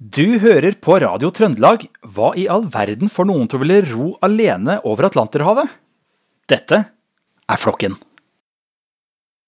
Du 0.00 0.38
hører 0.40 0.78
på 0.80 0.94
Radio 1.02 1.28
Trøndelag. 1.28 1.82
Hva 2.08 2.30
i 2.32 2.46
all 2.48 2.62
verden 2.72 3.10
får 3.12 3.26
noen 3.28 3.48
til 3.52 3.58
å 3.58 3.60
ville 3.60 3.82
ro 3.90 4.04
alene 4.24 4.78
over 4.88 5.10
Atlanterhavet? 5.10 5.74
Dette 6.48 6.78
er 6.88 7.58
Flokken. 7.60 7.98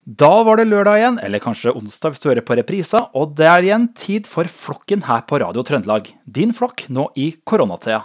Da 0.04 0.28
var 0.44 0.60
det 0.60 0.66
lørdag 0.68 0.98
igjen, 0.98 1.16
eller 1.24 1.40
kanskje 1.40 1.72
onsdag 1.72 2.12
hvis 2.12 2.20
du 2.20 2.26
hører 2.28 2.44
på 2.44 2.58
reprisa, 2.58 3.00
og 3.16 3.32
det 3.38 3.46
er 3.48 3.64
igjen 3.64 3.86
tid 3.96 4.28
for 4.28 4.44
Flokken 4.44 5.06
her 5.06 5.22
på 5.24 5.38
Radio 5.40 5.64
Trøndelag. 5.64 6.10
Din 6.28 6.53
flokk 6.53 6.84
nå 6.93 7.07
i 7.16 7.30
koronatida. 7.48 8.03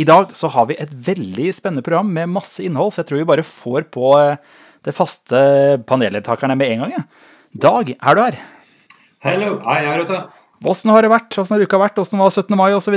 I 0.00 0.06
dag 0.08 0.32
så 0.32 0.48
har 0.54 0.70
vi 0.70 0.78
et 0.80 0.94
veldig 1.10 1.50
spennende 1.52 1.84
program 1.84 2.08
med 2.16 2.32
masse 2.32 2.64
innhold, 2.64 2.94
så 2.94 3.02
jeg 3.02 3.10
tror 3.10 3.20
vi 3.20 3.26
bare 3.28 3.44
får 3.44 3.90
på 3.92 4.14
eh, 4.22 4.40
det 4.88 4.96
faste 4.96 5.42
paneldeltakerne 5.84 6.56
med 6.56 6.78
en 6.78 6.86
gang. 6.86 7.04
Dag, 7.52 7.92
er 7.92 8.16
du 8.16 8.22
her? 8.24 8.40
Hallo, 9.28 9.50
jeg 9.60 9.92
er 9.92 10.06
ute. 10.08 10.22
Åssen 10.64 10.92
har 10.94 11.04
det 11.04 11.12
vært? 11.12 11.36
Åssen 11.36 11.58
har 11.58 11.64
uka 11.64 11.80
vært? 11.80 11.98
Åssen 12.00 12.22
var 12.22 12.32
17. 12.32 12.56
mai 12.56 12.72
osv.? 12.72 12.96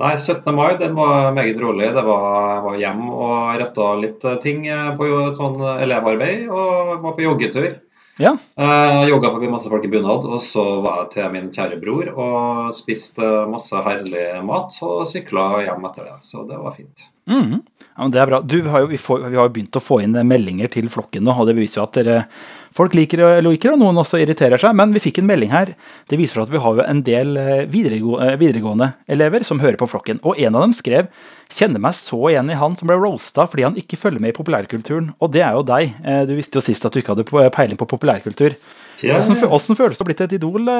Nei, 0.00 0.14
17. 0.16 0.54
mai 0.54 0.78
den 0.80 0.94
var 0.96 1.34
meget 1.36 1.60
rolig. 1.60 1.90
Det 1.92 2.04
var, 2.06 2.62
var 2.64 2.78
hjem 2.80 3.04
og 3.10 3.60
retta 3.60 3.92
litt 4.00 4.24
ting 4.40 4.64
på 4.96 5.10
sånn 5.36 5.60
elevarbeid, 5.76 6.48
og 6.48 7.00
var 7.04 7.16
på 7.16 7.26
joggetur. 7.26 7.72
Ja. 8.20 8.34
Eh, 8.56 9.08
jogga 9.08 9.30
forbi 9.32 9.48
masse 9.48 9.70
folk 9.72 9.84
i 9.84 9.90
bunad, 9.92 10.26
og 10.28 10.40
så 10.44 10.64
var 10.84 11.02
jeg 11.02 11.12
til 11.14 11.30
min 11.32 11.48
kjære 11.52 11.78
bror 11.80 12.10
og 12.12 12.74
spiste 12.76 13.28
masse 13.48 13.80
herlig 13.86 14.26
mat 14.44 14.76
og 14.84 15.06
sykla 15.08 15.46
hjem 15.64 15.86
etter 15.88 16.08
det. 16.08 16.18
Så 16.28 16.44
det 16.48 16.60
var 16.60 16.76
fint. 16.76 17.06
Mm. 17.30 17.60
Ja, 18.00 18.06
det 18.08 18.20
er 18.22 18.30
bra. 18.30 18.40
Du, 18.40 18.56
vi, 18.62 18.70
har 18.72 18.84
jo, 18.84 18.88
vi, 18.90 18.98
får, 18.98 19.26
vi 19.28 19.36
har 19.36 19.46
jo 19.46 19.52
begynt 19.54 19.76
å 19.76 19.82
få 19.82 20.00
inn 20.04 20.16
meldinger 20.26 20.70
til 20.72 20.88
flokken 20.92 21.26
nå, 21.26 21.34
og 21.34 21.48
det 21.48 21.56
beviser 21.58 21.82
jo 21.82 21.86
at 21.88 22.00
dere 22.00 22.24
Folk 22.70 22.94
liker 22.94 23.18
og 23.26 23.40
liker 23.42 23.72
og 23.72 23.80
noen 23.80 23.98
også 23.98 24.20
irriterer 24.22 24.60
seg. 24.62 24.76
Men 24.78 24.92
vi 24.94 25.00
fikk 25.02 25.16
en 25.18 25.26
melding 25.26 25.50
her. 25.50 25.72
Det 26.06 26.14
viser 26.20 26.38
at 26.44 26.52
vi 26.52 26.60
har 26.62 26.76
jo 26.78 26.84
en 26.84 27.00
del 27.02 27.34
videregående, 27.66 28.36
videregående 28.38 28.92
elever 29.10 29.42
som 29.42 29.58
hører 29.58 29.74
på 29.80 29.88
flokken. 29.90 30.20
Og 30.22 30.38
en 30.38 30.54
av 30.54 30.62
dem 30.62 30.76
skrev 30.78 31.08
kjenner 31.50 31.82
meg 31.82 31.98
så 31.98 32.20
igjen 32.30 32.54
i 32.54 32.60
han 32.60 32.78
som 32.78 32.86
ble 32.86 33.00
roasta 33.00 33.48
fordi 33.50 33.66
han 33.66 33.80
ikke 33.82 33.98
følger 33.98 34.22
med 34.22 34.30
i 34.30 34.38
populærkulturen. 34.38 35.10
Og 35.18 35.34
det 35.34 35.42
er 35.42 35.58
jo 35.58 35.66
deg. 35.66 35.98
Du 36.30 36.36
visste 36.38 36.62
jo 36.62 36.64
sist 36.70 36.86
at 36.86 36.94
du 36.94 37.02
ikke 37.02 37.18
hadde 37.18 37.50
peiling 37.58 37.80
på 37.80 37.90
populærkultur. 37.90 38.54
Ja, 39.02 39.18
Åssen 39.18 39.34
hvordan 39.42 39.82
føles 39.82 39.98
det 39.98 40.06
å 40.06 40.10
blitt 40.12 40.22
et 40.28 40.38
idol, 40.38 40.70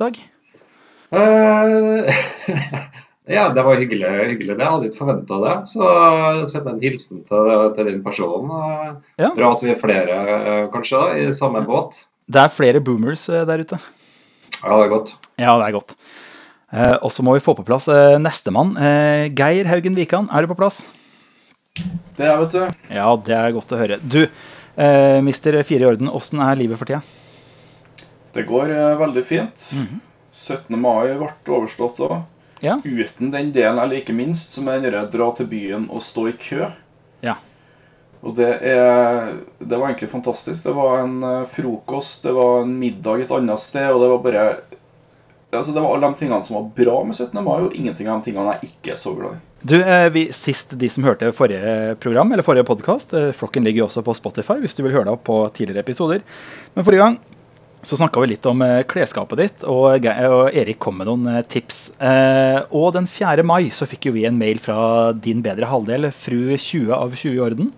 Dag? 0.00 0.16
Uh, 1.12 2.08
ja, 3.30 3.48
det 3.54 3.62
var 3.62 3.78
hyggelig. 3.78 4.08
hyggelig 4.32 4.56
det. 4.56 4.64
Jeg 4.64 4.72
hadde 4.74 4.88
ikke 4.88 5.02
forventa 5.04 5.38
det. 5.44 5.56
Så 5.70 5.90
send 6.50 6.70
en 6.72 6.80
hilsen 6.82 7.22
til, 7.28 7.50
til 7.76 7.90
din 7.90 8.02
person. 8.02 8.50
Ja. 9.20 9.30
Bra 9.36 9.52
at 9.52 9.62
vi 9.62 9.70
er 9.70 9.78
flere, 9.78 10.16
kanskje, 10.72 10.98
da, 10.98 11.18
i 11.20 11.36
samme 11.36 11.62
båt. 11.66 12.02
Det 12.32 12.42
er 12.42 12.54
flere 12.54 12.82
boomers 12.82 13.28
der 13.30 13.62
ute. 13.62 13.78
Ja, 14.62 14.74
det 14.74 14.84
er 14.84 14.92
godt. 14.92 15.14
Ja, 15.38 15.54
det 15.58 15.68
er 15.68 15.76
godt. 15.78 15.96
Eh, 16.72 16.96
og 17.04 17.12
så 17.12 17.24
må 17.24 17.34
vi 17.36 17.44
få 17.44 17.54
på 17.58 17.64
plass 17.68 17.88
eh, 17.92 18.16
nestemann. 18.22 18.72
Eh, 18.80 19.28
Geir 19.36 19.68
Haugen 19.68 19.96
Wikan, 19.98 20.30
er 20.32 20.44
du 20.44 20.52
på 20.52 20.58
plass? 20.58 20.80
Det 22.16 22.26
er, 22.26 22.38
vet 22.40 22.54
du. 22.54 22.62
Ja, 22.92 23.10
det 23.26 23.36
er 23.36 23.52
godt 23.52 23.74
å 23.74 23.80
høre. 23.80 23.98
Du, 24.00 24.22
eh, 24.24 25.18
mister 25.24 25.58
fire 25.68 25.84
i 25.84 25.90
orden, 25.90 26.10
åssen 26.12 26.40
er 26.44 26.56
livet 26.60 26.80
for 26.80 26.88
tida? 26.88 27.02
Det 28.32 28.46
går 28.48 28.72
eh, 28.72 28.98
veldig 29.00 29.24
fint. 29.24 29.68
Mm 29.76 29.86
-hmm. 29.86 30.00
17. 30.32 30.80
mai 30.80 31.12
ble 31.18 31.28
overstått 31.54 32.00
òg. 32.00 32.22
Ja. 32.62 32.78
Uten 32.84 33.32
den 33.32 33.50
delen 33.54 33.80
jeg 33.82 33.90
liker 33.90 34.16
minst, 34.16 34.54
som 34.54 34.68
er 34.70 34.84
den 34.84 35.08
dra 35.10 35.30
til 35.34 35.48
byen 35.50 35.88
og 35.90 36.02
stå 36.04 36.28
i 36.30 36.36
kø. 36.38 36.68
Ja. 37.24 37.36
Og 38.22 38.36
det 38.38 38.52
er 38.62 39.32
Det 39.58 39.78
var 39.78 39.88
egentlig 39.88 40.10
fantastisk. 40.10 40.62
Det 40.64 40.74
var 40.74 41.02
en 41.02 41.16
uh, 41.22 41.46
frokost, 41.50 42.22
det 42.22 42.34
var 42.34 42.62
en 42.62 42.76
middag 42.78 43.24
et 43.24 43.34
annet 43.34 43.58
sted, 43.58 43.90
og 43.90 44.00
det 44.02 44.12
var 44.14 44.22
bare 44.22 44.46
Altså, 45.52 45.72
det 45.72 45.82
var 45.84 45.92
alle 45.92 46.08
de 46.08 46.16
tingene 46.16 46.40
som 46.40 46.54
var 46.56 46.68
bra 46.76 47.02
med 47.04 47.14
17. 47.14 47.44
mai, 47.44 47.58
og 47.60 47.74
ingenting 47.76 48.06
av 48.08 48.22
de 48.22 48.30
tingene 48.30 48.54
jeg 48.54 48.70
ikke 48.70 48.94
er 48.94 48.96
så 48.96 49.10
glad 49.12 49.34
i. 49.36 49.40
Du, 49.62 49.74
eh, 49.76 50.06
vi, 50.08 50.22
Sist 50.32 50.72
de 50.80 50.88
som 50.88 51.04
hørte 51.04 51.28
forrige 51.36 51.92
program, 52.00 52.32
eller 52.32 52.46
forrige 52.46 52.64
podkast 52.64 53.12
eh, 53.14 53.34
Flokken 53.36 53.66
ligger 53.66 53.82
jo 53.82 53.88
også 53.90 54.02
på 54.02 54.14
Spotify 54.16 54.56
hvis 54.62 54.74
du 54.74 54.80
vil 54.82 54.94
høre 54.94 55.10
det 55.10 55.12
opp 55.12 55.26
på 55.28 55.36
tidligere 55.52 55.84
episoder. 55.84 56.24
Men 56.72 56.86
forrige 56.86 57.04
gang 57.04 57.18
så 57.82 57.98
snakka 57.98 58.22
vi 58.22 58.30
litt 58.30 58.46
om 58.46 58.62
eh, 58.62 58.84
klesskapet 58.86 59.40
ditt, 59.40 59.64
og, 59.66 60.06
og, 60.06 60.54
Erik 60.54 60.78
kom 60.82 61.00
med 61.00 61.08
noen 61.10 61.26
eh, 61.32 61.44
tips. 61.50 61.80
Eh, 61.98 62.60
og 62.70 62.92
den 62.94 63.08
4. 63.10 63.42
mai 63.46 63.72
så 63.74 63.88
fikk 63.90 64.06
jo 64.08 64.14
vi 64.14 64.26
en 64.28 64.38
mail 64.38 64.62
fra 64.62 65.10
din 65.18 65.42
bedre 65.42 65.66
halvdel, 65.66 66.12
fru 66.14 66.54
20 66.54 66.92
av 66.94 67.16
20 67.16 67.34
i 67.34 67.42
orden. 67.42 67.72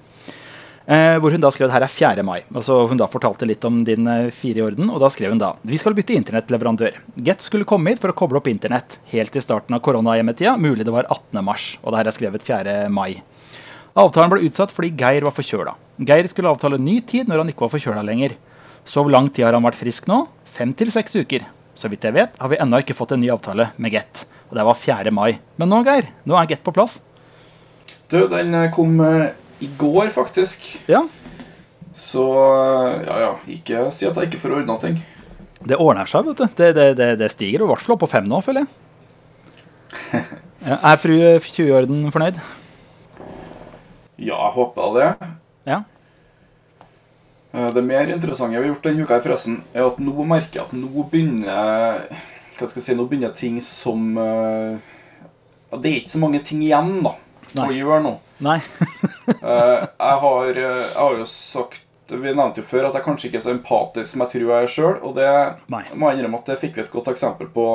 Eh, 0.85 1.17
hvor 1.17 1.33
hun 1.33 1.41
da 1.41 1.49
skrev 1.49 1.71
at 1.71 1.79
her 1.79 1.87
er 1.87 1.93
4. 1.93 2.25
mai. 2.29 2.43
Altså 2.53 2.83
Hun 2.91 3.01
da 3.01 3.09
fortalte 3.09 3.49
litt 3.49 3.65
om 3.65 3.81
din 3.89 4.05
4 4.05 4.61
i 4.61 4.65
orden, 4.67 4.93
og 4.93 5.01
da 5.01 5.09
skrev 5.09 5.33
hun 5.33 5.41
da 5.41 5.55
Vi 5.65 5.81
skal 5.81 5.97
bytte 5.97 6.13
internettleverandør. 6.13 7.01
Get 7.25 7.41
skulle 7.41 7.65
komme 7.65 7.95
hit 7.95 8.05
for 8.05 8.13
å 8.13 8.19
koble 8.19 8.43
opp 8.43 8.51
internett 8.53 8.99
helt 9.15 9.33
i 9.33 9.41
starten 9.41 9.73
av 9.73 9.81
koronahjemmetida. 9.81 10.59
Mulig 10.61 10.85
det 10.85 10.93
var 10.93 11.09
18. 11.09 11.41
mars. 11.41 11.79
Og 11.81 11.95
det 11.95 12.03
her 12.03 12.13
er 12.13 12.19
skrevet 12.19 12.45
4. 12.45 12.81
mai. 12.93 13.23
Avtalen 13.97 14.33
ble 14.35 14.45
utsatt 14.45 14.75
fordi 14.75 14.93
Geir 15.01 15.25
var 15.25 15.33
forkjøla. 15.33 15.79
Geir 16.05 16.29
skulle 16.29 16.53
avtale 16.53 16.77
ny 16.77 16.99
tid 17.01 17.31
når 17.31 17.41
han 17.41 17.55
ikke 17.55 17.65
var 17.65 17.79
forkjøla 17.79 18.05
lenger. 18.05 18.37
Så 18.85 19.03
hvor 19.03 19.13
lang 19.13 19.31
tid 19.33 19.47
har 19.47 19.57
han 19.57 19.65
vært 19.65 19.81
frisk 19.81 20.09
nå? 20.11 20.25
Fem 20.55 20.75
til 20.77 20.93
seks 20.95 21.17
uker. 21.17 21.47
Så 21.75 21.91
vidt 21.91 22.05
jeg 22.07 22.15
vet, 22.15 22.37
har 22.39 22.51
vi 22.53 22.61
ennå 22.63 22.79
ikke 22.83 22.95
fått 22.97 23.15
en 23.17 23.23
ny 23.23 23.31
avtale 23.35 23.71
med 23.81 23.95
Get. 23.95 24.25
Og 24.51 24.59
det 24.59 24.67
var 24.69 24.79
4. 24.79 25.11
mai. 25.15 25.41
Men 25.59 25.73
nå, 25.73 25.81
Geir, 25.87 26.13
nå 26.29 26.37
er 26.39 26.51
Get 26.53 26.63
på 26.67 26.75
plass. 26.77 27.01
Du, 28.13 28.21
den 28.31 28.55
kom 28.75 29.01
i 29.03 29.71
går, 29.81 30.13
faktisk. 30.15 30.69
Ja. 30.91 31.03
Så 31.95 32.23
ja, 33.07 33.19
ja. 33.25 33.33
Ikke 33.51 33.89
si 33.95 34.07
at 34.07 34.19
jeg 34.19 34.31
ikke 34.31 34.43
får 34.45 34.59
ordna 34.61 34.79
ting. 34.83 35.01
Det 35.65 35.79
ordner 35.81 36.09
seg, 36.11 36.27
vet 36.29 36.43
du. 36.43 36.47
Det, 36.59 36.71
det, 36.77 36.89
det, 36.99 37.11
det 37.23 37.31
stiger 37.33 37.65
i 37.65 37.69
hvert 37.71 37.83
fall 37.83 37.97
opp 37.97 38.05
på 38.05 38.11
fem 38.13 38.27
nå, 38.29 38.43
føler 38.45 38.67
jeg. 38.67 40.25
Ja, 40.65 40.79
er 40.81 40.97
fru 40.97 41.13
20-orden 41.45 42.07
fornøyd? 42.09 42.39
Ja, 44.17 44.39
jeg 44.39 44.53
håper 44.55 44.95
det. 44.95 45.09
Ja. 47.55 47.71
Det 47.71 47.83
mer 47.87 48.11
interessante 48.11 48.57
vi 48.57 48.59
har 48.59 48.67
gjort 48.73 48.87
denne 48.89 49.05
uka, 49.07 49.21
forresten, 49.23 49.61
er 49.73 49.87
at 49.87 50.01
nå 50.03 50.27
merker 50.27 50.59
jeg 50.59 50.67
at 50.67 50.73
nå 50.75 51.05
begynner 51.11 52.09
hva 52.55 52.67
skal 52.67 52.81
jeg 52.81 52.87
si, 52.89 52.97
nå 52.99 53.07
begynner 53.11 53.35
ting 53.35 53.61
som 53.63 54.17
ja, 54.19 55.79
Det 55.79 55.91
er 55.91 55.97
ikke 56.01 56.15
så 56.17 56.23
mange 56.23 56.41
ting 56.47 56.63
igjen 56.67 56.97
da, 57.03 57.15
å 57.63 57.71
gjøre 57.75 58.01
nå. 58.05 58.13
Nei. 58.43 58.59
jeg, 59.31 60.17
har, 60.25 60.51
jeg 60.59 60.91
har 60.97 61.19
jo 61.21 61.27
sagt 61.31 61.83
Vi 62.11 62.35
nevnte 62.35 62.61
jo 62.61 62.67
før 62.69 62.89
at 62.89 62.99
jeg 62.99 63.07
kanskje 63.07 63.29
ikke 63.31 63.39
er 63.39 63.45
så 63.47 63.55
empatisk 63.55 64.11
som 64.11 64.25
jeg 64.25 64.33
tror 64.35 64.51
jeg 64.51 64.67
er 64.67 64.73
sjøl. 64.75 64.99
Og 65.07 65.15
det 65.17 65.31
Nei. 65.73 65.85
må 65.95 66.11
jeg 66.11 66.19
innrømme 66.21 66.43
at 66.43 66.51
det 66.51 66.61
fikk 66.61 66.79
vi 66.79 66.85
et 66.85 66.93
godt 66.93 67.11
eksempel 67.15 67.49
på 67.55 67.67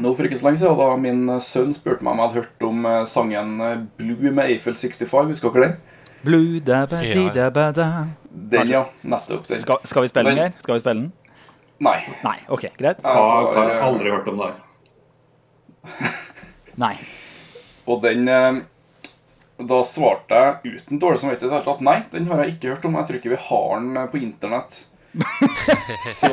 nå 0.00 0.10
for 0.16 0.24
ikke 0.24 0.38
så 0.40 0.48
lenge 0.48 0.62
siden. 0.62 0.80
Da 0.80 0.96
min 1.00 1.36
sønn 1.44 1.76
spurte 1.76 2.04
meg 2.04 2.14
om 2.14 2.22
jeg 2.22 2.30
hadde 2.30 2.42
hørt 2.42 2.66
om 2.66 2.88
sangen 3.08 3.54
'Blue' 3.60 4.32
med 4.32 4.48
Eiffel 4.48 4.76
65. 4.78 5.32
Husker 5.34 5.54
dere 5.54 5.68
den? 5.68 5.80
Blue 6.22 6.60
da 6.60 6.86
ba 6.86 7.00
di 7.02 7.30
da 7.34 7.50
ba 7.50 7.70
da 7.74 8.06
Den, 8.30 8.68
ja. 8.70 8.84
Nettopp 9.02 9.48
den. 9.48 9.60
Skal, 9.60 9.82
skal 9.84 10.02
vi 10.06 10.08
spille 10.08 10.30
den, 10.30 10.38
Geir? 10.38 10.52
Skal 10.62 10.74
vi 10.78 10.82
spille 10.84 11.00
den? 11.00 11.12
Nei. 11.82 11.98
Nei, 12.22 12.36
ok, 12.48 12.68
greit. 12.78 13.00
Jeg 13.02 13.16
har, 13.16 13.48
jeg 13.56 13.62
har 13.72 13.86
aldri 13.88 14.12
hørt 14.14 14.28
om 14.30 14.38
det 14.38 14.50
her. 14.50 16.12
Nei. 16.84 16.94
Og 17.90 18.02
den 18.04 18.30
Da 19.62 19.78
svarte 19.86 20.38
jeg 20.38 20.76
uten 20.78 21.00
dårlig 21.02 21.20
samvittighet 21.22 21.68
at 21.70 21.82
nei, 21.84 21.98
den 22.10 22.26
har 22.30 22.40
jeg 22.42 22.54
ikke 22.56 22.72
hørt 22.72 22.86
om. 22.88 22.96
Jeg 22.98 23.08
tror 23.08 23.18
ikke 23.18 23.34
vi 23.34 23.40
har 23.48 23.82
den 23.82 24.00
på 24.10 24.22
internett. 24.22 24.78
Så 26.18 26.32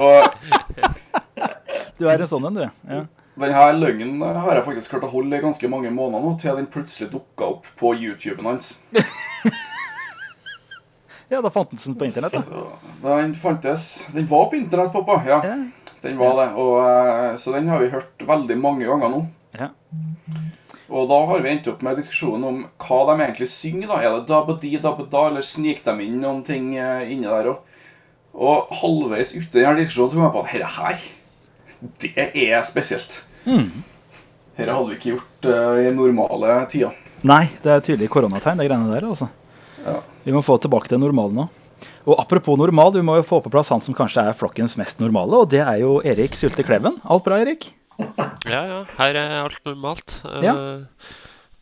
Du 1.99 2.07
er 2.07 2.21
en 2.21 2.29
sånn 2.31 2.47
en, 2.47 2.61
du. 2.61 2.67
Ja. 2.89 3.01
Denne 3.39 3.65
løgnen 3.77 4.21
har 4.21 4.57
jeg 4.57 4.65
faktisk 4.65 4.93
klart 4.93 5.05
å 5.07 5.11
holde 5.13 5.37
i 5.37 5.43
ganske 5.43 5.69
mange 5.71 5.91
måneder 5.95 6.23
nå, 6.25 6.33
til 6.41 6.57
den 6.59 6.67
plutselig 6.71 7.09
dukka 7.13 7.53
opp 7.55 7.69
på 7.79 7.93
YouTuben 7.95 8.47
hans. 8.49 8.73
ja, 11.29 11.41
da 11.41 11.49
fantes 11.53 11.85
den 11.85 11.95
på 11.99 12.05
internett, 12.09 12.33
da. 12.33 12.41
Så, 12.41 12.93
den 13.03 13.35
fantes 13.35 13.83
Den 14.13 14.27
var 14.29 14.49
på 14.51 14.57
internett, 14.59 14.93
pappa. 14.93 15.21
Ja, 15.27 15.41
Ja. 15.45 15.57
den 16.01 16.17
var 16.17 16.37
det. 16.39 16.47
Og, 16.55 17.39
så 17.39 17.53
den 17.55 17.67
har 17.69 17.79
vi 17.79 17.89
hørt 17.93 18.23
veldig 18.25 18.57
mange 18.57 18.85
ganger 18.87 19.09
nå. 19.13 19.25
Ja. 19.59 19.69
Og 20.89 21.05
da 21.09 21.19
har 21.29 21.41
vi 21.45 21.49
endt 21.51 21.67
opp 21.69 21.83
med 21.85 21.99
diskusjonen 21.99 22.45
om 22.49 22.61
hva 22.81 22.99
de 23.11 23.21
egentlig 23.21 23.47
synger. 23.51 23.87
da. 23.91 23.99
Er 24.01 24.15
det 24.17 24.27
dabba-di, 24.31 24.71
dabba-da, 24.81 25.27
eller 25.29 25.45
sniker 25.45 25.85
de 25.91 26.07
inn 26.07 26.21
noen 26.23 26.41
ting 26.45 26.71
eh, 26.77 27.11
inni 27.13 27.27
der 27.29 27.51
òg? 27.51 27.59
Og 28.33 28.69
halvveis 28.81 29.35
ute 29.35 29.59
i 29.59 29.63
denne 29.63 29.77
diskusjonen 29.81 30.11
så 30.11 30.17
kom 30.17 30.25
jeg 30.25 30.33
på 30.33 30.43
at 30.45 30.53
dette 30.53 30.71
her, 30.79 31.05
det 32.01 32.49
er 32.49 32.63
spesielt. 32.65 33.19
Mm. 33.45 33.69
Dette 34.57 34.73
hadde 34.75 34.89
vi 34.89 34.97
ikke 34.97 35.13
gjort 35.13 35.47
uh, 35.49 35.77
i 35.79 35.91
normale 35.95 36.55
tider. 36.71 36.95
Nei, 37.27 37.45
det 37.63 37.71
er 37.73 37.83
tydelig 37.83 38.09
koronategn, 38.11 38.59
det 38.59 38.67
greiene 38.69 38.91
der. 38.93 39.07
altså. 39.07 39.27
Ja. 39.85 39.99
Vi 40.25 40.33
må 40.35 40.41
få 40.45 40.57
tilbake 40.61 40.89
til 40.91 40.99
normalen 41.01 41.43
nå. 41.43 41.47
Og 42.09 42.17
apropos 42.19 42.57
normal, 42.59 42.91
vi 42.95 43.03
må 43.05 43.15
jo 43.19 43.25
få 43.27 43.39
på 43.45 43.51
plass 43.53 43.69
han 43.71 43.81
som 43.83 43.95
kanskje 43.95 44.23
er 44.27 44.35
flokkens 44.35 44.75
mest 44.79 44.99
normale, 44.99 45.43
og 45.43 45.49
det 45.51 45.61
er 45.63 45.79
jo 45.83 45.99
Erik 46.03 46.35
Sylte 46.35 46.65
Kleven. 46.67 46.97
Alt 47.07 47.25
bra, 47.27 47.39
Erik? 47.43 47.69
Ja, 48.49 48.61
ja. 48.63 48.77
Her 48.97 49.17
er 49.19 49.33
alt 49.43 49.59
normalt. 49.67 50.17
Ja. 50.43 50.53
Eh, 50.55 51.15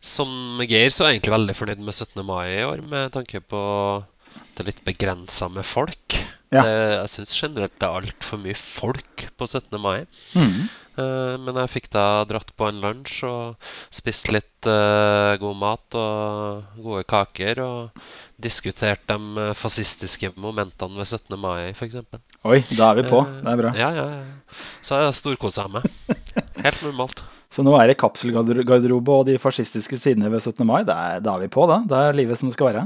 Som 0.05 0.61
Geir 0.69 0.91
så 0.93 1.03
er 1.07 1.09
jeg 1.11 1.17
egentlig 1.19 1.33
veldig 1.33 1.55
fornøyd 1.57 1.81
med 1.83 1.95
17. 1.97 2.21
mai 2.25 2.45
i 2.59 2.65
år, 2.65 2.83
med 2.85 3.11
tanke 3.15 3.41
på 3.41 3.61
det 4.57 4.67
litt 4.69 4.83
begrensa 4.85 5.49
med 5.53 5.65
folk. 5.65 6.17
Ja. 6.53 6.63
Det, 6.63 6.75
jeg 6.93 7.13
syns 7.13 7.37
generelt 7.41 7.73
det 7.75 7.87
er 7.87 8.01
altfor 8.01 8.39
mye 8.39 8.57
folk 8.57 9.25
på 9.37 9.47
17. 9.47 9.79
mai. 9.83 10.05
Mm. 10.37 10.67
Uh, 10.97 11.35
men 11.43 11.59
jeg 11.61 11.69
fikk 11.75 11.89
da 11.93 12.23
dratt 12.25 12.53
på 12.57 12.69
en 12.71 12.79
lunsj 12.81 13.19
og 13.27 13.73
spist 13.93 14.31
litt 14.33 14.65
uh, 14.69 15.35
god 15.37 15.59
mat 15.59 15.97
og 15.99 16.79
gode 16.81 17.03
kaker. 17.09 17.61
Og 17.65 18.07
diskutert 18.37 19.01
de 19.09 19.17
eh, 19.41 19.55
fascistiske 19.57 20.29
momentene 20.37 20.99
ved 20.99 21.09
17. 21.09 21.33
mai, 21.41 21.71
f.eks. 21.73 21.95
Oi, 22.45 22.59
da 22.77 22.91
er 22.91 22.99
vi 22.99 23.05
på. 23.09 23.23
Det 23.25 23.49
er 23.49 23.61
bra. 23.63 23.71
Ja, 23.77 23.87
ja, 23.97 24.05
ja. 24.13 24.59
Så 24.85 24.99
jeg 25.01 25.15
storkosa 25.17 25.65
meg. 25.73 25.87
Helt 26.65 26.83
normalt. 26.85 27.23
Så 27.53 27.65
nå 27.65 27.73
er 27.79 27.89
det 27.89 27.97
kapselgarderobe 27.97 29.15
og 29.15 29.25
de 29.29 29.39
fascistiske 29.41 29.97
sidene 29.97 30.29
ved 30.29 30.45
17. 30.45 30.61
mai. 30.69 30.83
Da 30.85 30.99
er, 31.15 31.25
da 31.25 31.33
er 31.33 31.47
vi 31.47 31.51
på, 31.57 31.65
da. 31.69 31.81
Det 31.89 31.97
er 32.03 32.19
livet 32.19 32.37
som 32.37 32.51
det 32.51 32.57
skal 32.57 32.69
være. 32.69 32.85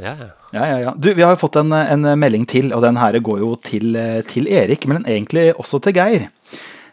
Ja, 0.00 0.14
ja. 0.16 0.28
Ja, 0.52 0.78
ja. 0.80 0.94
Du, 0.96 1.12
vi 1.14 1.22
har 1.22 1.34
jo 1.34 1.40
fått 1.42 1.58
en, 1.60 1.72
en 1.72 2.06
melding 2.18 2.46
til, 2.48 2.72
og 2.74 2.82
den 2.82 2.98
her 2.98 3.18
går 3.22 3.42
jo 3.42 3.52
til, 3.62 3.92
eh, 3.98 4.20
til 4.26 4.48
Erik, 4.50 4.86
men 4.90 5.04
egentlig 5.04 5.50
også 5.54 5.82
til 5.84 5.94
Geir. 5.98 6.26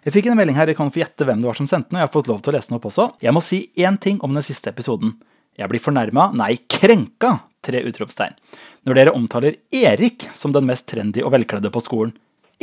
Jeg 0.07 0.13
fikk 0.15 0.29
en 0.29 0.37
melding 0.39 0.55
her, 0.55 0.69
jeg 0.69 0.77
kan 0.77 0.91
få 0.93 1.01
gjette 1.01 1.25
hvem 1.27 1.41
det 1.41 1.49
var 1.49 1.57
som 1.57 1.67
sendte 1.67 1.89
den, 1.91 1.97
og 1.97 2.03
jeg 2.03 2.07
har 2.07 2.13
fått 2.13 2.29
lov 2.31 2.43
til 2.43 2.53
å 2.53 2.57
lese 2.57 2.71
den 2.71 2.77
opp 2.77 2.85
også. 2.91 3.09
Jeg 3.23 3.35
må 3.35 3.43
si 3.43 3.63
én 3.79 3.97
ting 3.99 4.21
om 4.23 4.37
den 4.37 4.45
siste 4.45 4.71
episoden. 4.71 5.17
Jeg 5.57 5.71
blir 5.71 5.81
fornærma, 5.83 6.29
nei, 6.37 6.53
krenka, 6.69 7.33
tre 7.65 7.81
utropstegn. 7.87 8.37
Når 8.87 8.99
dere 8.99 9.15
omtaler 9.17 9.57
Erik 9.73 10.29
som 10.37 10.53
den 10.55 10.67
mest 10.69 10.87
trendy 10.87 11.23
og 11.25 11.33
velkledde 11.33 11.71
på 11.73 11.83
skolen. 11.83 12.13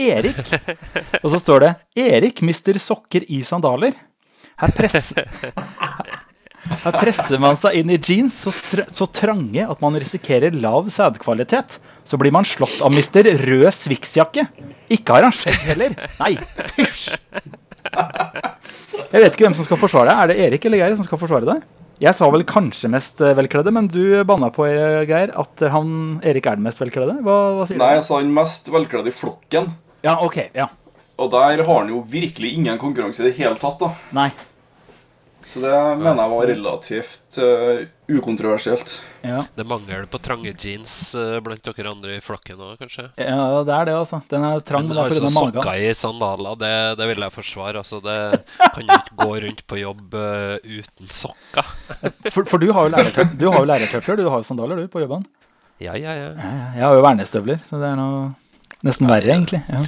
Erik! 0.00 0.40
Og 1.24 1.28
så 1.30 1.38
står 1.38 1.60
det 1.60 1.72
'Erik 1.94 2.42
mister 2.42 2.78
sokker 2.78 3.26
i 3.28 3.42
sandaler'. 3.46 3.94
Her, 4.58 4.70
press, 4.70 5.12
her 6.84 6.96
presser 6.96 7.40
man 7.42 7.58
seg 7.60 7.76
inn 7.80 7.92
i 7.92 7.98
jeans 8.00 8.36
så, 8.46 8.52
så 8.88 9.06
trange 9.12 9.64
at 9.68 9.82
man 9.84 9.96
risikerer 10.00 10.54
lav 10.56 10.88
sædkvalitet. 10.92 11.78
Så 12.08 12.18
blir 12.20 12.32
man 12.34 12.46
slått 12.48 12.80
av 12.84 12.92
mister 12.94 13.26
rød 13.40 13.68
Swix-jakke. 13.76 14.46
Ikke 14.92 15.16
har 15.16 15.26
han 15.28 15.34
skjegg 15.36 15.60
heller. 15.70 15.94
Nei, 16.20 16.34
fysj! 16.76 17.14
Jeg 17.94 19.22
vet 19.22 19.34
ikke 19.36 19.46
hvem 19.46 19.56
som 19.56 19.66
skal 19.66 19.78
forsvare 19.80 20.10
deg. 20.10 20.20
Er 20.24 20.30
det 20.32 20.36
Erik 20.48 20.64
eller 20.68 20.80
Geir 20.82 20.96
som 20.98 21.06
skal 21.06 21.20
forsvare 21.20 21.48
deg? 21.48 21.64
Jeg 22.02 22.18
sa 22.18 22.26
vel 22.34 22.42
kanskje 22.48 22.88
mest 22.90 23.20
eh, 23.22 23.36
velkledde, 23.38 23.70
men 23.72 23.86
du 23.88 24.00
banna 24.26 24.48
på 24.52 24.64
eh, 24.66 25.04
Geir 25.08 25.30
at 25.38 25.62
han, 25.70 25.92
Erik 26.26 26.48
er 26.50 26.58
den 26.58 26.66
mest 26.66 26.80
velkledde. 26.82 27.20
Hva, 27.22 27.36
hva 27.60 27.66
sier 27.68 27.78
Nei, 27.78 27.92
du? 27.92 28.00
jeg 28.00 28.06
sa 28.08 28.18
den 28.24 28.32
mest 28.34 28.70
velkledde 28.74 29.12
i 29.12 29.14
flokken. 29.14 29.70
Ja, 30.04 30.16
ok, 30.24 30.40
ja. 30.56 30.66
Og 31.22 31.30
der 31.30 31.62
har 31.62 31.78
han 31.84 31.92
jo 31.92 32.00
virkelig 32.10 32.50
ingen 32.58 32.80
konkurranse 32.82 33.22
i 33.22 33.28
det 33.28 33.36
hele 33.38 33.54
tatt, 33.62 33.78
da. 33.80 33.92
Nei. 34.16 34.32
Så 35.44 35.60
det 35.60 35.72
mener 36.00 36.20
jeg 36.22 36.30
var 36.32 36.46
relativt 36.48 37.38
uh, 37.38 37.82
ukontroversielt. 38.08 38.94
Ja. 39.24 39.42
Det 39.56 39.64
mangler 39.64 40.00
mangel 40.00 40.08
på 40.10 40.20
trange 40.24 40.52
jeans 40.58 41.14
uh, 41.16 41.38
blant 41.44 41.64
dere 41.64 41.90
andre 41.90 42.16
i 42.16 42.22
flokken 42.24 42.60
òg, 42.60 42.76
kanskje? 42.80 43.06
ja, 43.20 43.38
det 43.66 43.74
er 43.76 43.88
det, 43.90 43.96
altså. 43.98 44.20
Den 44.30 44.46
er 44.48 44.64
trang, 44.64 44.88
men 44.88 44.94
Men 44.94 44.96
det 44.96 45.18
er 45.18 45.26
altså, 45.28 45.46
sokker 45.52 45.80
i 45.84 45.94
sandaler, 45.94 46.58
det, 46.60 46.74
det 47.00 47.08
vil 47.10 47.26
jeg 47.26 47.34
forsvare. 47.34 47.82
Altså, 47.84 48.00
det 48.04 48.18
kan 48.64 48.84
jo 48.84 48.98
ikke 48.98 49.18
gå 49.20 49.40
rundt 49.46 49.64
på 49.70 49.80
jobb 49.80 50.16
uh, 50.16 50.56
uten 50.64 51.12
sokker. 51.12 51.74
For, 52.34 52.44
for 52.48 52.58
du 52.58 52.70
har 52.72 52.88
jo 52.88 52.94
lærertøfler, 52.96 53.36
du 53.38 53.46
har 53.50 53.60
jo 53.60 53.68
lærertøfler, 53.68 54.16
du 54.16 54.28
har 54.30 54.40
jo 54.40 54.48
sandaler 54.48 54.80
du 54.80 54.88
på 54.90 55.02
jobben. 55.04 55.26
Ja, 55.82 55.94
ja, 55.98 56.14
ja. 56.14 56.30
Ja, 56.32 56.48
ja, 56.48 56.66
Jeg 56.78 56.84
har 56.86 56.96
jo 56.96 57.04
vernestøvler, 57.04 57.60
så 57.68 57.78
det 57.82 57.90
er 57.92 57.98
noe 57.98 58.24
nesten 58.86 59.10
verre, 59.10 59.30
egentlig. 59.36 59.60
Ja. 59.68 59.84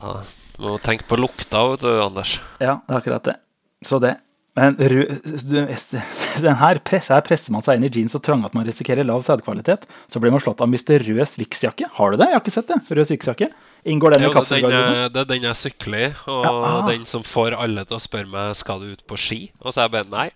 ja. 0.00 0.14
Må 0.62 0.76
tenke 0.82 1.06
på 1.10 1.18
lukta, 1.18 1.64
vet 1.72 1.82
du, 1.82 1.90
Anders. 2.02 2.38
Ja, 2.62 2.78
det 2.86 2.94
er 2.94 3.00
akkurat 3.00 3.30
det. 3.30 3.36
Så 3.84 3.98
det. 4.02 4.14
Men 4.54 4.76
den 4.78 6.58
her, 6.60 6.78
press, 6.86 7.08
her 7.10 7.22
presser 7.26 7.50
man 7.50 7.64
seg 7.66 7.80
inn 7.80 7.86
i 7.88 7.90
jeans 7.90 8.12
så 8.14 8.20
trange 8.22 8.46
at 8.46 8.54
man 8.54 8.66
risikerer 8.66 9.06
lav 9.06 9.24
sædkvalitet. 9.26 9.82
Så 10.06 10.22
blir 10.22 10.30
man 10.30 10.42
slått 10.42 10.62
av 10.62 10.70
Mr. 10.70 11.02
Rød 11.02 11.26
Swix-jakke. 11.26 11.88
Har 11.96 12.14
du 12.14 12.20
det? 12.20 12.28
Jeg 12.30 12.38
har 12.38 12.44
ikke 12.44 12.54
sett 12.54 12.70
det. 12.70 12.78
Rød 12.86 13.08
Swix-jakke. 13.10 13.48
Inngår 13.90 14.14
den 14.14 14.22
Jo, 14.22 14.28
i 14.28 14.30
er 14.30 14.36
kapselgarderoben? 14.38 15.00
det 15.12 15.20
er 15.24 15.26
den 15.28 15.42
jeg 15.48 15.58
sykler 15.60 15.98
i, 15.98 16.06
og 16.30 16.46
Ja, 16.46 16.52
ah. 16.68 16.78
den 16.86 17.02
som 17.04 17.26
får 17.26 17.56
alle 17.58 17.82
til 17.84 17.98
å 17.98 18.00
spørre 18.00 18.30
meg 18.30 18.54
skal 18.56 18.80
du 18.80 18.94
ut 18.94 19.02
på 19.10 19.18
ski. 19.20 19.40
Og 19.60 19.74
så 19.74 19.82
er 19.82 19.90
jeg 19.90 19.94
bare 19.96 20.12
nei. 20.14 20.28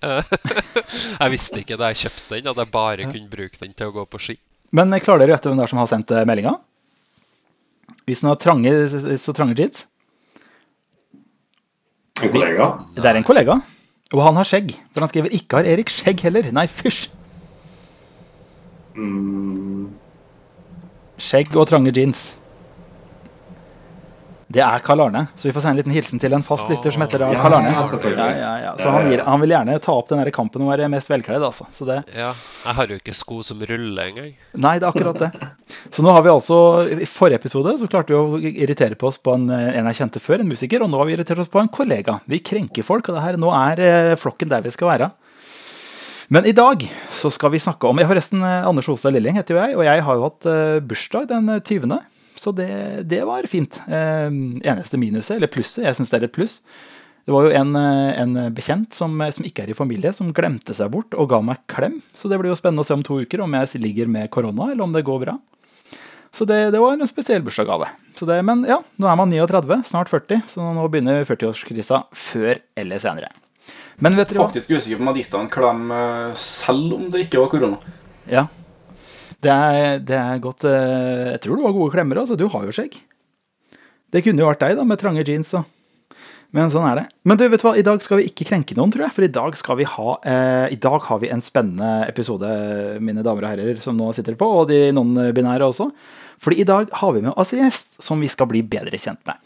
jeg 1.23 1.35
visste 1.37 1.63
ikke 1.63 1.79
da 1.81 1.93
jeg 1.95 2.03
kjøpte 2.03 2.35
den, 2.35 2.51
at 2.51 2.61
jeg 2.61 2.73
bare 2.75 3.09
kunne 3.09 3.33
bruke 3.33 3.63
den 3.63 3.73
til 3.79 3.89
å 3.89 3.97
gå 4.01 4.05
på 4.11 4.21
ski. 4.27 4.37
Men 4.75 4.93
eh, 4.93 5.01
klarer 5.01 5.23
dere 5.25 5.31
å 5.31 5.37
gjette 5.39 5.53
hvem 5.53 5.63
det 5.63 5.69
er 5.69 5.73
som 5.77 5.81
har 5.85 5.91
sendt 5.95 6.13
eh, 6.13 6.27
meldinga? 6.29 6.59
Hvis 8.09 8.21
den 8.27 8.35
har 8.35 8.43
trange, 8.43 8.75
så 9.23 9.37
trange 9.37 9.57
jeans? 9.57 9.87
En 12.19 12.33
kollega. 12.35 12.73
Det 12.99 13.07
er 13.07 13.23
en 13.23 13.25
kollega. 13.31 13.61
Og 14.15 14.23
han 14.25 14.37
har 14.41 14.49
skjegg. 14.49 14.73
For 14.95 15.05
han 15.05 15.09
skriver 15.09 15.29
'ikke 15.29 15.57
har 15.57 15.65
Erik 15.69 15.91
skjegg 15.93 16.21
heller'. 16.25 16.53
Nei, 16.53 16.67
fysj! 16.67 17.11
Mm, 18.97 19.91
Skjegg 21.19 21.57
og 21.57 21.67
trange 21.67 21.93
jeans. 21.95 22.33
Det 24.49 24.63
er 24.65 24.81
Karl 24.81 25.03
Arne, 25.05 25.27
så 25.37 25.45
vi 25.45 25.53
får 25.53 25.61
sende 25.61 25.75
en 25.77 25.81
liten 25.83 25.93
hilsen 25.93 26.21
til 26.23 26.33
en 26.33 26.43
fast 26.47 26.71
lytter 26.73 26.95
som 26.95 27.03
heter 27.05 27.21
Ja, 27.21 27.35
Karl 27.37 27.59
Arne. 27.59 27.73
ja. 27.77 28.53
Ja. 28.65 28.71
Så 28.81 28.89
han, 28.95 29.11
gir, 29.11 29.21
han 29.27 29.43
vil 29.43 29.53
gjerne 29.53 29.75
ta 29.85 29.93
opp 29.93 30.09
den 30.09 30.23
kampen 30.33 30.63
om 30.65 30.71
å 30.71 30.73
være 30.73 30.89
mest 30.89 31.11
velkledd, 31.13 31.45
altså. 31.45 31.67
Så 31.71 31.85
det, 31.85 31.99
Ja, 32.17 32.31
jeg 32.65 32.79
har 32.79 32.87
jo 32.95 32.97
ikke 32.97 33.13
sko 33.19 33.43
som 33.45 33.61
ruller 33.61 34.09
engang. 34.09 34.33
nei, 34.57 34.79
det 34.81 34.89
er 34.89 34.95
akkurat 34.95 35.21
det. 35.21 35.31
Så 35.93 36.01
nå 36.07 36.15
har 36.17 36.25
vi 36.25 36.33
altså 36.33 36.59
I 36.97 37.05
forrige 37.05 37.43
episode 37.43 37.77
så 37.79 37.91
klarte 37.93 38.17
vi 38.17 38.17
å 38.17 38.41
irritere 38.65 38.97
på 38.97 39.11
oss 39.13 39.21
på 39.21 39.37
en, 39.37 39.51
en 39.53 39.93
jeg 39.93 40.01
kjente 40.01 40.25
før, 40.25 40.41
en 40.41 40.49
musiker, 40.49 40.81
og 40.83 40.89
nå 40.89 40.97
har 40.97 41.11
vi 41.11 41.19
irritert 41.19 41.45
oss 41.45 41.53
på 41.53 41.61
en 41.61 41.69
kollega. 41.69 42.21
Vi 42.25 42.41
krenker 42.41 42.83
folk, 42.89 43.09
og 43.13 43.19
det 43.21 43.27
her, 43.29 43.37
nå 43.37 43.53
er 43.53 43.85
eh, 43.85 44.17
flokken 44.17 44.49
der 44.49 44.65
vi 44.65 44.73
skal 44.73 44.89
være. 44.97 45.11
Men 46.33 46.45
i 46.49 46.53
dag 46.53 46.83
så 47.17 47.31
skal 47.33 47.53
vi 47.55 47.61
snakke 47.61 47.89
om 47.89 48.01
jeg 48.01 48.09
Forresten, 48.09 48.43
eh, 48.45 48.65
Anders 48.69 48.89
Olstad 48.89 49.13
Lilling 49.13 49.37
heter 49.37 49.57
jo 49.57 49.61
jeg, 49.63 49.77
og 49.77 49.85
jeg 49.85 50.03
har 50.09 50.17
jo 50.19 50.25
hatt 50.27 50.49
eh, 50.49 50.79
bursdag 50.85 51.29
den 51.31 51.49
eh, 51.53 51.61
20. 51.61 52.01
Så 52.39 52.53
det, 52.55 52.71
det 53.11 53.25
var 53.27 53.49
fint. 53.51 53.81
Eh, 53.89 54.29
eneste 54.31 55.01
minuset, 55.01 55.37
eller 55.37 55.51
plusset, 55.51 55.83
jeg 55.85 55.99
syns 55.99 56.15
det 56.15 56.21
er 56.21 56.29
et 56.29 56.37
pluss. 56.37 56.61
Det 57.29 57.35
var 57.35 57.45
jo 57.45 57.53
en, 57.59 57.75
eh, 57.77 58.21
en 58.23 58.39
bekjent 58.57 58.95
som, 58.97 59.19
som 59.35 59.45
ikke 59.45 59.67
er 59.67 59.75
i 59.75 59.77
familie, 59.77 60.15
som 60.17 60.31
glemte 60.33 60.77
seg 60.77 60.93
bort 60.95 61.17
og 61.19 61.29
ga 61.33 61.43
meg 61.45 61.61
klem. 61.69 61.99
Så 62.17 62.31
det 62.31 62.39
blir 62.41 62.55
jo 62.55 62.59
spennende 62.59 62.87
å 62.87 62.89
se 62.89 62.97
om 62.97 63.05
to 63.05 63.21
uker 63.21 63.43
om 63.45 63.59
jeg 63.59 63.83
ligger 63.83 64.09
med 64.09 64.31
korona, 64.33 64.71
eller 64.73 64.87
om 64.87 64.95
det 64.95 65.05
går 65.07 65.27
bra. 65.27 65.39
Så 66.33 66.45
det, 66.49 66.71
det 66.71 66.81
var 66.81 66.95
en 66.95 67.09
spesiell 67.09 67.43
bursdagsgave. 67.43 67.89
Men 68.45 68.65
ja, 68.69 68.81
nå 68.99 69.09
er 69.11 69.19
man 69.19 69.31
39, 69.33 69.83
snart 69.89 70.11
40, 70.13 70.43
så 70.51 70.73
nå 70.75 70.87
begynner 70.91 71.27
40-årskrisa 71.29 72.05
før 72.15 72.59
eller 72.79 73.03
senere. 73.03 73.31
Men 73.99 74.15
vet 74.19 74.31
dere 74.31 74.43
hva? 74.43 74.49
Faktisk 74.53 74.77
usikker 74.77 74.99
på 74.99 75.03
om 75.03 75.09
jeg 75.09 75.13
hadde 75.13 75.23
gitt 75.25 75.35
deg 75.35 75.45
en 75.45 75.53
klem 75.53 75.81
eh, 75.95 76.35
selv 76.39 76.95
om 76.95 77.09
det 77.13 77.25
ikke 77.27 77.43
var 77.43 77.51
korona. 77.53 77.97
Ja. 78.31 78.47
Det 79.45 79.55
er, 79.55 80.01
det 80.03 80.19
er 80.19 80.41
godt 80.43 80.67
eh, 80.67 81.35
Jeg 81.35 81.43
tror 81.45 81.59
du 81.59 81.67
har 81.67 81.75
gode 81.77 81.95
klemmer, 81.95 82.23
altså. 82.23 82.37
Du 82.39 82.49
har 82.51 82.65
jo 82.67 82.75
skjegg. 82.75 82.97
Det 84.11 84.25
kunne 84.25 84.43
jo 84.43 84.49
vært 84.49 84.65
deg, 84.65 84.79
da, 84.79 84.87
med 84.89 85.01
trange 85.01 85.25
jeans 85.27 85.53
og 85.59 85.67
Men 86.57 86.71
sånn 86.73 86.87
er 86.89 87.03
det. 87.03 87.07
Men 87.29 87.39
du, 87.39 87.45
vet 87.53 87.61
du 87.61 87.67
hva, 87.69 87.75
i 87.77 87.85
dag 87.87 88.03
skal 88.03 88.23
vi 88.23 88.29
ikke 88.31 88.49
krenke 88.49 88.75
noen, 88.79 88.91
tror 88.95 89.05
jeg. 89.07 89.15
For 89.15 89.27
i 89.27 89.33
dag 89.39 89.59
skal 89.61 89.79
vi 89.79 89.89
ha 89.89 90.15
eh, 90.25 90.67
I 90.75 90.81
dag 90.81 91.05
har 91.07 91.21
vi 91.23 91.31
en 91.35 91.45
spennende 91.45 92.07
episode, 92.09 92.49
mine 93.05 93.23
damer 93.27 93.47
og 93.47 93.53
herrer 93.53 93.83
som 93.85 93.99
nå 93.99 94.11
sitter 94.17 94.39
på, 94.39 94.49
og 94.63 94.71
de 94.73 94.89
non-binære 94.97 95.69
også. 95.69 95.91
Fordi 96.43 96.63
i 96.63 96.67
dag 96.67 96.91
har 97.01 97.13
vi 97.15 97.27
med 97.27 97.37
oss 97.37 97.53
en 97.55 97.67
gjest 97.67 98.01
som 98.03 98.19
vi 98.23 98.31
skal 98.33 98.49
bli 98.51 98.65
bedre 98.67 98.99
kjent 98.99 99.21
med. 99.29 99.39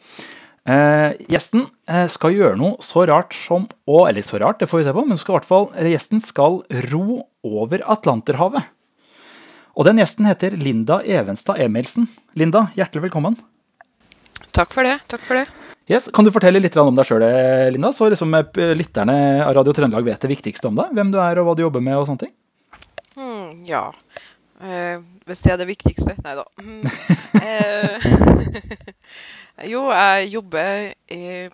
Eh, 0.63 1.19
gjesten 1.33 1.67
eh, 1.91 2.07
skal 2.13 2.37
gjøre 2.37 2.57
noe 2.61 2.79
så 2.87 3.03
rart 3.11 3.35
som 3.35 3.65
å 3.91 4.05
Eller 4.07 4.23
så 4.23 4.39
rart, 4.39 4.61
det 4.63 4.69
får 4.71 4.79
vi 4.79 4.85
se 4.87 4.95
på, 4.95 5.05
men 5.09 5.19
skal 5.19 5.35
i 5.35 5.39
hvert 5.41 5.49
fall, 5.49 5.67
gjesten 5.91 6.23
skal 6.23 6.63
ro 6.93 7.25
over 7.43 7.83
Atlanterhavet. 7.91 8.71
Og 9.73 9.87
den 9.89 10.01
gjesten 10.03 10.27
heter 10.29 10.53
Linda 10.61 10.99
Evenstad 11.01 11.61
Emilsen. 11.65 12.05
Linda, 12.37 12.67
hjertelig 12.77 13.07
velkommen. 13.07 13.39
Takk 14.53 14.75
for 14.75 14.85
det. 14.85 14.99
takk 15.09 15.23
for 15.25 15.41
det. 15.41 15.47
Yes, 15.89 16.11
kan 16.13 16.27
du 16.27 16.31
fortelle 16.33 16.61
litt 16.61 16.77
om 16.77 16.97
deg 16.97 17.09
sjøl, 17.09 17.25
Linda? 17.73 17.89
Så 17.97 18.11
liksom 18.13 18.37
eh, 18.37 18.75
lytterne 18.77 19.17
av 19.47 19.55
Radio 19.57 19.73
Trøndelag 19.77 20.05
vet 20.07 20.27
det 20.27 20.31
viktigste 20.35 20.69
om 20.69 20.77
deg. 20.77 20.93
Hvem 20.93 21.15
du 21.15 21.19
er 21.25 21.41
og 21.41 21.49
hva 21.49 21.57
du 21.57 21.65
jobber 21.65 21.85
med 21.85 21.97
og 21.97 22.05
sånne 22.11 22.27
ting. 22.27 22.35
Hmm, 23.17 23.65
ja. 23.65 23.87
Eh, 24.61 25.01
hvis 25.27 25.43
det 25.43 25.55
er 25.55 25.59
det 25.59 25.71
viktigste 25.73 26.15
Nei 26.21 26.37
da. 26.39 26.47
Mm. 26.61 26.85
Eh, 27.43 28.05
jo, 29.73 29.89
jeg 29.91 30.29
jobber 30.31 30.93
i, 31.11 31.49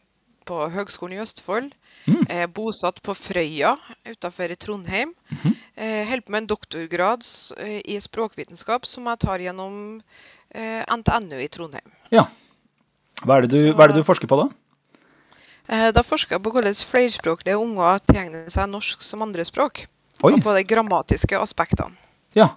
på 0.45 0.59
Høgskolen 0.75 1.17
i 1.17 1.23
Østfold. 1.23 1.71
Mm. 2.09 2.23
Er 2.33 2.49
bosatt 2.49 3.03
på 3.05 3.13
Frøya 3.17 3.75
utenfor 4.09 4.55
Trondheim. 4.57 5.13
Mhm. 5.35 5.57
Jeg 5.77 6.07
holder 6.09 6.25
på 6.25 6.33
med 6.35 6.43
en 6.43 6.51
doktorgrad 6.51 7.27
eh, 7.61 7.81
i 7.85 7.99
språkvitenskap 8.01 8.87
som 8.89 9.07
jeg 9.11 9.21
tar 9.23 9.45
gjennom 9.45 10.01
eh, 10.55 10.83
NTNU 10.89 11.37
i 11.45 11.51
Trondheim. 11.53 11.93
Hva 12.11 13.37
er 13.37 13.47
det 13.47 13.51
du, 13.53 13.73
hva 13.75 13.85
er 13.85 13.93
det 13.93 14.01
du 14.01 14.07
forsker 14.07 14.31
på 14.31 14.39
da? 14.41 14.49
Eh, 15.69 15.91
da 15.93 16.05
forsker 16.07 16.39
jeg 16.39 16.45
på 16.45 16.53
hvordan 16.55 16.77
flerspråklige 16.89 17.61
unger 17.61 18.01
tilegner 18.09 18.49
seg 18.53 18.71
norsk 18.73 19.05
som 19.05 19.25
andrespråk. 19.27 19.85
Oi, 20.25 20.33
Og 20.33 20.41
på 20.43 20.55
de 20.57 20.65
grammatiske 20.67 21.39
aspektene. 21.39 21.95
ja. 22.35 22.55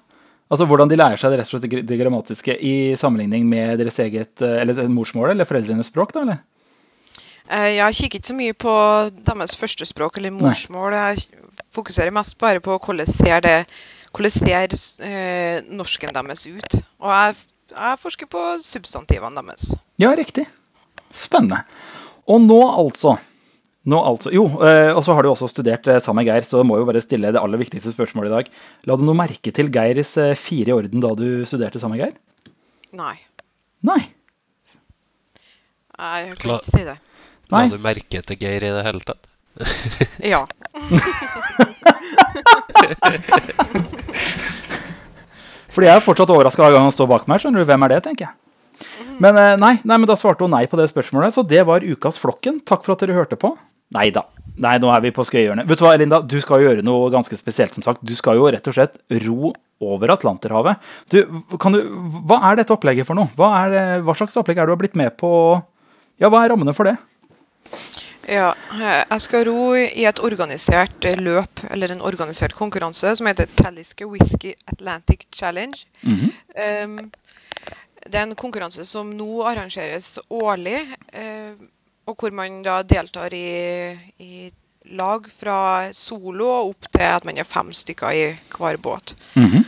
Altså 0.52 0.66
hvordan 0.68 0.90
de 0.92 0.98
lærer 1.00 1.16
seg 1.16 1.32
det, 1.32 1.46
slett 1.48 1.64
det 1.88 1.96
grammatiske 1.96 2.58
i 2.60 2.92
sammenligning 3.00 3.46
med 3.48 3.78
deres 3.80 3.96
eget 4.04 4.42
eh, 4.44 4.58
eller 4.60 4.82
morsmål 4.92 5.32
eller 5.32 5.48
foreldrenes 5.48 5.88
språk, 5.88 6.12
da, 6.12 6.26
eller? 6.26 6.42
Eh, 7.52 7.76
Jeg 7.78 7.98
kikker 7.98 8.20
ikke 8.22 8.32
så 8.32 8.38
mye 8.38 8.56
på 8.56 8.74
deres 9.28 9.58
første 9.60 9.88
språk 9.90 10.18
eller 10.18 10.32
morsmål. 10.32 10.96
Jeg 10.96 11.26
fokuserer 11.76 12.14
mest 12.16 12.38
bare 12.40 12.64
på 12.64 12.78
hvordan 12.80 13.10
ser 13.10 13.44
det 13.44 13.58
hvordan 14.12 14.32
ser 14.36 14.76
eh, 15.08 15.62
norsken 15.72 16.14
deres 16.16 16.46
ut. 16.48 16.80
Og 17.02 17.12
jeg 17.12 17.36
jeg 17.72 18.00
forsker 18.02 18.28
på 18.28 18.40
substantivene 18.60 19.40
deres. 19.48 19.70
Ja, 20.02 20.10
riktig. 20.18 20.44
Spennende. 21.16 21.62
Og 22.28 22.42
nå 22.44 22.60
altså 22.68 23.18
nå 23.88 23.98
altså, 23.98 24.30
Jo, 24.30 24.44
eh, 24.62 24.92
og 24.94 25.00
så 25.06 25.16
har 25.18 25.26
du 25.26 25.32
også 25.32 25.48
studert 25.50 25.88
eh, 25.90 26.02
sammen 26.04 26.22
med 26.22 26.28
Geir, 26.30 26.46
så 26.46 26.62
må 26.68 26.78
jo 26.78 26.86
bare 26.86 27.02
stille 27.02 27.32
det 27.34 27.40
aller 27.42 27.58
viktigste 27.58 27.96
spørsmålet 27.96 28.30
i 28.30 28.36
dag. 28.36 28.52
La 28.86 28.98
du 29.00 29.06
noe 29.08 29.18
merke 29.18 29.54
til 29.56 29.72
Geirs 29.74 30.12
fire 30.38 30.70
i 30.70 30.76
orden 30.76 31.02
da 31.02 31.16
du 31.18 31.42
studerte 31.50 31.82
sammen 31.82 31.98
med 31.98 32.04
Geir? 32.04 32.54
Nei. 32.94 33.16
Nei. 33.88 34.02
Jeg 35.98 36.36
kan 36.38 36.60
ikke 36.60 36.70
si 36.70 36.84
det. 36.86 37.00
Nei. 37.52 37.68
La 37.68 37.76
du 37.76 37.84
merke 37.84 38.24
til 38.24 38.40
Geir 38.40 38.64
i 38.64 38.72
det 38.72 38.84
hele 38.88 39.04
tatt? 39.06 39.28
Ja. 40.24 40.46
Fordi 45.72 45.88
jeg 45.88 45.96
er 45.96 46.04
fortsatt 46.04 46.32
overraska 46.32 46.64
hver 46.64 46.76
gang 46.76 46.88
han 46.88 46.96
står 46.96 47.10
bak 47.12 47.28
meg. 47.32 47.42
skjønner 47.44 47.64
du, 47.64 47.70
Hvem 47.70 47.86
er 47.88 47.96
det, 47.96 48.02
tenker 48.08 48.28
jeg. 48.28 48.36
Men 49.22 49.38
eh, 49.38 49.56
nei, 49.60 49.76
nei, 49.86 49.98
men 49.98 50.08
da 50.10 50.18
svarte 50.20 50.46
hun 50.46 50.54
nei 50.56 50.66
på 50.70 50.80
det 50.80 50.90
spørsmålet, 50.92 51.36
så 51.36 51.44
det 51.48 51.64
var 51.68 51.86
ukas 51.86 52.20
Flokken. 52.20 52.62
Takk 52.68 52.86
for 52.86 52.96
at 52.96 53.04
dere 53.04 53.18
hørte 53.18 53.38
på. 53.40 53.54
Nei 53.96 54.08
da. 54.16 54.24
Nei, 54.62 54.76
nå 54.82 54.88
er 54.94 55.04
vi 55.04 55.12
på 55.16 55.24
skøyehjørnet. 55.28 55.68
Vet 55.68 55.80
du 55.80 55.84
hva, 55.86 55.94
Linda? 56.00 56.22
Du 56.24 56.38
skal 56.44 56.62
jo 56.62 56.70
gjøre 56.70 56.86
noe 56.86 57.12
ganske 57.14 57.38
spesielt, 57.40 57.76
som 57.76 57.84
sagt. 57.86 58.04
Du 58.08 58.14
skal 58.18 58.40
jo 58.40 58.48
rett 58.52 58.68
og 58.72 58.76
slett 58.76 58.98
ro 59.26 59.52
over 59.84 60.14
Atlanterhavet. 60.16 60.80
Du, 61.12 61.20
kan 61.62 61.76
du, 61.76 61.82
hva 62.30 62.40
er 62.50 62.62
dette 62.62 62.74
opplegget 62.76 63.08
for 63.08 63.20
noe? 63.20 63.32
Hva, 63.38 63.52
er, 63.68 64.04
hva 64.06 64.16
slags 64.18 64.38
opplegg 64.40 64.62
er 64.62 64.70
du 64.70 64.76
har 64.76 64.82
blitt 64.82 64.98
med 65.00 65.16
på? 65.20 65.32
Ja, 66.22 66.32
hva 66.32 66.44
er 66.46 66.54
rammene 66.54 66.76
for 66.78 66.88
det? 66.88 66.96
Ja, 68.30 68.52
eh, 68.74 69.02
jeg 69.10 69.22
skal 69.24 69.46
ro 69.48 69.74
i 69.76 70.06
et 70.06 70.22
organisert 70.22 71.06
eh, 71.10 71.18
løp, 71.18 71.64
eller 71.74 71.92
en 71.92 72.04
organisert 72.06 72.54
konkurranse, 72.58 73.16
som 73.18 73.30
heter 73.30 73.50
Talisker 73.58 74.10
Whisky 74.12 74.54
Atlantic 74.72 75.26
Challenge. 75.34 75.86
Um, 76.86 77.12
det 78.06 78.18
er 78.18 78.26
en 78.28 78.38
konkurranse 78.38 78.86
som 78.86 79.12
nå 79.18 79.44
arrangeres 79.50 80.20
årlig, 80.30 80.80
uh, 81.14 81.54
og 82.10 82.18
hvor 82.18 82.34
man 82.34 82.62
da 82.66 82.82
deltar 82.84 83.34
i, 83.34 83.94
i 84.20 84.50
lag 84.98 85.28
fra 85.30 85.92
solo 85.94 86.48
opp 86.56 86.88
til 86.92 87.06
at 87.06 87.26
man 87.26 87.38
er 87.38 87.48
fem 87.48 87.70
stykker 87.74 88.18
i 88.18 88.26
hver 88.58 88.82
båt. 88.82 89.16
Mhm. 89.36 89.66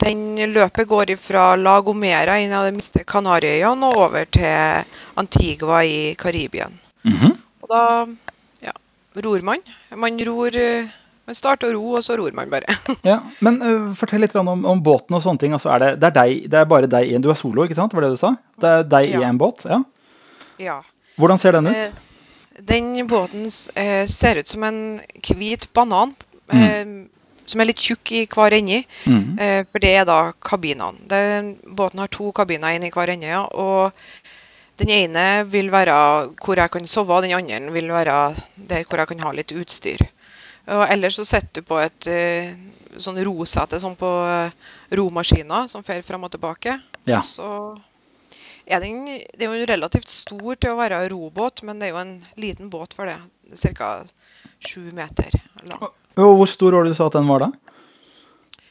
Den 0.00 0.52
løpet 0.52 0.88
går 0.88 1.14
fra 1.16 1.54
La 1.56 1.80
Gomera, 1.80 2.38
en 2.38 2.52
av 2.52 2.64
de 2.66 2.72
minste 2.74 3.04
Kanariøyene, 3.04 3.86
og 3.86 4.08
over 4.08 4.24
til 4.24 4.84
Antigua 5.20 5.84
i 5.84 6.14
Karibien. 7.02 7.32
-hmm. 7.32 7.36
Og 7.62 7.68
da 7.68 8.06
ja, 8.62 8.72
ror 9.16 9.42
man. 9.42 9.58
Man 9.96 10.18
ror 10.26 10.56
eh, 10.56 10.88
Man 11.26 11.34
starter 11.34 11.68
å 11.68 11.72
ro, 11.72 11.94
og 11.94 12.02
så 12.02 12.16
ror 12.16 12.32
man 12.32 12.50
bare. 12.50 12.66
Ja, 13.04 13.20
men 13.40 13.62
uh, 13.62 13.94
fortell 13.94 14.20
litt 14.20 14.34
om, 14.34 14.48
om 14.48 14.82
båten 14.82 15.14
og 15.14 15.22
sånne 15.22 15.38
ting. 15.38 15.52
Altså, 15.52 15.68
er 15.70 15.78
det, 15.78 16.00
det, 16.00 16.06
er 16.06 16.10
deg, 16.10 16.50
det 16.50 16.58
er 16.58 16.64
bare 16.64 16.86
deg 16.86 17.06
i 17.06 17.14
en 17.14 17.22
Du 17.22 17.30
er 17.30 17.34
solo, 17.34 17.64
ikke 17.64 17.74
sant? 17.74 17.94
Var 17.94 18.02
det 18.02 18.10
du 18.10 18.16
sa? 18.16 18.34
Det 18.60 18.68
er 18.68 18.82
deg 18.82 19.06
i 19.14 19.22
en 19.22 19.38
båt? 19.38 19.62
Ja. 19.64 19.82
ja. 20.58 20.82
Hvordan 21.16 21.38
ser 21.38 21.52
den 21.52 21.66
ut? 21.66 21.76
Uh, 21.76 22.08
Den 22.66 23.06
båten 23.06 23.46
uh, 23.46 24.06
ser 24.06 24.38
ut 24.38 24.48
som 24.48 24.64
en 24.64 25.00
hvit 25.28 25.72
banan. 25.72 26.16
Eh, 26.52 27.06
som 27.50 27.62
er 27.62 27.70
litt 27.70 27.82
tjukk 27.82 28.12
i 28.14 28.24
hver 28.30 28.54
ende. 28.56 28.82
Mhm. 29.06 29.38
Eh, 29.38 29.62
for 29.66 29.82
det 29.82 29.92
er 29.96 30.06
da 30.08 30.32
kabinene. 30.32 31.06
Den, 31.10 31.56
båten 31.66 32.02
har 32.02 32.08
to 32.12 32.30
kabiner 32.32 32.76
inn 32.76 32.86
i 32.86 32.92
hver 32.94 33.10
ende. 33.10 33.26
ja, 33.26 33.42
Og 33.42 33.92
den 34.80 34.90
ene 34.94 35.26
vil 35.50 35.70
være 35.72 35.94
hvor 36.40 36.60
jeg 36.60 36.72
kan 36.72 36.88
sove, 36.88 37.16
og 37.16 37.26
den 37.26 37.36
andre 37.36 37.74
vil 37.74 37.92
være 37.92 38.16
der 38.56 38.88
hvor 38.88 39.02
jeg 39.02 39.12
kan 39.12 39.24
ha 39.26 39.32
litt 39.36 39.52
utstyr. 39.52 40.02
Og 40.70 40.84
ellers 40.88 41.18
så 41.18 41.26
sitter 41.26 41.60
du 41.60 41.66
på 41.66 41.78
et 41.82 42.08
eh, 42.10 42.52
sånn 43.00 43.18
rosete 43.26 43.80
sånn 43.82 43.96
på 43.98 44.08
eh, 44.28 44.56
romaskiner 44.96 45.68
som 45.70 45.84
fer 45.86 46.02
fram 46.06 46.26
og 46.28 46.34
tilbake. 46.34 46.76
Ja. 47.08 47.22
Så 47.26 47.76
er 48.70 48.82
den, 48.84 49.06
det 49.08 49.46
er 49.46 49.54
jo 49.54 49.68
relativt 49.68 50.10
stor 50.12 50.58
til 50.60 50.74
å 50.74 50.78
være 50.78 51.02
robåt, 51.10 51.64
men 51.66 51.80
det 51.80 51.88
er 51.88 51.94
jo 51.96 52.02
en 52.04 52.16
liten 52.40 52.70
båt 52.72 52.94
for 52.96 53.10
det. 53.10 53.18
Ca. 53.50 54.04
sju 54.62 54.92
meter 54.94 55.34
lang. 55.66 55.88
Og 56.20 56.36
hvor 56.38 56.50
stor 56.50 56.76
var 56.76 56.86
det 56.86 56.92
du 56.92 56.98
sa 56.98 57.08
at 57.10 57.16
den 57.16 57.26
var 57.26 57.42
da? 57.42 57.50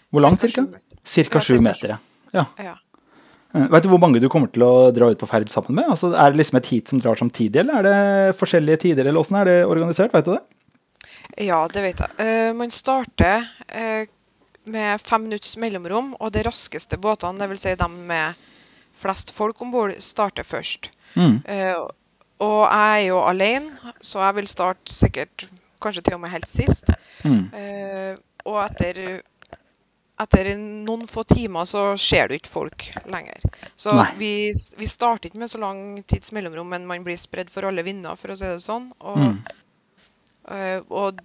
Hvor 0.10 0.24
lang 0.24 0.38
Cirka 0.40 0.64
cirka? 1.04 1.42
sju 1.44 1.60
meter. 1.62 1.98
Ja, 2.32 2.46
ja. 2.58 2.78
Eh, 3.54 3.66
Vet 3.72 3.86
du 3.86 3.90
hvor 3.92 4.02
mange 4.02 4.22
du 4.22 4.30
kommer 4.30 4.52
til 4.54 4.64
å 4.66 4.92
dra 4.94 5.10
ut 5.10 5.20
på 5.20 5.30
ferd 5.30 5.50
sammen 5.52 5.80
med? 5.80 5.90
Altså, 5.90 6.12
er 6.14 6.32
det 6.32 6.42
liksom 6.42 6.60
et 6.60 6.70
heat 6.70 6.92
som 6.92 7.02
drar 7.02 7.20
samtidig, 7.20 7.64
eller 7.64 7.80
er 7.80 7.88
det 7.88 8.38
forskjellige 8.40 8.84
tider, 8.86 9.10
eller 9.10 9.24
åssen 9.24 9.40
er 9.40 9.50
det 9.50 9.58
organisert? 9.66 10.14
Vet 10.14 10.30
du 10.30 10.36
det? 10.36 10.44
Ja, 11.50 11.64
det 11.72 11.84
vet 11.86 12.02
jeg. 12.04 12.16
Uh, 12.20 12.52
man 12.58 12.74
starter 12.74 13.46
uh, 13.74 14.04
med 14.70 15.02
fem 15.02 15.26
minutts 15.26 15.56
mellomrom, 15.62 16.14
og 16.20 16.34
de 16.36 16.44
raskeste 16.46 17.00
båtene, 17.02 17.42
dvs. 17.42 17.66
Si 17.66 17.76
de 17.80 17.90
med 18.10 18.46
flest 19.00 19.34
folk 19.34 19.62
om 19.64 19.72
bord, 19.74 19.96
starter 20.04 20.46
først. 20.46 20.92
Mm. 21.16 21.40
Uh, 21.48 21.88
og 22.44 22.60
jeg 22.64 23.00
er 23.00 23.06
jo 23.10 23.24
alene, 23.24 23.94
så 24.06 24.22
jeg 24.24 24.38
vil 24.38 24.48
starte 24.48 24.94
sikkert 24.94 25.48
kanskje 25.84 26.06
til 26.08 26.20
og 26.20 26.22
med 26.24 26.32
helt 26.32 26.48
sist. 26.48 26.88
Mm. 27.28 27.50
Og 28.48 28.56
etter, 28.64 29.20
etter 30.20 30.50
noen 30.60 31.06
få 31.08 31.24
timer 31.24 31.66
så 31.70 31.84
ser 31.98 32.28
du 32.28 32.36
ikke 32.36 32.52
folk 32.52 32.86
lenger. 33.08 33.40
Så 33.80 33.94
vi, 34.20 34.52
vi 34.78 34.88
starter 34.92 35.30
ikke 35.30 35.40
med 35.40 35.52
så 35.52 35.62
lang 35.62 35.82
tids 36.04 36.34
mellomrom, 36.36 36.70
men 36.74 36.88
man 36.90 37.06
blir 37.08 37.18
spredd 37.20 37.52
for 37.54 37.68
alle 37.70 37.86
vinder, 37.88 38.20
for 38.20 38.34
å 38.34 38.38
si 38.40 38.48
det 38.50 38.62
sånn. 38.66 38.92
Og, 39.00 39.18
Mm. 39.20 39.38
eh, 40.56 40.82
og 40.90 41.22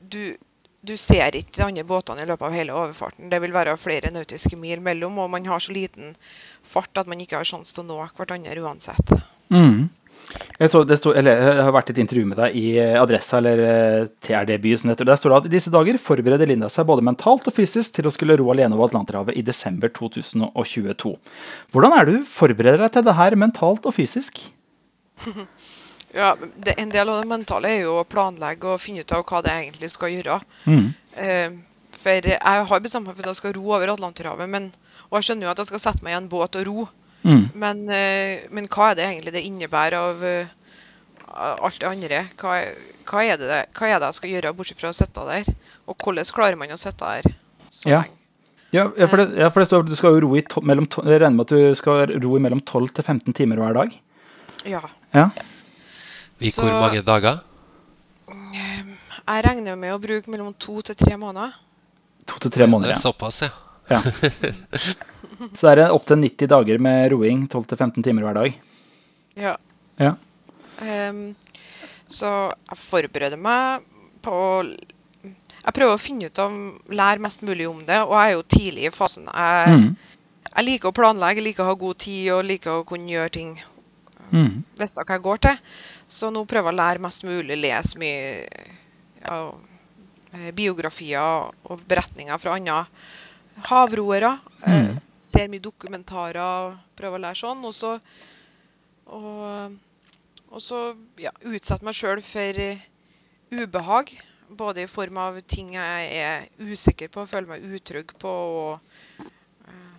du, 0.00 0.36
du 0.80 0.96
ser 0.96 1.36
ikke 1.36 1.56
de 1.58 1.64
andre 1.66 1.84
båtene 1.84 2.22
i 2.24 2.28
løpet 2.30 2.46
av 2.48 2.56
hele 2.56 2.76
overfarten. 2.76 3.28
Det 3.30 3.40
vil 3.42 3.52
være 3.52 3.76
flere 3.76 4.12
nautiske 4.14 4.56
mil 4.56 4.80
mellom, 4.80 5.18
og 5.18 5.30
man 5.30 5.46
har 5.46 5.60
så 5.60 5.74
liten 5.76 6.14
fart 6.62 6.96
at 7.02 7.10
man 7.10 7.20
ikke 7.20 7.36
har 7.40 7.48
sjanse 7.48 7.74
til 7.74 7.84
å 7.84 7.90
nå 7.90 7.98
hverandre 8.16 8.62
uansett. 8.64 9.12
Mm. 9.52 9.88
Jeg, 10.58 10.70
så, 10.72 10.82
det 10.84 10.98
stod, 10.98 11.16
eller, 11.16 11.38
jeg 11.40 11.64
har 11.64 11.72
vært 11.72 11.90
i 11.90 11.94
et 11.94 12.00
intervju 12.02 12.24
med 12.28 12.38
deg 12.40 12.56
i 12.58 12.64
eh, 12.82 12.96
Adressa, 13.00 13.38
eller 13.38 13.62
eh, 13.64 14.08
TRD 14.26 14.56
by, 14.60 14.74
som 14.76 14.90
det 14.90 14.96
heter. 14.96 15.08
Der 15.08 15.20
står 15.20 15.32
det 15.32 15.38
at 15.38 15.48
i 15.48 15.52
disse 15.54 15.72
dager 15.72 16.00
forbereder 16.02 16.50
Linda 16.50 16.68
seg 16.72 16.88
både 16.88 17.04
mentalt 17.06 17.48
og 17.48 17.56
fysisk 17.56 17.94
til 17.96 18.10
å 18.10 18.12
skulle 18.12 18.36
ro 18.40 18.50
alene 18.52 18.76
over 18.76 18.90
Atlanterhavet 18.90 19.38
i 19.38 19.44
desember 19.46 19.92
2022. 19.94 21.14
Hvordan 21.72 21.96
er 21.96 22.08
det 22.08 22.18
du 22.18 22.28
forbereder 22.28 22.84
deg 22.84 22.96
til 22.96 23.06
det 23.08 23.16
her 23.20 23.38
mentalt 23.40 23.88
og 23.88 23.96
fysisk? 23.96 24.44
Ja, 26.14 26.32
det, 26.56 26.72
En 26.80 26.88
del 26.88 27.08
av 27.08 27.18
det 27.20 27.28
mentale 27.28 27.68
er 27.68 27.82
jo 27.84 27.98
å 28.00 28.06
planlegge 28.08 28.70
og 28.72 28.80
finne 28.80 29.02
ut 29.04 29.12
av 29.12 29.26
hva 29.28 29.42
det 29.44 29.52
egentlig 29.52 29.90
skal 29.92 30.14
gjøre. 30.14 30.38
Mm. 30.64 30.86
Eh, 31.20 31.58
for 31.98 32.30
jeg 32.32 32.68
har 32.70 32.80
bestemt 32.84 33.08
meg 33.08 33.18
for 33.18 33.26
at 33.26 33.34
jeg 33.34 33.40
skal 33.42 33.54
ro 33.58 33.74
over 33.74 33.92
Atlanterhavet, 33.92 34.48
men, 34.50 34.70
og 35.10 35.18
jeg 35.18 35.28
skjønner 35.28 35.48
jo 35.48 35.52
at 35.52 35.60
jeg 35.62 35.70
skal 35.72 35.82
sette 35.84 36.06
meg 36.06 36.14
i 36.14 36.18
en 36.18 36.30
båt 36.32 36.56
og 36.56 36.64
ro. 36.68 36.86
Mm. 37.24 37.48
Men, 37.54 37.88
eh, 37.90 38.46
men 38.50 38.68
hva 38.68 38.90
er 38.90 38.94
det 38.94 39.04
egentlig 39.08 39.32
det 39.34 39.42
innebærer 39.48 39.96
av 39.98 40.22
eh, 40.24 40.46
alt 41.34 41.78
det 41.80 41.88
andre? 41.88 42.20
Hva, 42.38 42.52
hva, 43.10 43.24
er 43.24 43.36
det, 43.40 43.58
hva 43.74 43.88
er 43.90 43.98
det 43.98 44.06
jeg 44.12 44.14
skal 44.20 44.30
gjøre, 44.30 44.54
bortsett 44.56 44.78
fra 44.80 44.92
å 44.92 44.96
sitte 44.96 45.24
der? 45.26 45.50
Og 45.88 45.96
hvordan 45.98 46.24
klarer 46.34 46.56
man 46.60 46.68
å 46.70 46.78
sitte 46.78 47.04
der 47.04 47.34
så 47.70 47.88
Ja. 47.90 48.02
lenge? 48.02 48.14
Ja, 48.70 48.82
ja, 49.00 49.06
for 49.08 49.16
det, 49.16 49.38
ja, 49.40 49.48
for 49.48 49.60
det 49.64 49.68
står 49.70 49.80
at 49.80 49.88
du 49.88 49.96
skal 49.96 50.18
ro 50.20 50.34
i 50.36 50.42
to, 50.44 50.60
mellom, 50.60 50.84
jeg 50.86 51.20
regner 51.22 51.36
med 51.38 51.46
at 51.46 51.54
du 51.56 51.74
skal 51.74 52.06
ro 52.20 52.34
i 52.36 52.40
mellom 52.44 52.60
12 52.60 52.90
til 52.98 53.04
15 53.04 53.32
timer 53.34 53.56
hver 53.56 53.72
dag. 53.78 53.94
Ja. 54.68 54.82
Ja. 55.14 55.30
I 56.40 56.50
Så- 56.52 56.62
hvor 56.62 56.80
mange 56.80 57.00
dager? 57.02 57.40
Jeg 58.28 59.44
regner 59.44 59.76
med 59.76 59.92
å 59.94 59.98
bruke 60.00 60.28
mellom 60.28 60.52
to 60.58 60.80
til 60.82 60.94
tre 60.94 61.16
måneder. 61.16 61.52
To 62.26 62.38
til 62.38 62.50
tre 62.50 62.66
måneder. 62.66 62.92
er 62.92 63.00
Ja. 63.00 63.10
såpass, 63.12 63.40
ja. 63.42 63.48
Ja. 63.88 64.00
Så 65.58 65.68
er 65.70 65.78
det 65.78 65.90
opptil 65.94 66.18
90 66.20 66.50
dager 66.50 66.80
med 66.82 67.12
roing, 67.12 67.44
12-15 67.48 68.02
timer 68.04 68.26
hver 68.26 68.38
dag. 68.40 68.56
Ja. 69.38 69.54
Ja. 69.98 70.14
Um, 70.82 71.34
så 72.08 72.28
jeg 72.70 72.78
forbereder 72.78 73.38
meg 73.38 73.82
på 74.24 74.34
Jeg 75.24 75.74
prøver 75.76 75.94
å 75.96 76.00
finne 76.00 76.30
ut 76.30 76.38
av 76.40 76.54
lære 76.94 77.22
mest 77.22 77.42
mulig 77.44 77.66
om 77.68 77.80
det, 77.86 77.98
og 78.06 78.14
jeg 78.16 78.30
er 78.30 78.36
jo 78.36 78.44
tidlig 78.56 78.86
i 78.88 78.92
fasen. 78.94 79.26
Jeg, 79.28 79.74
Mm. 79.74 79.96
jeg 80.54 80.64
liker 80.64 80.88
å 80.88 80.96
planlegge, 80.96 81.42
liker 81.44 81.64
å 81.64 81.70
ha 81.72 81.74
god 81.74 81.98
tid 81.98 82.30
og 82.32 82.44
liker 82.48 82.80
å 82.80 82.86
kunne 82.88 83.10
gjøre 83.12 83.30
ting 83.32 83.58
Mm. 84.28 84.62
Visste 84.76 85.00
hva 85.08 85.16
jeg 85.16 85.22
går 85.24 85.38
til. 85.40 85.60
Så 86.08 86.28
nå 86.32 86.42
prøver 86.44 86.68
jeg 86.68 86.74
å 86.74 86.80
lære 86.82 87.00
mest 87.00 87.22
mulig, 87.24 87.56
lese 87.56 87.96
mye 87.96 88.44
ja, 89.24 89.38
biografier 90.52 91.48
og 91.64 91.80
beretninger 91.88 92.36
fra 92.40 92.56
andre 92.58 92.82
havroere. 93.64 94.38
Eh, 94.62 94.78
Mm. 94.88 94.98
Ser 95.20 95.48
mye 95.50 95.60
dokumentarer 95.60 96.38
og 96.40 96.76
prøver 96.96 97.18
å 97.18 97.22
lære 97.22 97.34
sånn. 97.40 97.64
Og 97.66 97.74
så, 97.74 97.98
og, 99.06 99.72
og 100.50 100.62
så 100.62 100.78
ja, 101.18 101.32
utsette 101.42 101.84
meg 101.84 101.94
sjøl 101.98 102.22
for 102.22 102.60
eh, 102.62 102.78
ubehag. 103.52 104.12
Både 104.48 104.82
i 104.82 104.88
form 104.88 105.18
av 105.20 105.40
ting 105.44 105.74
jeg 105.74 106.06
er 106.22 106.46
usikker 106.70 107.10
på, 107.12 107.26
føler 107.28 107.50
meg 107.50 107.66
utrygg 107.78 108.14
på 108.22 108.30
og 108.30 109.26
eh, 109.66 109.96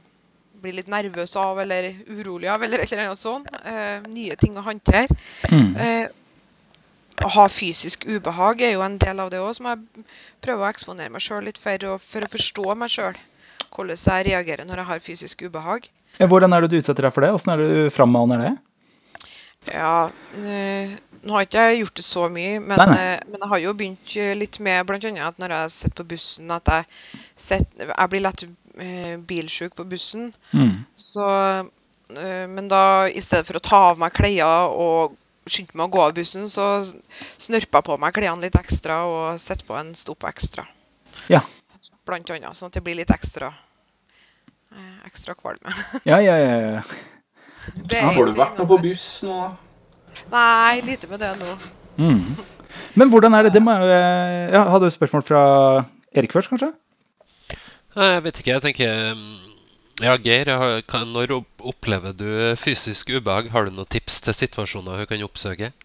blir 0.63 0.74
litt 0.80 0.89
nervøs 0.89 1.36
av 1.38 1.60
eller 1.62 1.92
urolig 2.16 2.50
av, 2.50 2.63
eller 2.66 2.80
et 2.84 2.92
eller 2.92 3.12
annet 3.12 3.22
sånt. 3.22 3.51
Eh, 3.63 4.08
nye 4.10 4.36
ting 4.39 4.58
å 4.58 4.66
håndtere. 4.66 5.20
Mm. 5.51 5.75
Eh, 5.75 6.08
å 7.20 7.30
ha 7.36 7.46
fysisk 7.51 8.06
ubehag 8.08 8.62
er 8.63 8.78
jo 8.78 8.82
en 8.86 8.98
del 8.98 9.20
av 9.20 9.30
det 9.34 9.42
òg, 9.44 9.51
som 9.58 9.68
jeg 9.68 10.06
prøver 10.42 10.63
å 10.63 10.72
eksponere 10.72 11.12
meg 11.12 11.22
sjøl 11.25 11.44
litt 11.50 11.60
for, 11.60 11.86
og 11.92 12.00
for 12.01 12.24
å 12.24 12.32
forstå 12.32 12.75
meg 12.80 12.94
sjøl. 12.94 13.20
Hvordan 13.75 13.98
jeg 13.98 14.25
reagerer 14.30 14.66
når 14.68 14.82
jeg 14.84 14.86
har 14.89 15.00
fysisk 15.04 15.42
ubehag. 15.48 15.88
Ja, 16.20 16.28
Hvordan 16.28 16.54
er 16.54 16.62
det 16.66 16.72
du 16.72 16.78
utsetter 16.82 17.06
deg 17.08 17.13
for 17.16 17.22
det? 17.24 17.30
Hvordan 17.32 17.54
er 17.54 17.62
det 17.63 17.70
du 17.75 17.94
frammaner 17.96 18.42
det? 18.44 18.54
Ja, 19.74 20.10
øh, 20.39 20.92
nå 21.28 21.34
har 21.36 21.46
ikke 21.46 21.63
jeg 21.68 21.82
gjort 21.84 21.98
det 22.00 22.06
så 22.08 22.25
mye, 22.32 22.60
men, 22.63 22.78
Nei, 22.80 22.86
nei. 22.89 22.98
eh, 23.13 23.20
men 23.28 23.42
jeg 23.44 23.50
har 23.51 23.60
jo 23.63 23.74
begynt 23.78 24.13
litt 24.39 24.60
med 24.63 24.88
bl.a. 24.88 25.00
at 25.28 25.39
når 25.42 25.54
jeg 25.56 25.74
sitter 25.75 25.98
på 26.04 26.08
bussen, 26.16 26.51
at 26.56 26.72
jeg, 26.72 26.86
setter, 27.36 27.92
jeg 27.92 28.10
blir 28.13 28.24
lett 28.24 28.46
øh, 28.48 29.16
bilsjuk 29.28 29.75
på 29.75 29.86
bussen. 29.92 30.30
Mm. 30.56 30.78
Så, 30.98 31.28
øh, 32.16 32.46
men 32.50 32.68
da 32.72 32.82
i 33.12 33.22
stedet 33.22 33.46
for 33.51 33.60
å 33.60 33.63
ta 33.68 33.82
av 33.92 34.00
meg 34.01 34.16
klær 34.16 34.72
og 34.72 35.18
skynde 35.50 35.75
meg 35.75 35.89
å 35.89 35.94
gå 35.98 36.04
av 36.08 36.16
bussen, 36.18 36.48
så 36.51 36.70
s- 36.80 36.96
snørper 37.42 37.82
jeg 37.82 37.89
på 37.92 38.00
meg 38.00 38.16
klærne 38.16 38.48
litt 38.48 38.56
ekstra 38.60 39.01
og 39.12 39.39
setter 39.44 39.68
på 39.68 39.75
en 39.80 39.92
stopp 39.98 40.24
ekstra. 40.32 40.66
Ja. 41.30 41.44
Blant 42.10 42.32
annet, 42.34 42.58
sånn 42.58 42.72
at 42.72 42.78
det 42.78 42.84
blir 42.86 42.98
litt 42.98 43.12
ekstra 43.13 43.51
eh, 44.74 45.00
ekstra 45.10 45.36
kvalme. 45.38 45.74
Ja, 46.10 46.20
ja, 46.24 46.38
ja. 46.42 46.56
ja. 46.66 46.84
Det 47.86 48.00
er 48.00 48.13
Får 48.16 48.32
du 48.32 48.39
vært 48.39 48.58
noe 48.58 48.70
på 48.70 48.80
buss 48.82 49.08
nå, 49.28 49.36
da? 49.44 49.50
Nei, 50.34 50.80
lite 50.88 51.10
med 51.12 51.22
det 51.22 51.30
nå. 51.39 51.51
Mm. 52.00 52.24
Men 52.98 53.12
hvordan 53.12 53.36
er 53.38 53.46
det? 53.46 53.54
det 53.56 53.62
må 53.63 53.75
jeg, 53.78 53.92
eh, 53.94 54.56
ja, 54.56 54.63
hadde 54.72 54.89
du 54.89 54.96
spørsmål 54.96 55.25
fra 55.28 55.44
Erik 56.18 56.34
først, 56.34 56.50
kanskje? 56.51 56.72
Nei, 57.96 58.10
Jeg 58.16 58.24
vet 58.25 58.42
ikke. 58.42 58.56
Jeg 58.56 58.66
tenker 58.66 59.13
mm, 59.20 59.38
Ja, 60.06 60.16
Geir, 60.24 60.50
når 61.13 61.36
opplever 61.38 62.16
du 62.16 62.30
fysisk 62.58 63.12
ubehag? 63.12 63.51
Har 63.54 63.68
du 63.68 63.75
noen 63.75 63.89
tips 63.89 64.22
til 64.25 64.38
situasjoner 64.38 65.04
hun 65.04 65.10
kan 65.10 65.28
oppsøke? 65.28 65.74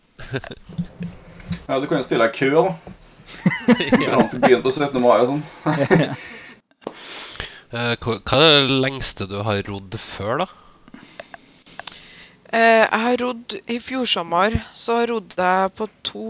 Ja, 1.68 1.76
Du 1.80 1.86
kan 1.88 2.00
jo 2.00 2.04
stille 2.04 2.24
deg 2.26 2.34
i 2.34 2.38
kø, 2.38 2.48
da. 2.54 2.93
ja. 4.04 4.10
Fram 4.14 4.28
til 4.32 4.42
byen 4.44 4.62
på 4.64 4.70
17. 4.74 5.00
mai 5.02 5.16
og 5.20 5.28
sånn. 5.32 5.44
Eh, 7.74 7.96
Hva 7.98 8.38
er 8.38 8.68
det 8.68 8.76
lengste 8.84 9.26
du 9.26 9.40
har 9.42 9.58
rodd 9.66 9.96
før, 9.98 10.44
da? 10.44 10.46
Eh, 12.54 12.84
jeg 12.84 13.00
har 13.04 13.16
rodd 13.18 13.56
i 13.66 13.78
fjor 13.82 14.06
sommer, 14.06 14.54
så 14.78 15.00
rodde 15.10 15.34
jeg 15.48 15.72
på 15.74 15.88
to 16.06 16.26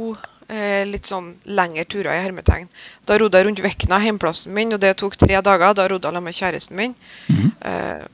eh, 0.48 0.86
litt 0.88 1.10
sånn 1.10 1.34
lengre 1.44 1.84
turer 1.84 2.14
i 2.16 2.22
hermetegn. 2.24 2.70
Da 3.04 3.18
rodde 3.20 3.36
jeg 3.42 3.48
rundt 3.50 3.60
Vekna, 3.64 3.98
hjemplassen 4.06 4.54
min, 4.56 4.72
og 4.72 4.80
det 4.80 4.94
tok 5.02 5.18
tre 5.20 5.36
dager. 5.44 5.76
Da 5.76 5.84
rodde 5.92 6.08
jeg 6.08 6.14
sammen 6.16 6.24
med 6.30 6.38
kjæresten 6.38 6.80
min. 6.80 6.94
eh, 7.60 8.06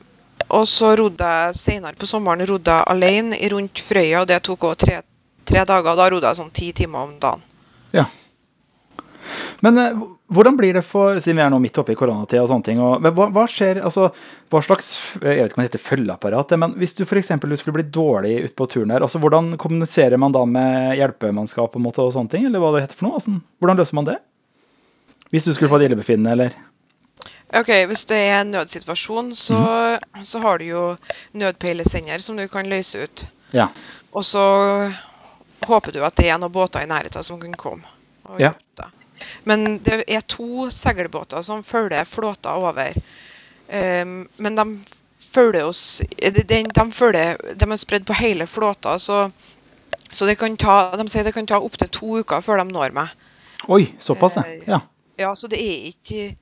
og 0.50 0.66
så 0.66 0.96
rodde 0.98 1.30
jeg 1.30 1.54
senere 1.60 1.94
på 2.00 2.08
sommeren 2.10 2.42
rodde 2.50 2.74
jeg 2.80 2.88
alene 2.90 3.38
rundt 3.52 3.78
Frøya, 3.86 4.24
og 4.24 4.26
det 4.32 4.40
tok 4.48 4.64
også 4.72 4.86
tre, 4.88 4.96
tre 5.46 5.62
dager. 5.68 5.94
Da 6.02 6.08
rodde 6.10 6.26
jeg 6.32 6.40
sånn 6.40 6.50
ti 6.56 6.72
timer 6.74 7.06
om 7.06 7.14
dagen. 7.22 7.46
Ja. 7.94 8.08
Men 9.64 9.78
eh, 9.78 9.98
hvordan 10.32 10.56
blir 10.56 10.76
det 10.78 10.82
for 10.86 11.18
Siden 11.20 11.40
vi 11.40 11.44
er 11.44 11.50
nå 11.52 11.58
midt 11.62 11.78
oppe 11.80 11.94
i 11.94 11.98
koronatida 11.98 12.44
og 12.44 12.50
sånne 12.52 12.66
ting. 12.66 12.80
Og, 12.84 13.04
hva, 13.04 13.26
hva 13.34 13.44
skjer 13.50 13.82
altså, 13.84 14.08
Hva 14.52 14.62
slags 14.64 14.90
Jeg 15.18 15.42
vet 15.42 15.50
ikke 15.50 15.58
om 15.58 15.62
det 15.62 15.68
heter 15.68 15.84
følgeapparat, 15.84 16.56
men 16.62 16.76
hvis 16.80 16.96
du 16.98 17.04
f.eks. 17.04 17.32
skulle 17.60 17.76
bli 17.76 17.86
dårlig 17.92 18.34
ute 18.46 18.56
på 18.58 18.68
turen 18.70 18.94
der, 18.94 19.04
altså, 19.06 19.20
hvordan 19.22 19.54
kommuniserer 19.60 20.20
man 20.20 20.34
da 20.36 20.46
med 20.48 20.96
hjelpemannskap 21.00 21.74
på 21.74 21.82
en 21.82 21.86
måte 21.86 22.04
og 22.04 22.14
sånne 22.16 22.32
ting? 22.32 22.48
Eller 22.48 22.62
hva 22.62 22.72
det 22.74 22.86
heter 22.86 22.98
for 22.98 23.08
noe? 23.08 23.20
Altså, 23.20 23.38
hvordan 23.62 23.80
løser 23.80 24.00
man 24.00 24.10
det? 24.10 24.18
Hvis 25.30 25.46
du 25.46 25.52
skulle 25.54 25.70
få 25.70 25.78
et 25.78 25.90
illebefinnende, 25.90 26.34
eller 26.34 26.58
Ok, 27.58 27.68
Hvis 27.90 28.04
det 28.06 28.16
er 28.16 28.40
en 28.40 28.52
nødsituasjon, 28.54 29.34
så, 29.34 29.58
så 30.22 30.38
har 30.38 30.58
du 30.58 30.68
jo 30.68 30.82
nødpeilesender 31.34 32.22
som 32.22 32.36
du 32.38 32.46
kan 32.48 32.68
løse 32.70 33.02
ut. 33.02 33.24
Ja. 33.50 33.66
Og 34.14 34.24
så 34.24 34.42
håper 35.66 35.92
du 35.92 36.04
at 36.06 36.14
det 36.18 36.30
er 36.30 36.38
noen 36.38 36.52
båter 36.54 36.84
i 36.84 36.90
nærheten 36.90 37.26
som 37.26 37.40
kan 37.42 37.54
komme. 37.58 37.82
og 38.24 38.40
Ja. 38.40 38.52
Men 39.44 39.78
det 39.84 40.02
er 40.06 40.24
to 40.26 40.68
seilbåter 40.70 41.42
som 41.42 41.62
følger 41.62 42.04
flåta 42.08 42.56
over. 42.56 42.96
Um, 43.70 44.28
men 44.36 44.56
de 44.58 44.66
følger 45.30 45.66
oss 45.68 46.02
de, 46.18 46.30
de, 46.42 46.62
de, 46.74 46.92
følger, 46.92 47.36
de 47.54 47.66
er 47.70 47.78
spredd 47.78 48.06
på 48.08 48.16
hele 48.18 48.46
flåta, 48.50 48.96
så, 48.98 49.30
så 50.12 50.26
det 50.26 50.38
kan 50.40 50.56
ta, 50.58 50.96
de 50.98 51.06
sier 51.10 51.24
det 51.26 51.34
kan 51.36 51.46
ta 51.46 51.60
opptil 51.62 51.90
to 51.92 52.16
uker 52.24 52.42
før 52.42 52.64
de 52.64 52.72
når 52.72 52.96
meg. 52.96 53.12
Oi, 53.68 53.84
såpass, 54.02 54.40
ja. 54.40 54.46
Eh, 54.46 54.64
ja. 54.66 54.80
Ja, 55.20 55.34
så 55.36 55.50
det 55.52 55.60
er 55.60 55.90
ikke 55.90 56.36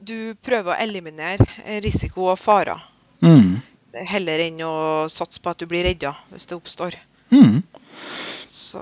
Du 0.00 0.34
prøver 0.46 0.72
å 0.72 0.78
eliminere 0.80 1.44
eh, 1.66 1.80
risiko 1.84 2.30
og 2.32 2.38
farer, 2.38 2.78
Mm. 3.18 3.56
heller 4.06 4.38
enn 4.44 4.60
å 4.62 5.08
satse 5.10 5.40
på 5.42 5.50
at 5.50 5.58
du 5.58 5.66
blir 5.66 5.82
redda 5.82 6.12
hvis 6.30 6.46
det 6.46 6.54
oppstår. 6.54 6.94
Mm. 7.34 7.64
Så 8.48 8.80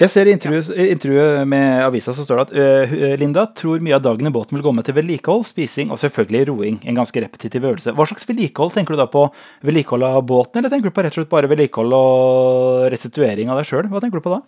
Jeg 0.00 0.12
ser 0.12 0.28
i 0.28 0.32
intervjuet, 0.32 0.70
ja. 0.72 0.88
intervjuet 0.92 1.48
med 1.48 1.84
avisa 1.84 2.14
så 2.16 2.24
står 2.24 2.40
det 2.40 2.44
at 2.46 2.90
uh, 2.92 3.06
Linda 3.20 3.46
tror 3.56 3.80
mye 3.84 3.96
av 3.96 4.04
dagen 4.04 4.28
i 4.28 4.32
båten 4.32 4.56
vil 4.56 4.64
gå 4.64 4.72
med 4.76 4.88
til 4.88 4.96
vedlikehold, 4.96 5.46
spising 5.48 5.92
og 5.92 6.00
selvfølgelig 6.00 6.48
roing. 6.50 6.78
En 6.84 7.00
ganske 7.00 7.22
repetitiv 7.24 7.64
øvelse. 7.64 7.94
Hva 7.96 8.08
slags 8.08 8.28
vedlikehold? 8.28 8.74
Tenker 8.76 8.96
du 8.96 9.00
da 9.00 9.08
på 9.12 9.28
vedlikehold 9.64 10.08
av 10.08 10.20
båten, 10.28 10.60
eller 10.60 10.72
tenker 10.72 10.90
du 10.90 10.96
på 10.96 11.04
rett 11.04 11.16
og 11.16 11.22
slett 11.22 11.32
bare 11.32 11.52
vedlikehold 11.52 11.96
og 11.96 12.86
restituering 12.92 13.52
av 13.52 13.60
deg 13.60 13.68
sjøl? 13.68 13.88
Hva 13.92 14.04
tenker 14.04 14.20
du 14.20 14.26
på 14.28 14.36
da? 14.36 14.44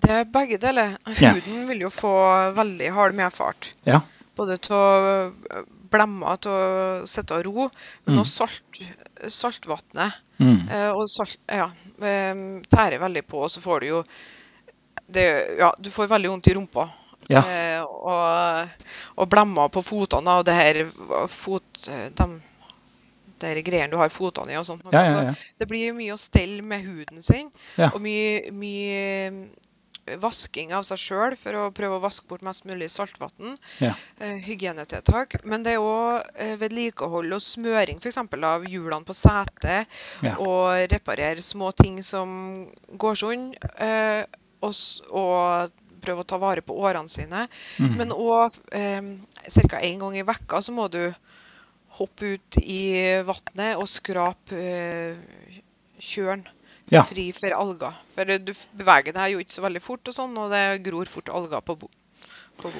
det 0.00 0.14
er 0.14 0.30
begge 0.32 0.58
deler. 0.60 0.96
Ja. 1.20 1.34
Huden 1.36 1.66
vil 1.70 1.84
jo 1.86 1.92
få 1.92 2.14
veldig 2.56 2.90
hard 2.96 3.16
medfart. 3.18 3.72
Ja. 3.88 4.02
Både 4.38 4.56
til 4.62 4.74
å 5.90 5.94
blemme, 5.96 6.36
til 6.40 6.54
å 6.54 7.06
sitte 7.10 7.36
og 7.40 7.44
ro, 7.48 7.68
men 8.06 8.14
Mm. 8.16 8.20
også 8.22 8.46
salt, 8.46 8.82
saltvannet. 9.28 10.20
Mm. 10.40 10.68
Eh, 10.70 10.90
og 10.96 11.08
salt, 11.12 11.36
ja, 11.50 11.66
eh, 12.00 12.34
tærer 12.70 12.98
veldig 13.02 13.26
på, 13.28 13.42
og 13.44 13.50
så 13.52 13.60
får 13.60 13.80
du 13.80 13.86
jo 13.90 14.04
det, 15.10 15.58
Ja, 15.58 15.72
du 15.78 15.90
får 15.90 16.06
veldig 16.08 16.30
vondt 16.30 16.48
i 16.48 16.54
rumpa. 16.54 16.88
Ja. 17.30 17.42
Eh, 17.42 17.82
og, 17.82 18.68
og 19.16 19.28
blemmer 19.30 19.68
på 19.70 19.82
fotene 19.84 20.38
og 20.40 20.46
det 20.46 20.54
her 20.54 20.84
fot... 21.28 21.88
De, 22.16 22.30
de 23.40 23.48
her 23.48 23.60
greiene 23.64 23.88
du 23.90 23.96
har 23.96 24.10
fotene 24.12 24.52
i 24.52 24.56
og 24.60 24.66
sånt. 24.68 24.82
Ja, 24.92 25.00
ja, 25.06 25.32
Så 25.32 25.54
det 25.58 25.66
blir 25.70 25.94
mye 25.96 26.12
å 26.12 26.18
stelle 26.20 26.60
med 26.62 26.82
huden 26.84 27.22
sin, 27.24 27.46
og 27.88 28.00
mye, 28.04 28.50
mye 28.52 29.30
vasking 30.20 30.72
av 30.74 30.84
seg 30.86 31.00
sjøl 31.00 31.36
for 31.38 31.56
å 31.58 31.64
prøve 31.74 31.98
å 31.98 32.02
vaske 32.02 32.28
bort 32.30 32.44
mest 32.46 32.66
mulig 32.68 32.90
saltvann. 32.92 33.56
Ja. 33.82 33.92
Eh, 34.18 34.38
hygienetiltak. 34.44 35.40
Men 35.44 35.64
det 35.66 35.76
er 35.76 35.84
òg 35.84 36.24
eh, 36.34 36.56
vedlikehold 36.60 37.36
og 37.36 37.44
smøring 37.44 38.00
f.eks. 38.00 38.18
av 38.20 38.66
hjulene 38.68 39.06
på 39.06 39.16
setet. 39.16 40.00
Ja. 40.24 40.36
Og 40.40 40.72
reparere 40.92 41.44
små 41.44 41.72
ting 41.76 42.00
som 42.06 42.66
går 42.90 43.20
sånn. 43.20 43.50
Og, 44.60 44.76
og 45.16 45.80
prøve 46.00 46.24
å 46.24 46.28
ta 46.28 46.40
vare 46.40 46.64
på 46.64 46.76
årene 46.80 47.12
sine. 47.12 47.46
Mm. 47.80 47.96
Men 48.00 48.16
òg 48.16 48.56
ca. 48.70 49.82
én 49.82 50.00
gang 50.00 50.16
i 50.16 50.26
vekka 50.26 50.62
så 50.64 50.74
må 50.76 50.88
du 50.92 51.02
hoppe 52.00 52.36
ut 52.36 52.60
i 52.62 53.20
vannet 53.26 53.76
og 53.76 53.88
skrape 53.90 54.64
kjølen 56.00 56.46
Ja. 56.90 57.02
fri 57.06 57.28
for 57.36 57.54
alger. 57.54 57.92
For 58.14 58.24
du 58.24 58.52
beveger 58.78 59.14
deg 59.14 59.32
jo 59.34 59.42
ikke 59.42 59.56
så 59.58 59.62
veldig 59.66 59.82
fort, 59.84 60.08
og 60.10 60.14
sånn, 60.16 60.32
og 60.38 60.50
det 60.50 60.82
gror 60.86 61.06
fort 61.06 61.28
alger 61.30 61.60
på, 61.62 61.76
bo 61.84 61.90
på. 62.60 62.72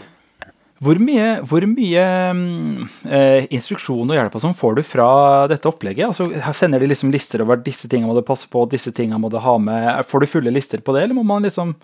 Hvor 0.80 0.96
mye, 0.96 1.42
hvor 1.44 1.60
mye 1.68 2.02
mm, 2.32 2.88
eh, 3.12 3.46
instruksjon 3.52 4.08
og 4.08 4.16
hjelp 4.16 4.34
og 4.38 4.40
sånn 4.40 4.54
får 4.56 4.78
du 4.78 4.82
fra 4.88 5.08
dette 5.50 5.68
opplegget? 5.68 6.06
Altså, 6.08 6.30
sender 6.56 6.80
de 6.80 6.88
liksom 6.88 7.12
lister 7.12 7.42
over 7.44 7.60
disse 7.60 7.84
tingene 7.86 8.08
må 8.08 8.16
du 8.16 8.24
passe 8.24 8.48
på, 8.48 8.62
disse 8.72 8.88
tingene 8.96 9.20
må 9.20 9.28
du 9.28 9.36
ha 9.44 9.58
med. 9.60 10.00
Får 10.08 10.24
du 10.24 10.26
fulle 10.32 10.50
lister 10.56 10.80
på 10.80 10.94
det, 10.96 11.02
eller 11.04 11.18
må 11.18 11.24
man 11.28 11.44
liksom 11.44 11.74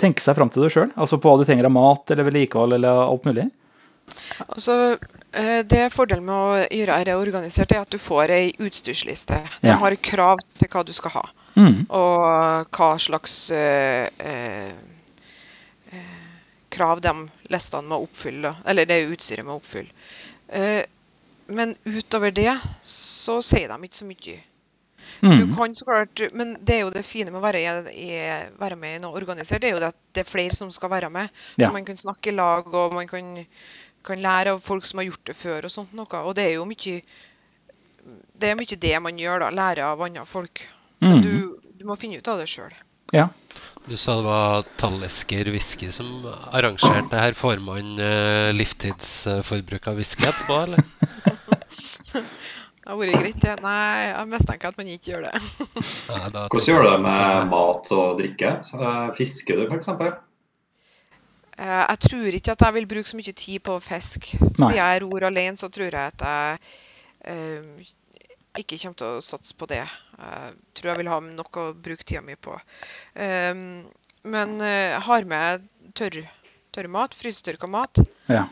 tenke 0.00 0.24
seg 0.24 0.34
fram 0.34 0.50
til 0.50 0.64
det 0.66 0.72
sjøl? 0.74 0.90
Altså 0.98 1.20
på 1.22 1.30
hva 1.30 1.38
du 1.38 1.46
trenger 1.46 1.68
av 1.70 1.74
mat 1.76 2.10
eller 2.10 2.26
vedlikehold 2.26 2.74
eller 2.80 3.04
alt 3.06 3.28
mulig? 3.30 3.46
Altså, 4.48 4.98
eh, 5.38 5.62
det 5.62 5.84
Fordelen 5.94 6.26
med 6.26 6.34
å 6.34 6.66
gjøre 6.66 6.98
det 7.06 7.14
organisert, 7.16 7.70
er 7.70 7.84
at 7.86 7.94
du 7.94 7.98
får 8.02 8.34
ei 8.34 8.50
utstyrsliste. 8.58 9.38
De 9.62 9.70
Ja. 9.70 9.78
har 9.78 9.94
krav 10.02 10.42
til 10.58 10.68
hva 10.68 10.82
du 10.84 10.90
skal 10.92 11.14
ha, 11.14 11.22
Mm. 11.54 11.86
og 11.92 12.70
hva 12.72 12.90
slags 12.98 13.50
eh, 13.52 14.08
eh, 14.18 14.72
eh, 15.92 16.22
krav 16.72 17.00
de 17.04 17.12
lestene 17.52 17.88
må 17.90 17.98
oppfylle, 18.06 18.54
eller 18.64 18.88
det 18.88 19.02
utstyret 19.10 19.44
må 19.44 19.58
oppfylle. 19.60 19.92
Eh, 20.48 20.82
men 21.52 21.74
utover 21.84 22.32
det 22.32 22.54
så 22.86 23.40
sier 23.44 23.68
de 23.68 23.88
ikke 23.88 24.00
så 24.00 24.08
mye. 24.08 24.38
Du 25.20 25.28
Mm. 25.44 25.56
kan 25.56 25.74
så 25.74 25.84
klart, 25.84 26.20
men 26.32 26.56
det 26.64 26.74
er 26.74 26.80
jo 26.80 26.90
det 26.90 27.04
fine 27.06 27.30
med 27.30 27.38
å 27.38 27.44
være, 27.44 27.60
i, 27.60 28.06
i, 28.08 28.14
være 28.58 28.76
med 28.76 28.96
i 28.96 29.02
noe 29.04 29.14
organisert, 29.20 29.60
det 29.60 29.68
er 29.68 29.74
jo 29.76 29.82
det 29.84 29.90
at 29.92 29.98
det 30.14 30.22
er 30.24 30.30
flere 30.30 30.56
som 30.56 30.70
skal 30.74 30.90
være 30.90 31.10
med. 31.10 31.28
Ja. 31.60 31.68
Så 31.68 31.72
man 31.72 31.84
kan 31.84 31.96
snakke 32.00 32.32
i 32.32 32.34
lag, 32.34 32.66
og 32.74 32.94
man 32.96 33.06
kan, 33.06 33.44
kan 34.02 34.18
lære 34.24 34.56
av 34.56 34.60
folk 34.64 34.84
som 34.88 34.98
har 34.98 35.06
gjort 35.06 35.24
det 35.28 35.36
før. 35.38 35.68
Og 35.68 35.70
sånt 35.70 35.92
noe. 35.94 36.22
Og 36.24 36.34
det 36.34 36.48
er 36.48 36.54
jo 36.56 36.64
mye 36.66 37.02
det 38.34 38.48
er 38.50 38.58
mye 38.58 38.78
det 38.82 38.96
man 39.02 39.18
gjør, 39.20 39.44
da. 39.44 39.50
Lære 39.54 39.84
av 39.86 40.02
andre 40.02 40.24
folk. 40.26 40.64
Men 41.02 41.18
Mm. 41.18 41.22
du, 41.26 41.58
du 41.82 41.84
må 41.88 41.96
finne 41.98 42.20
ut 42.22 42.28
av 42.30 42.38
det 42.38 42.46
sjøl. 42.48 42.72
Ja. 43.12 43.26
Du 43.88 43.96
sa 43.98 44.14
det 44.20 44.24
var 44.24 44.62
Tallesker 44.78 45.48
whisky 45.50 45.88
som 45.92 46.22
arrangerte 46.54 47.10
det 47.10 47.18
her. 47.24 47.34
Får 47.34 47.58
man 47.60 47.96
uh, 47.98 48.52
livstidsforbruk 48.54 49.88
av 49.90 49.98
whisky 49.98 50.28
etterpå, 50.30 50.60
eller? 50.62 50.78
Det 52.82 52.90
har 52.90 52.98
vært 52.98 53.20
greit, 53.22 53.36
det. 53.42 53.52
Nei, 53.62 54.08
jeg 54.10 54.26
mistenker 54.32 54.72
at 54.72 54.78
man 54.80 54.88
ikke 54.90 55.12
gjør 55.12 55.26
det. 55.28 55.40
Nei, 56.10 56.30
da 56.34 56.40
Hvordan 56.50 56.66
gjør 56.66 56.82
du 56.82 56.88
det 56.90 56.96
med 57.04 57.46
mat 57.52 57.90
og 57.94 58.16
drikke? 58.18 58.48
Eh, 58.74 59.04
Fisker 59.18 59.60
du 59.60 59.62
f.eks.? 59.70 59.88
Eh, 61.62 61.82
Jeg 61.92 61.98
tror 62.08 62.38
ikke 62.40 62.56
at 62.56 62.64
jeg 62.66 62.76
vil 62.80 62.88
bruke 62.90 63.08
så 63.12 63.18
mye 63.20 63.34
tid 63.38 63.62
på 63.68 63.76
fisk. 63.84 64.32
Siden 64.34 64.74
jeg 64.80 65.02
ror 65.04 65.28
alene, 65.30 65.56
så 65.60 65.70
tror 65.70 65.94
jeg 65.94 66.10
at 66.10 66.26
jeg 66.26 66.58
eh, 67.30 67.86
ikke 68.58 68.78
kommer 68.82 68.98
til 69.00 69.06
å 69.16 69.22
satse 69.24 69.54
på 69.56 69.66
det. 69.70 69.82
Jeg 70.18 70.54
tror 70.76 70.90
jeg 70.92 71.00
vil 71.02 71.08
ha 71.12 71.20
noe 71.24 71.62
å 71.62 71.72
bruke 71.74 72.04
tida 72.04 72.20
mi 72.24 72.34
på. 72.36 72.56
Eh, 73.14 73.54
men 74.24 74.56
eh, 74.60 74.92
jeg 74.92 75.00
har 75.06 75.24
med 75.24 75.64
tørr, 75.98 76.18
tørrmat, 76.76 77.14
frysetørka 77.16 77.66
mat. 77.70 78.02
Ja. 78.28 78.44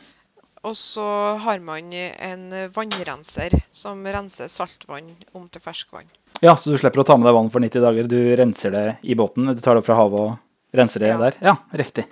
Og 0.63 0.75
så 0.77 1.05
har 1.41 1.61
man 1.65 1.93
en 1.97 2.43
vannrenser 2.75 3.55
som 3.73 4.03
renser 4.05 4.49
saltvann 4.53 5.15
om 5.33 5.47
til 5.49 5.63
ferskvann. 5.65 6.09
ja, 6.45 6.53
så 6.57 6.71
du 6.73 6.77
slipper 6.79 7.01
å 7.01 7.05
ta 7.09 7.17
med 7.17 7.29
deg 7.31 7.37
vann 7.39 7.49
for 7.53 7.61
90 7.65 7.81
dager. 7.81 8.09
Du 8.09 8.19
renser 8.37 8.71
det 8.75 8.87
i 9.09 9.15
båten. 9.17 9.49
Du 9.57 9.61
tar 9.65 9.75
det 9.75 9.81
opp 9.81 9.89
fra 9.89 9.97
havet 10.03 10.21
og 10.21 10.77
renser 10.77 11.01
det 11.01 11.09
Ja. 11.15 11.17
der. 11.19 11.39
Ja, 11.41 11.55
riktig. 11.73 12.05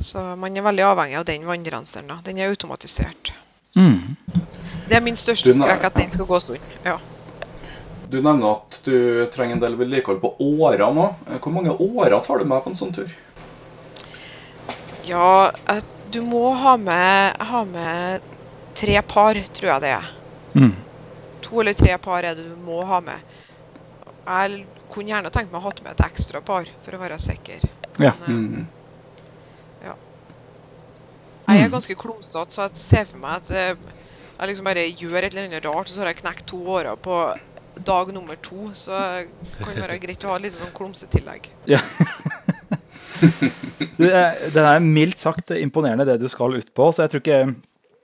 Så 0.00 0.22
man 0.38 0.56
er 0.56 0.62
veldig 0.62 0.84
avhengig 0.88 1.18
av 1.18 1.24
den 1.26 1.44
vannrenseren. 1.44 2.06
da. 2.08 2.16
Den 2.24 2.38
er 2.38 2.48
automatisert. 2.48 3.32
Mm. 3.76 4.16
Det 4.88 4.96
er 4.96 5.04
min 5.04 5.16
største 5.20 5.52
skrekk 5.54 5.84
at 5.84 5.94
den 5.98 6.12
skal 6.14 6.26
gå 6.28 6.38
sånn. 6.40 6.68
Ja. 6.86 6.96
Du 8.08 8.16
nevner 8.24 8.54
at 8.56 8.78
du 8.86 9.26
trenger 9.34 9.58
en 9.58 9.60
del 9.60 9.74
vedlikehold 9.76 10.20
på 10.22 10.30
åra 10.40 10.88
nå. 10.96 11.08
Eh, 11.28 11.38
Hvor 11.44 11.52
mange 11.52 11.74
årer 11.76 12.20
tar 12.24 12.38
du 12.40 12.44
med 12.48 12.62
på 12.64 12.70
en 12.72 12.78
sånn 12.78 12.94
tur? 12.96 13.10
Ja, 15.04 15.52
eh, 15.68 15.82
du 16.10 16.22
må 16.24 16.50
ha 16.56 16.76
med, 16.80 17.36
ha 17.50 17.64
med 17.68 18.20
tre 18.78 19.00
par, 19.02 19.34
tror 19.54 19.70
jeg 19.74 19.84
det 19.84 19.92
er. 19.98 20.08
Mm. 20.54 20.72
To 21.44 21.60
eller 21.60 21.76
tre 21.76 21.98
par 22.00 22.24
er 22.24 22.34
det 22.38 22.46
du 22.48 22.56
må 22.64 22.80
ha 22.88 23.00
med. 23.04 23.20
Jeg 24.28 24.64
kunne 24.92 25.12
gjerne 25.12 25.30
tenkt 25.32 25.52
meg 25.52 25.60
å 25.60 25.66
ha 25.68 25.72
med 25.84 25.92
et 25.94 26.04
ekstra 26.08 26.40
par, 26.44 26.68
for 26.84 26.96
å 26.96 27.00
være 27.00 27.18
sikker. 27.20 27.64
Ja. 28.00 28.12
Men, 28.26 28.40
mm. 28.48 28.66
ja. 29.84 29.94
Jeg 31.48 31.62
er 31.62 31.68
Mm. 31.68 31.72
ganske 31.72 31.94
klumsete, 31.96 32.52
så 32.52 32.62
jeg 32.66 32.76
ser 32.76 33.04
for 33.08 33.18
meg 33.18 33.36
at 33.42 33.50
eh, 33.50 33.74
jeg 34.38 34.50
liksom 34.52 34.68
bare 34.70 34.86
gjør 34.86 35.18
et 35.20 35.32
eller 35.32 35.48
annet 35.48 35.64
rart, 35.66 35.88
og 35.88 35.92
så 35.92 36.04
har 36.04 36.12
jeg 36.12 36.20
knekt 36.22 36.46
to 36.50 36.60
årer 36.78 36.98
på 37.02 37.16
dag 37.86 38.12
nummer 38.14 38.38
to. 38.42 38.70
Så 38.76 38.94
det 38.94 39.28
kan 39.62 39.78
være 39.82 39.98
greit 40.04 40.26
å 40.26 40.34
ha 40.34 40.42
litt 40.42 40.56
sånn 40.58 40.74
klumsetillegg. 40.76 41.50
Du, 43.98 44.04
eh, 44.06 44.36
det 44.54 44.62
er 44.62 44.84
mildt 44.84 45.18
sagt 45.18 45.50
imponerende 45.56 46.04
det 46.06 46.20
du 46.22 46.28
skal 46.30 46.54
ut 46.54 46.68
på. 46.70 46.84
Så 46.94 47.02
jeg 47.02 47.10
tror 47.10 47.22
ikke 47.24 47.38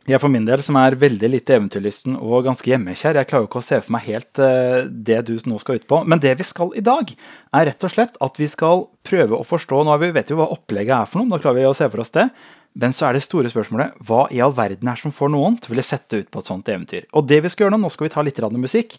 jeg 0.04 0.20
for 0.20 0.32
min 0.32 0.44
del, 0.44 0.60
som 0.60 0.76
er 0.76 0.96
veldig 1.00 1.30
lite 1.32 1.54
eventyrlysten 1.56 2.18
og 2.18 2.44
ganske 2.44 2.68
hjemmekjær, 2.68 3.16
jeg 3.16 3.28
klarer 3.30 3.46
jo 3.46 3.48
ikke 3.48 3.62
å 3.62 3.64
se 3.64 3.78
for 3.80 3.94
meg 3.94 4.04
helt 4.04 4.40
eh, 4.42 4.82
det 4.90 5.22
du 5.28 5.32
nå 5.48 5.56
skal 5.62 5.78
ut 5.78 5.86
på. 5.88 6.00
Men 6.04 6.20
det 6.20 6.34
vi 6.40 6.46
skal 6.46 6.74
i 6.76 6.82
dag, 6.84 7.14
er 7.56 7.68
rett 7.70 7.86
og 7.86 7.94
slett 7.94 8.18
at 8.26 8.40
vi 8.40 8.50
skal 8.50 8.84
prøve 9.06 9.38
å 9.38 9.46
forstå 9.48 9.80
Nå 9.86 9.96
vet 10.02 10.28
vi 10.28 10.34
jo 10.34 10.42
hva 10.42 10.50
opplegget 10.52 10.96
er 10.98 11.08
for 11.08 11.22
noe, 11.22 11.32
da 11.32 11.40
klarer 11.40 11.62
vi 11.62 11.70
å 11.70 11.78
se 11.78 11.88
for 11.88 12.04
oss 12.04 12.12
det. 12.16 12.26
Men 12.74 12.90
så 12.90 13.06
er 13.06 13.14
det 13.14 13.22
store 13.22 13.50
spørsmålet 13.52 14.00
hva 14.02 14.24
i 14.34 14.40
all 14.42 14.52
verden 14.54 14.88
er 14.90 14.98
som 14.98 15.12
får 15.14 15.30
noen 15.30 15.54
til 15.62 15.70
å 15.70 15.74
ville 15.76 15.86
sette 15.86 16.18
ut 16.18 16.30
på 16.32 16.40
et 16.42 16.48
sånt 16.50 16.70
eventyr. 16.70 17.04
Og 17.14 17.28
det 17.30 17.38
vi 17.44 17.52
skal 17.52 17.66
gjøre 17.66 17.76
nå, 17.76 17.84
nå 17.84 17.90
skal 17.94 18.08
vi 18.08 18.12
ta 18.16 18.24
litt 18.26 18.40
musikk. 18.58 18.96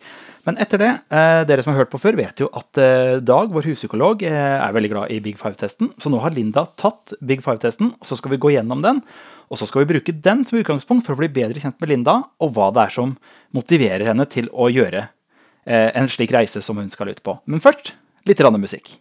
Men 0.47 0.55
etter 0.63 0.79
det, 0.79 0.91
eh, 1.11 1.43
dere 1.49 1.63
som 1.63 1.73
har 1.73 1.83
hørt 1.83 1.91
på 1.91 1.99
før, 1.99 2.15
vet 2.15 2.39
jo 2.39 2.47
at 2.55 2.79
eh, 2.79 3.19
Dag, 3.19 3.51
vår 3.51 3.67
huspsykolog, 3.67 4.23
eh, 4.23 4.31
er 4.63 4.75
veldig 4.75 4.91
glad 4.93 5.11
i 5.11 5.19
Big 5.19 5.35
Five-testen. 5.41 5.91
Så 5.99 6.09
nå 6.09 6.21
har 6.23 6.31
Linda 6.31 6.65
tatt 6.79 7.17
Big 7.19 7.43
Five-testen, 7.43 7.91
og 7.99 8.07
så 8.07 8.15
skal 8.15 8.31
vi 8.31 8.39
gå 8.39 8.53
gjennom 8.55 8.81
den. 8.85 9.03
Og 9.51 9.59
så 9.59 9.67
skal 9.67 9.83
vi 9.83 9.91
bruke 9.91 10.15
den 10.15 10.45
som 10.47 10.59
utgangspunkt 10.61 11.05
for 11.05 11.17
å 11.17 11.19
bli 11.19 11.33
bedre 11.35 11.59
kjent 11.59 11.79
med 11.81 11.91
Linda, 11.91 12.21
og 12.39 12.55
hva 12.55 12.71
det 12.71 12.87
er 12.87 12.95
som 12.95 13.17
motiverer 13.55 14.07
henne 14.07 14.25
til 14.31 14.47
å 14.55 14.71
gjøre 14.71 15.09
eh, 15.67 15.91
en 15.91 16.07
slik 16.07 16.31
reise 16.31 16.63
som 16.63 16.79
hun 16.79 16.89
skal 16.93 17.11
ut 17.11 17.23
på. 17.25 17.41
Men 17.45 17.63
først 17.63 17.91
litt 18.25 18.39
musikk. 18.55 18.95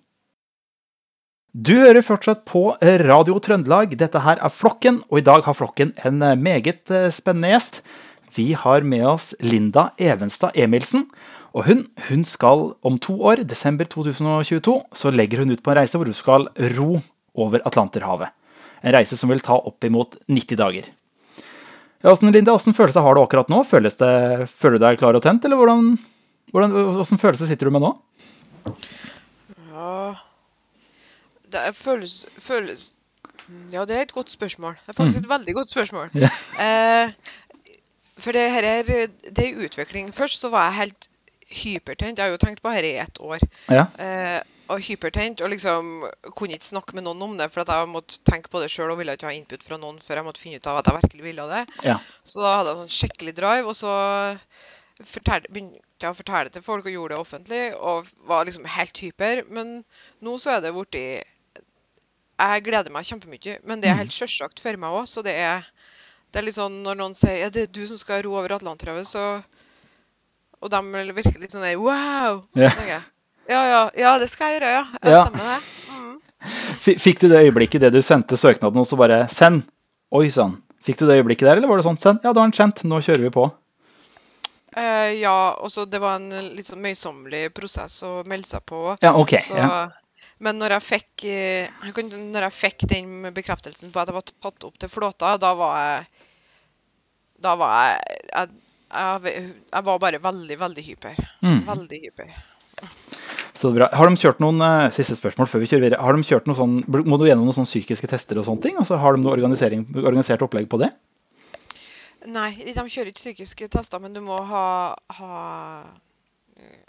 Du 1.55 1.77
hører 1.79 2.03
fortsatt 2.03 2.41
på 2.51 2.73
Radio 2.83 3.37
Trøndelag. 3.39 3.93
Dette 3.95 4.19
her 4.25 4.41
er 4.43 4.51
Flokken, 4.51 4.97
og 5.07 5.21
i 5.21 5.23
dag 5.23 5.45
har 5.47 5.55
Flokken 5.55 5.93
en 6.03 6.17
eh, 6.27 6.35
meget 6.35 6.91
eh, 6.91 7.13
spennende 7.15 7.53
gjest. 7.53 7.79
Vi 8.35 8.49
har 8.59 8.83
med 8.83 9.05
oss 9.07 9.29
Linda 9.39 9.93
Evenstad 9.95 10.59
Emilsen. 10.59 11.05
Og 11.55 11.69
hun, 11.69 11.85
hun 12.09 12.27
skal 12.27 12.73
om 12.83 12.99
to 12.99 13.15
år, 13.23 13.45
desember 13.47 13.87
2022, 13.87 14.75
så 14.99 15.15
legger 15.15 15.45
hun 15.45 15.55
ut 15.55 15.63
på 15.63 15.71
en 15.71 15.79
reise 15.79 15.95
hvor 15.95 16.11
hun 16.11 16.19
skal 16.19 16.49
ro 16.75 16.99
over 17.39 17.63
Atlanterhavet. 17.71 18.35
En 18.83 18.99
reise 18.99 19.15
som 19.15 19.31
vil 19.31 19.47
ta 19.47 19.55
oppimot 19.55 20.19
90 20.27 20.59
dager. 20.59 20.91
Hvordan, 22.03 22.35
Linda, 22.35 22.59
hvordan 22.59 22.81
følelse 22.83 23.07
har 23.07 23.15
du 23.15 23.23
akkurat 23.23 23.55
nå? 23.55 23.63
Føles 23.63 24.03
det, 24.03 24.15
føler 24.59 24.83
du 24.83 24.89
deg 24.89 24.99
klar 24.99 25.15
og 25.15 25.23
tent, 25.23 25.47
eller 25.47 25.63
hvordan, 25.63 25.95
hvordan, 26.51 26.79
hvordan 26.99 27.27
følelse 27.29 27.47
sitter 27.47 27.71
du 27.71 27.79
med 27.79 27.87
nå? 27.87 27.97
Ja 29.71 30.17
Det 31.55 31.75
føles, 31.79 32.27
føles 32.39 32.85
Ja, 33.73 33.85
det 33.85 33.97
er 33.97 34.07
et 34.07 34.13
godt 34.13 34.31
spørsmål. 34.33 34.77
Det 34.83 34.95
er 34.95 34.99
faktisk 34.99 35.23
et 35.23 35.29
veldig 35.29 35.55
godt 35.55 35.71
spørsmål. 35.71 36.11
Ja. 36.15 36.31
Eh, 36.61 37.13
for 38.19 38.33
det 38.33 38.51
her 38.51 38.65
er, 38.65 38.83
det 39.37 39.45
er 39.45 39.65
utvikling. 39.67 40.15
Først 40.15 40.41
så 40.41 40.49
var 40.51 40.71
jeg 40.71 40.75
helt 40.75 41.09
hypertent. 41.51 42.19
Jeg 42.19 42.25
har 42.25 42.33
jo 42.33 42.41
tenkt 42.41 42.63
på 42.63 42.73
dette 42.73 42.91
i 42.91 42.99
ett 43.03 43.21
år. 43.21 43.43
Ja. 43.71 43.87
Eh, 44.01 44.41
og 44.73 44.81
hypertent, 44.81 45.43
og 45.45 45.51
liksom 45.53 45.89
kunne 46.37 46.57
ikke 46.57 46.71
snakke 46.71 46.97
med 46.97 47.05
noen 47.05 47.23
om 47.27 47.35
det, 47.37 47.51
for 47.53 47.65
at 47.65 47.73
jeg 47.73 47.91
måtte 47.93 48.21
tenke 48.25 48.49
på 48.49 48.63
det 48.63 48.71
sjøl 48.73 48.95
og 48.95 49.01
ville 49.01 49.13
ikke 49.17 49.29
ha 49.29 49.35
input 49.37 49.67
fra 49.67 49.77
noen 49.81 49.99
før 50.01 50.21
jeg 50.21 50.29
måtte 50.29 50.41
finne 50.41 50.61
ut 50.61 50.71
av 50.71 50.81
at 50.81 50.89
jeg 50.89 51.03
virkelig 51.03 51.27
ville 51.27 51.49
det. 51.51 51.65
Ja. 51.85 51.99
Så 52.25 52.41
da 52.41 52.55
hadde 52.59 52.73
jeg 52.73 52.81
sånn 52.81 52.95
skikkelig 52.95 53.35
drive, 53.37 53.67
og 53.69 53.77
så 53.77 53.93
fortalte, 55.05 55.53
begynte 55.53 55.83
jeg 56.01 56.15
å 56.15 56.17
fortelle 56.17 56.49
det 56.49 56.57
til 56.57 56.65
folk 56.65 56.89
og 56.89 56.97
gjorde 56.97 57.15
det 57.15 57.21
offentlig, 57.21 57.63
og 57.77 58.09
var 58.31 58.49
liksom 58.49 58.65
helt 58.73 59.05
hyper. 59.05 59.45
Men 59.53 59.77
nå 60.25 60.37
så 60.41 60.57
er 60.57 60.65
det 60.65 60.73
blitt 60.77 61.01
Jeg 62.35 62.65
gleder 62.67 62.91
meg 62.91 63.07
kjempemye, 63.07 63.59
men 63.63 63.83
det 63.83 63.91
er 63.91 64.01
helt 64.01 64.15
sjølsagt 64.15 64.59
for 64.63 64.81
meg 64.81 64.97
òg, 64.99 65.07
så 65.11 65.23
det 65.23 65.37
er 65.39 65.63
det 66.35 66.41
er 66.41 66.47
litt 66.49 66.57
sånn 66.59 66.81
når 66.83 66.97
noen 66.99 67.13
sier 67.15 67.45
ja, 67.45 67.49
det 67.55 67.69
er 67.69 67.71
du 67.71 67.85
som 67.87 67.99
skal 68.01 68.25
ro 68.27 68.33
over 68.41 68.57
Atlanterhavet, 68.57 69.07
så 69.07 69.43
Og 70.65 70.71
de 70.73 70.81
virker 71.15 71.39
litt 71.39 71.53
sånn 71.55 71.63
der 71.63 71.77
wow! 71.79 72.41
Ja. 72.59 72.73
Så 72.75 72.87
jeg, 72.89 73.03
ja, 73.53 73.61
ja, 73.69 73.81
ja, 74.01 74.15
det 74.19 74.31
skal 74.33 74.51
jeg 74.51 74.59
gjøre, 74.59 74.73
ja. 74.73 74.85
Jeg 75.03 75.15
Ja. 75.15 75.25
Stemmer 75.29 75.51
det. 75.53 75.61
Mm. 75.95 77.01
Fikk 77.05 77.21
du 77.21 77.29
det 77.29 77.43
øyeblikket 77.45 77.85
det 77.85 77.93
du 77.95 78.01
sendte 78.03 78.39
søknaden, 78.41 78.81
og 78.81 78.89
så 78.89 78.97
bare 78.99 79.27
send? 79.31 79.63
Oi 80.11 80.27
sann. 80.33 80.57
Fikk 80.85 80.99
du 80.99 81.07
det 81.07 81.21
øyeblikket 81.21 81.47
der, 81.47 81.61
eller 81.61 81.69
var 81.71 81.81
det 81.81 81.87
sånn 81.87 82.01
send? 82.01 82.25
Ja, 82.25 82.33
da 82.33 82.41
er 82.41 82.49
den 82.49 82.57
kjent, 82.57 82.83
nå 82.89 82.99
kjører 83.05 83.29
vi 83.29 83.33
på. 83.35 83.47
Uh, 84.75 85.13
ja, 85.15 85.55
og 85.61 85.71
så 85.71 85.85
det 85.87 86.01
var 86.03 86.19
en 86.19 86.33
litt 86.57 86.67
sånn 86.67 86.83
møysommelig 86.83 87.53
prosess 87.55 88.01
å 88.03 88.25
melde 88.27 88.49
seg 88.49 88.65
på. 88.67 88.81
Ja, 89.05 89.15
ok. 89.15 89.37
Så, 89.45 89.61
Ja. 89.61 89.85
Men 90.45 90.61
når 90.61 90.77
jeg, 90.77 90.85
fikk, 90.85 91.25
eh, 91.31 91.85
når 92.13 92.49
jeg 92.49 92.57
fikk 92.57 92.85
den 92.91 93.31
bekreftelsen 93.37 93.93
på 93.95 94.03
at 94.03 94.11
jeg 94.11 94.17
var 94.19 94.27
tatt 94.29 94.67
opp 94.69 94.77
til 94.81 94.91
flåta, 94.93 95.37
da 95.41 95.55
var 95.57 95.79
jeg 95.81 96.05
Da 97.45 97.55
var 97.61 97.73
jeg 97.79 98.19
Jeg, 98.29 98.51
jeg, 98.95 99.47
jeg 99.73 99.87
var 99.89 100.03
bare 100.03 100.21
veldig, 100.23 100.59
veldig 100.61 100.85
hyper. 100.87 101.17
Mm. 101.43 101.63
Veldig 101.67 102.01
hyper. 102.03 102.35
Så 103.55 103.71
bra. 103.75 103.89
Har 103.97 104.11
de 104.11 104.21
kjørt 104.21 104.43
noen 104.43 104.61
eh, 104.63 104.93
siste 104.95 105.17
spørsmål 105.19 105.49
før 105.51 105.63
vi 105.63 105.71
kjører 105.71 105.87
videre. 105.87 106.03
Har 106.05 106.15
de 106.15 106.27
kjørt 106.29 106.47
noe 106.51 106.59
sånn, 106.59 106.77
Må 106.87 107.19
du 107.19 107.27
gjennom 107.27 107.49
noen 107.49 107.57
sånn 107.57 107.71
psykiske 107.71 108.11
tester 108.11 108.39
og 108.41 108.47
sånne 108.49 108.67
ting? 108.67 108.79
Altså, 108.83 108.99
har 109.01 109.17
de 109.17 109.25
noe 109.25 109.35
organisert 109.35 110.45
opplegg 110.45 110.69
på 110.71 110.83
det? 110.83 110.91
Nei, 112.35 112.51
de 112.57 112.75
kjører 112.75 113.13
ikke 113.13 113.23
psykiske 113.23 113.71
tester, 113.73 114.03
men 114.03 114.15
du 114.17 114.21
må 114.25 114.37
ha, 114.49 114.67
ha 115.19 115.33
eh, 116.61 116.85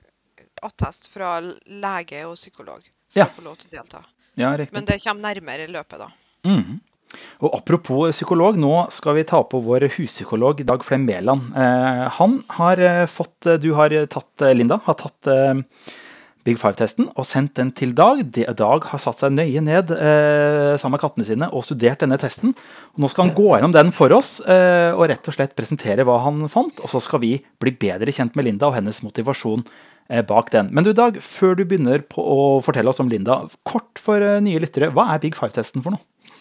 attest 0.66 1.10
fra 1.14 1.38
lege 1.42 2.26
og 2.28 2.38
psykolog 2.40 2.84
for 3.16 3.24
Ja. 3.24 3.30
å 3.32 3.36
få 3.40 3.46
lov 3.48 3.58
til 3.64 3.72
å 3.72 3.78
delta. 3.80 4.04
Ja. 4.36 4.52
Men 4.76 4.86
det 4.86 5.00
kommer 5.04 5.24
nærmere 5.32 5.66
i 5.66 5.72
løpet, 5.72 5.98
da. 6.04 6.10
Mm. 6.46 6.80
Og 7.46 7.54
Apropos 7.56 8.12
psykolog, 8.12 8.58
nå 8.60 8.92
skal 8.92 9.16
vi 9.16 9.24
ta 9.24 9.40
på 9.48 9.62
vår 9.64 9.86
huspsykolog 9.96 10.64
Dag 10.68 10.84
Flem 10.84 11.06
Mæland. 11.08 11.54
Eh, 11.56 12.08
han 12.18 12.42
har 12.58 12.78
eh, 12.84 13.06
fått 13.08 13.46
eh, 13.48 13.58
Du 13.62 13.70
har 13.78 13.90
tatt, 14.12 14.42
eh, 14.44 14.52
Linda, 14.58 14.82
har 14.84 14.98
tatt 15.00 15.30
eh, 15.32 15.62
Big 16.46 16.60
Five-testen 16.62 17.08
og 17.16 17.26
sendt 17.26 17.56
den 17.58 17.72
til 17.74 17.94
Dag. 17.98 18.20
Dag 18.36 18.84
har 18.92 19.00
satt 19.02 19.18
seg 19.24 19.32
nøye 19.34 19.64
ned 19.64 19.90
eh, 19.96 20.76
sammen 20.78 20.98
med 20.98 21.02
kattene 21.06 21.26
sine 21.26 21.48
og 21.56 21.64
studert 21.66 22.04
denne 22.04 22.20
testen. 22.22 22.52
Og 22.98 23.00
nå 23.06 23.10
skal 23.10 23.30
han 23.30 23.36
gå 23.38 23.48
gjennom 23.56 23.74
den 23.74 23.90
for 23.96 24.12
oss 24.14 24.42
eh, 24.46 24.92
og 24.94 25.08
rett 25.10 25.26
og 25.32 25.34
slett 25.40 25.56
presentere 25.58 26.04
hva 26.06 26.20
han 26.28 26.44
fant. 26.52 26.84
Og 26.84 26.92
så 26.92 27.00
skal 27.02 27.24
vi 27.24 27.38
bli 27.64 27.72
bedre 27.80 28.12
kjent 28.14 28.36
med 28.36 28.46
Linda 28.50 28.68
og 28.70 28.76
hennes 28.78 29.00
motivasjon 29.08 29.64
bak 30.10 30.52
den. 30.52 30.70
Men 30.72 30.84
du 30.86 30.94
Dag, 30.94 31.18
før 31.22 31.56
du 31.58 31.66
begynner 31.66 32.04
på 32.06 32.22
å 32.22 32.62
fortelle 32.64 32.90
oss 32.92 33.00
om 33.02 33.10
Linda, 33.10 33.48
kort 33.66 33.98
for 34.02 34.22
eh, 34.22 34.40
nye 34.44 34.60
lyttere, 34.62 34.92
hva 34.94 35.08
er 35.16 35.20
Big 35.24 35.36
Five-testen 35.36 35.82
for 35.84 35.96
noe? 35.96 36.32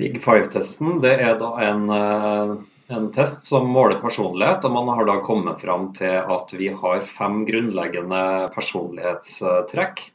Big 0.00 0.18
Five-testen 0.24 1.00
det 1.04 1.18
er 1.22 1.36
da 1.38 1.52
en, 1.68 1.84
eh, 1.92 2.54
en 2.96 3.10
test 3.14 3.44
som 3.46 3.68
måler 3.70 4.00
personlighet, 4.02 4.64
og 4.66 4.72
man 4.74 4.90
har 4.96 5.06
da 5.06 5.18
kommet 5.24 5.60
fram 5.62 5.92
til 5.96 6.18
at 6.18 6.50
vi 6.58 6.68
har 6.74 7.00
fem 7.06 7.44
grunnleggende 7.48 8.22
personlighetstrekk. 8.56 10.08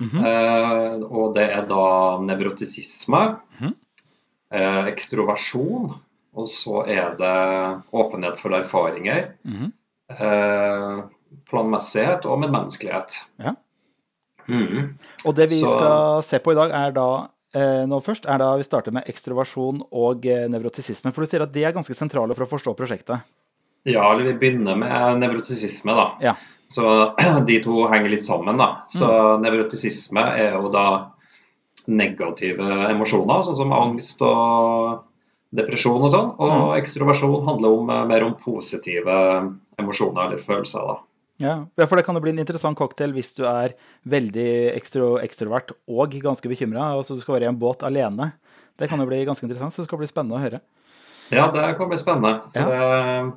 Mhm. 0.00 0.24
Eh, 0.28 0.96
og 1.08 1.34
det 1.36 1.50
er 1.56 1.66
da 1.68 2.18
nevrotisisme, 2.20 3.38
Mhm. 3.58 3.74
eh, 4.52 4.84
ekstroversjon, 4.92 5.94
og 6.36 6.48
så 6.48 6.86
er 6.86 7.16
det 7.16 7.82
åpenhet 7.92 8.38
for 8.38 8.50
erfaringer, 8.50 9.32
Mhm. 9.44 9.72
eh, 10.10 11.02
planmessighet 11.50 12.26
og 12.26 12.40
medmenneskelighet. 12.42 13.20
Ja. 13.42 13.54
Mm. 14.48 14.92
Og 15.26 15.34
det 15.34 15.48
vi 15.50 15.60
Så- 15.60 15.72
skal 15.76 16.22
se 16.22 16.38
på 16.38 16.52
i 16.52 16.54
dag, 16.58 16.70
er 16.70 16.92
da 16.92 17.06
eh, 17.54 17.86
nå 17.86 18.00
først, 18.04 18.26
er 18.28 18.38
da 18.38 18.56
vi 18.56 18.62
starter 18.66 18.92
med 18.92 19.06
ekstroversjon 19.08 19.82
og 19.92 20.26
eh, 20.26 20.46
nevrotisisme. 20.48 21.12
For 21.14 21.24
du 21.24 21.30
sier 21.30 21.42
at 21.42 21.52
de 21.52 21.64
er 21.64 21.72
ganske 21.72 21.94
sentrale 21.96 22.34
for 22.36 22.44
å 22.44 22.50
forstå 22.50 22.76
prosjektet. 22.76 23.22
Ja, 23.86 24.12
eller 24.12 24.24
vi 24.24 24.34
begynner 24.38 24.76
med 24.76 25.18
nevrotisisme, 25.22 25.94
da. 25.94 26.06
Ja. 26.20 26.34
Så 26.68 27.14
de 27.46 27.60
to 27.62 27.86
henger 27.88 28.10
litt 28.10 28.24
sammen, 28.26 28.56
da. 28.58 28.82
Så 28.90 29.08
nevrotisisme 29.40 30.20
er 30.36 30.58
jo 30.58 30.68
da 30.74 31.12
negative 31.86 32.66
emosjoner, 32.90 33.44
sånn 33.46 33.54
som 33.60 33.72
angst 33.72 34.20
og 34.26 35.04
depresjon 35.54 36.02
og 36.02 36.10
sånn. 36.12 36.32
Og 36.42 36.72
ekstroversjon 36.76 37.44
handler 37.46 37.76
om, 37.78 37.90
eh, 37.90 38.04
mer 38.10 38.24
om 38.26 38.34
positive 38.34 39.16
emosjoner 39.78 40.26
eller 40.26 40.42
følelser, 40.42 40.86
da. 40.86 40.98
Ja, 41.38 41.66
ja, 41.76 41.84
for 41.86 41.96
det 42.00 42.04
kan 42.06 42.16
jo 42.16 42.22
bli 42.24 42.32
en 42.32 42.38
interessant 42.40 42.78
cocktail 42.78 43.12
hvis 43.12 43.34
du 43.36 43.42
er 43.44 43.74
veldig 44.08 44.46
ekstro, 44.76 45.16
ekstrovert 45.20 45.74
og 45.86 46.14
ganske 46.24 46.48
bekymra, 46.48 46.94
og 46.96 47.04
så 47.04 47.14
du 47.16 47.20
skal 47.20 47.36
være 47.36 47.48
i 47.48 47.50
en 47.52 47.58
båt 47.60 47.84
alene. 47.84 48.30
Det 48.80 48.88
kan 48.88 49.00
jo 49.00 49.06
bli 49.08 49.18
ganske 49.28 49.44
interessant, 49.44 49.74
så 49.74 49.82
det 49.82 49.88
skal 49.90 50.00
bli 50.00 50.08
spennende 50.08 50.38
å 50.38 50.40
høre. 50.40 50.60
Ja, 51.34 51.48
det 51.52 51.66
kan 51.76 51.88
bli 51.90 51.98
spennende. 52.00 52.40
Ja. 52.54 52.64
Det- 52.70 53.32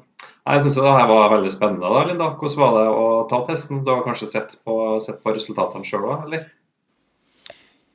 Jeg 0.49 0.61
syns 0.63 0.75
det 0.75 0.83
her 0.83 1.07
var 1.07 1.29
veldig 1.29 1.51
spennende. 1.51 1.81
da, 1.89 2.03
Linda. 2.07 2.29
Hvordan 2.39 2.57
var 2.57 2.71
det 2.77 2.87
å 2.89 3.29
ta 3.29 3.43
testen? 3.45 3.83
Du 3.83 3.91
har 3.91 4.03
kanskje 4.03 4.27
sett 4.27 4.55
på, 4.65 4.99
sett 5.01 5.21
på 5.21 5.33
resultatene 5.35 5.83
sjøl 5.85 6.07
òg, 6.07 6.23
eller? 6.25 6.49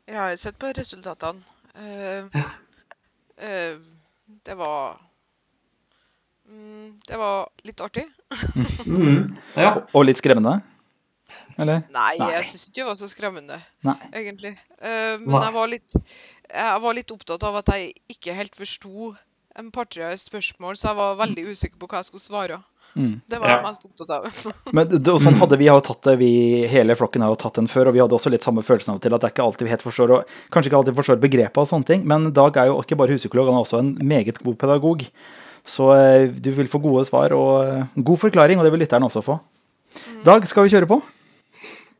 Jeg 0.06 0.16
har 0.16 0.36
sett 0.36 0.58
på 0.58 0.70
resultatene. 0.76 1.40
Uh, 1.74 2.28
uh, 3.42 3.76
det 4.44 4.54
var 4.56 5.00
Det 7.08 7.16
var 7.20 7.48
litt 7.64 7.80
artig. 7.84 8.04
Mm. 8.86 9.34
Ja. 9.56 9.74
Og 9.94 10.04
litt 10.08 10.20
skremmende? 10.20 10.58
Eller? 11.56 11.84
Nei, 11.94 12.14
Nei. 12.18 12.30
jeg 12.34 12.46
syns 12.48 12.66
ikke 12.68 12.80
det 12.82 12.86
var 12.88 12.96
så 12.98 13.08
skremmende, 13.10 13.58
Nei. 13.86 13.94
egentlig. 14.16 14.54
Uh, 14.82 15.16
men 15.22 15.36
Nei. 15.36 15.42
jeg 15.46 15.54
var, 15.54 15.70
litt, 15.70 15.96
jeg 16.50 16.82
var 16.84 16.96
litt 16.98 17.12
opptatt 17.14 17.46
av 17.46 17.58
at 17.60 17.70
jeg 17.74 17.92
ikke 18.16 18.34
helt 18.36 18.56
forsto 18.58 19.12
en 19.60 19.68
par-tre 19.74 20.08
spørsmål, 20.18 20.74
så 20.76 20.90
jeg 20.90 20.98
var 20.98 21.18
veldig 21.20 21.44
usikker 21.52 21.78
på 21.78 21.88
hva 21.90 22.00
jeg 22.02 22.08
skulle 22.10 22.24
svare. 22.26 22.58
Mm. 22.94 23.20
Det 23.30 23.38
var 23.42 23.50
jeg 23.50 23.58
Ja. 23.58 23.62
mest 23.68 23.86
opptatt 23.86 24.10
av. 24.16 24.26
Men 24.76 24.90
det, 24.90 25.00
og 25.10 25.22
sånn 25.22 25.38
hadde 25.38 25.58
vi 25.62 25.70
har 25.70 25.80
tatt 25.86 26.02
det, 26.10 26.16
vi, 26.20 26.32
hele 26.70 26.94
flokken 26.98 27.22
har 27.24 27.32
jo 27.32 27.38
tatt 27.44 27.56
den 27.58 27.70
før, 27.70 27.90
og 27.90 27.96
vi 27.96 28.02
hadde 28.02 28.18
også 28.18 28.30
litt 28.34 28.46
samme 28.46 28.62
følelsen 28.66 28.92
av 28.94 28.98
og 29.00 29.06
til 29.06 29.14
at 29.16 29.22
det 29.22 29.30
er 29.30 29.34
ikke 29.36 29.46
alltid 29.46 29.66
vi 29.68 29.72
helt 29.74 29.86
forstår, 29.86 30.12
og 30.18 30.36
kanskje 30.54 30.70
ikke 30.72 30.80
alltid 30.82 30.98
forstår 30.98 31.22
begrepet 31.22 31.62
og 31.62 31.70
sånne 31.70 31.88
ting, 31.92 32.04
men 32.10 32.28
Dag 32.34 32.58
er 32.58 32.70
jo 32.72 32.80
ikke 32.82 32.98
bare 32.98 33.14
huspsykolog, 33.14 33.50
han 33.50 33.58
er 33.62 33.66
også 33.66 33.80
en 33.82 33.94
meget 34.02 34.42
god 34.42 34.58
pedagog. 34.62 35.06
Så 35.64 35.88
eh, 35.96 36.28
du 36.28 36.50
vil 36.52 36.68
få 36.68 36.80
gode 36.84 37.06
svar 37.08 37.32
og 37.36 37.64
eh, 37.64 37.98
god 38.04 38.20
forklaring, 38.26 38.60
og 38.60 38.66
det 38.66 38.72
vil 38.74 38.82
lytteren 38.84 39.06
også 39.06 39.22
få. 39.24 39.38
Dag, 40.26 40.44
skal 40.50 40.66
vi 40.66 40.74
kjøre 40.74 40.90
på? 40.90 41.00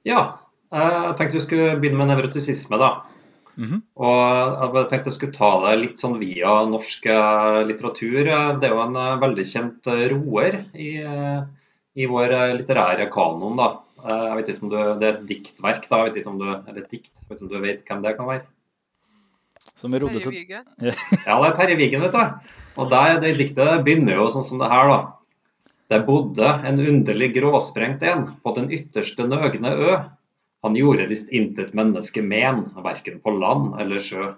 ja. 0.08 0.22
eh, 0.74 1.00
Jeg 1.08 1.16
tenkte 1.18 1.38
vi 1.38 1.44
skulle 1.46 1.76
begynne 1.80 2.02
med 2.02 2.12
nevrotisisme, 2.12 2.80
da. 2.80 2.92
Mhm. 3.54 3.84
Og 4.02 4.64
jeg 4.74 4.88
tenkte 4.90 5.12
jeg 5.12 5.16
skulle 5.16 5.36
ta 5.36 5.50
det 5.62 5.74
litt 5.78 6.00
sånn 6.02 6.16
via 6.18 6.56
norsk 6.66 7.04
litteratur. 7.68 8.24
Det 8.58 8.66
er 8.66 8.72
jo 8.74 8.80
en 8.82 8.98
veldig 9.22 9.44
kjent 9.46 9.90
roer 10.10 10.56
i, 10.74 10.88
i 11.94 12.08
vår 12.10 12.34
litterære 12.58 13.06
kanon, 13.14 13.54
da. 13.60 13.68
Jeg 14.04 14.34
vet 14.40 14.50
ikke 14.50 14.66
om 14.66 14.72
du, 14.72 14.80
Det 14.98 15.06
er 15.06 15.14
et 15.14 15.28
diktverk, 15.30 15.86
da. 15.86 16.00
Jeg 16.02 16.08
vet 16.10 16.18
ikke 16.20 16.32
om 16.34 16.40
du, 16.42 16.48
eller 16.50 16.82
et 16.82 16.90
dikt. 16.90 17.12
Jeg 17.22 17.28
vet 17.30 17.38
ikke 17.38 17.46
om 17.46 17.52
du 17.54 17.62
vet 17.62 17.86
hvem 17.86 18.02
det 18.04 18.16
kan 18.18 18.28
være? 18.32 18.44
Som 19.80 19.94
rodde 19.96 20.20
Terje 20.20 20.62
til 20.80 20.92
Ja, 21.28 21.36
det 21.40 21.48
er 21.48 21.56
Terje 21.58 21.76
Vigen, 21.80 22.04
vet 22.04 22.14
du. 22.16 22.52
Og 22.80 22.90
der, 22.90 23.18
det 23.22 23.36
diktet 23.40 23.84
begynner 23.86 24.18
jo 24.18 24.30
sånn 24.32 24.46
som 24.46 24.62
det 24.62 24.70
her, 24.72 24.90
da. 24.90 24.98
Det 25.92 26.00
bodde 26.06 26.50
en 26.64 26.80
underlig 26.80 27.34
gråsprengt 27.34 28.02
en 28.08 28.26
på 28.42 28.54
den 28.56 28.70
ytterste 28.72 29.26
nøgne 29.28 29.74
ø. 29.74 29.96
Han 30.64 30.78
gjorde 30.78 31.10
visst 31.10 31.32
intet 31.36 31.74
menneske 31.76 32.22
men, 32.24 32.64
verken 32.86 33.20
på 33.20 33.34
land 33.36 33.74
eller 33.82 34.00
sjø. 34.00 34.30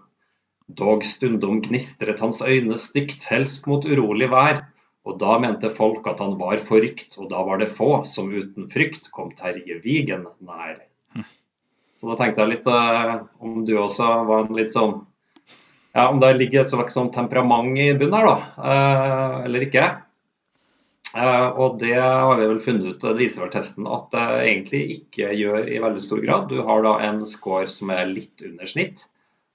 Dog 0.66 1.04
stundom 1.06 1.60
gnistret 1.62 2.18
hans 2.24 2.42
øyne 2.42 2.74
stygt, 2.80 3.28
helst 3.30 3.68
mot 3.70 3.86
urolig 3.86 4.32
vær. 4.32 4.64
Og 5.06 5.20
da 5.22 5.36
mente 5.38 5.70
folk 5.70 6.08
at 6.10 6.18
han 6.18 6.34
var 6.40 6.58
forrykt, 6.58 7.14
og 7.22 7.30
da 7.30 7.44
var 7.46 7.62
det 7.62 7.70
få 7.70 8.00
som 8.10 8.32
uten 8.34 8.66
frykt 8.72 9.12
kom 9.14 9.30
Terje 9.38 9.78
Vigen 9.84 10.26
nær. 10.42 10.80
Så 11.96 12.10
da 12.10 12.16
tenkte 12.18 12.42
jeg 12.42 12.56
litt 12.56 12.66
eh, 12.68 13.12
om 13.38 13.62
du 13.64 13.76
også 13.78 14.08
var 14.26 14.48
en 14.48 14.58
litt 14.58 14.74
sånn 14.74 14.98
ja, 15.96 16.08
Om 16.10 16.20
det 16.20 16.34
ligger 16.36 16.60
et 16.62 16.72
slags 16.72 16.96
sånn 16.96 17.08
temperament 17.14 17.78
i 17.80 17.88
bunnen 17.96 18.18
her, 18.18 18.26
da, 18.28 18.66
eh, 18.72 19.36
eller 19.48 19.64
ikke. 19.64 19.86
Eh, 21.16 21.46
og 21.56 21.78
det 21.80 21.94
har 21.96 22.36
vi 22.36 22.48
vel 22.50 22.60
funnet 22.60 22.90
ut, 22.90 23.00
det 23.00 23.16
viser 23.16 23.46
vel 23.46 23.52
testen, 23.54 23.88
at 23.88 24.10
det 24.12 24.26
egentlig 24.42 24.82
ikke 24.98 25.32
gjør 25.38 25.70
i 25.72 25.80
veldig 25.80 26.02
stor 26.04 26.20
grad. 26.20 26.50
Du 26.52 26.60
har 26.66 26.84
da 26.84 26.98
en 27.06 27.24
score 27.28 27.64
som 27.72 27.94
er 27.94 28.04
litt 28.10 28.44
under 28.44 28.68
snitt, 28.68 29.06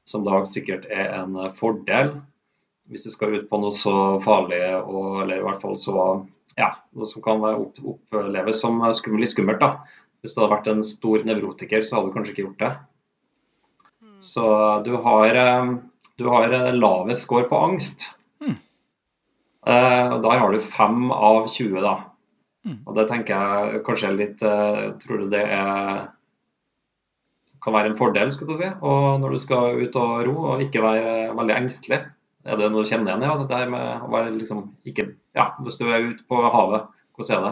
som 0.10 0.26
da 0.26 0.42
sikkert 0.50 0.90
er 0.90 1.14
en 1.20 1.38
fordel 1.54 2.16
hvis 2.92 3.06
du 3.08 3.14
skal 3.14 3.38
ut 3.38 3.48
på 3.48 3.60
noe 3.62 3.72
så 3.76 3.94
farlig, 4.24 4.60
og, 4.82 5.22
eller 5.24 5.40
i 5.40 5.44
hvert 5.46 5.62
fall 5.62 5.78
så 5.80 5.96
ja, 6.58 6.74
noe 6.98 7.08
som 7.08 7.24
kan 7.24 7.44
opp, 7.48 7.78
oppleves 7.80 8.60
som 8.60 8.82
skummelt, 8.98 9.24
litt 9.24 9.32
skummelt. 9.32 9.62
da. 9.62 10.02
Hvis 10.22 10.36
du 10.36 10.42
hadde 10.42 10.54
vært 10.58 10.68
en 10.74 10.84
stor 10.86 11.24
nevrotiker, 11.26 11.86
så 11.88 11.98
hadde 11.98 12.10
du 12.10 12.18
kanskje 12.18 12.34
ikke 12.34 12.46
gjort 12.50 12.66
det. 12.66 12.72
Så 14.22 14.46
du 14.86 14.92
har, 15.06 15.40
eh, 15.40 15.72
du 16.24 16.30
har 16.32 16.56
lavest 16.76 17.28
score 17.28 17.48
på 17.50 17.60
angst. 17.70 18.10
Mm. 18.42 18.56
Uh, 19.68 20.08
og 20.16 20.24
Der 20.24 20.42
har 20.42 20.54
du 20.54 20.60
5 20.64 21.12
av 21.12 21.48
20, 21.50 21.82
da. 21.84 21.98
Mm. 22.66 22.80
Og 22.86 22.96
det 22.98 23.08
tenker 23.10 23.36
jeg 23.36 23.84
kanskje 23.86 24.10
er 24.12 24.18
litt 24.20 24.44
uh, 24.46 24.92
Tror 25.02 25.24
du 25.24 25.32
det 25.34 25.42
er 25.50 26.10
kan 27.62 27.76
være 27.76 27.92
en 27.92 27.98
fordel, 27.98 28.32
skal 28.34 28.50
du 28.50 28.56
si, 28.58 28.68
og 28.82 29.20
når 29.22 29.36
du 29.36 29.40
skal 29.42 29.78
ut 29.78 29.98
og 30.02 30.24
ro 30.26 30.36
og 30.54 30.64
ikke 30.64 30.82
være 30.82 31.12
veldig 31.38 31.58
engstelig? 31.60 32.00
Er 32.42 32.58
det 32.58 32.72
noe 32.74 32.82
du 32.82 32.90
kjenner 32.90 33.12
igjen 33.12 33.22
i? 33.22 33.28
Ja, 33.30 33.36
det 33.38 33.52
der 33.52 33.70
med 33.70 34.06
å 34.08 34.10
være 34.10 34.34
liksom 34.34 34.64
ikke 34.88 35.12
Ja, 35.38 35.52
hvis 35.62 35.78
du 35.78 35.86
er 35.86 36.08
ute 36.10 36.26
på 36.26 36.40
havet, 36.42 36.90
hvordan 37.16 37.38
er 37.38 37.44
det? 37.46 37.52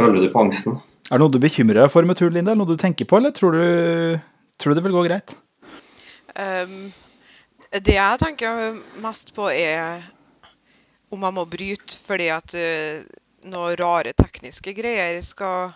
Føler 0.00 0.24
du 0.24 0.30
på 0.32 0.40
angsten? 0.40 0.78
Er 1.10 1.18
det 1.18 1.20
noe 1.20 1.34
du 1.34 1.42
bekymrer 1.42 1.82
deg 1.82 1.92
for 1.92 2.08
med 2.08 2.16
turen, 2.18 2.32
Linda? 2.38 2.54
Noe 2.56 2.70
du 2.72 2.80
tenker 2.80 3.06
på, 3.06 3.20
eller 3.20 3.34
tror 3.36 3.54
du, 3.54 4.16
tror 4.58 4.72
du 4.72 4.80
det 4.80 4.86
vil 4.86 4.96
gå 4.96 5.04
greit? 5.04 5.36
Um, 6.34 6.88
det 7.82 7.96
jeg 7.96 8.20
tenker 8.22 8.76
mest 9.02 9.32
på, 9.34 9.48
er 9.50 10.04
om 11.14 11.22
jeg 11.26 11.36
må 11.36 11.44
bryte 11.46 11.98
fordi 11.98 12.28
at 12.34 12.54
uh, 12.58 13.00
noen 13.50 13.78
rare 13.78 14.14
tekniske 14.16 14.74
greier 14.76 15.20
skal, 15.26 15.74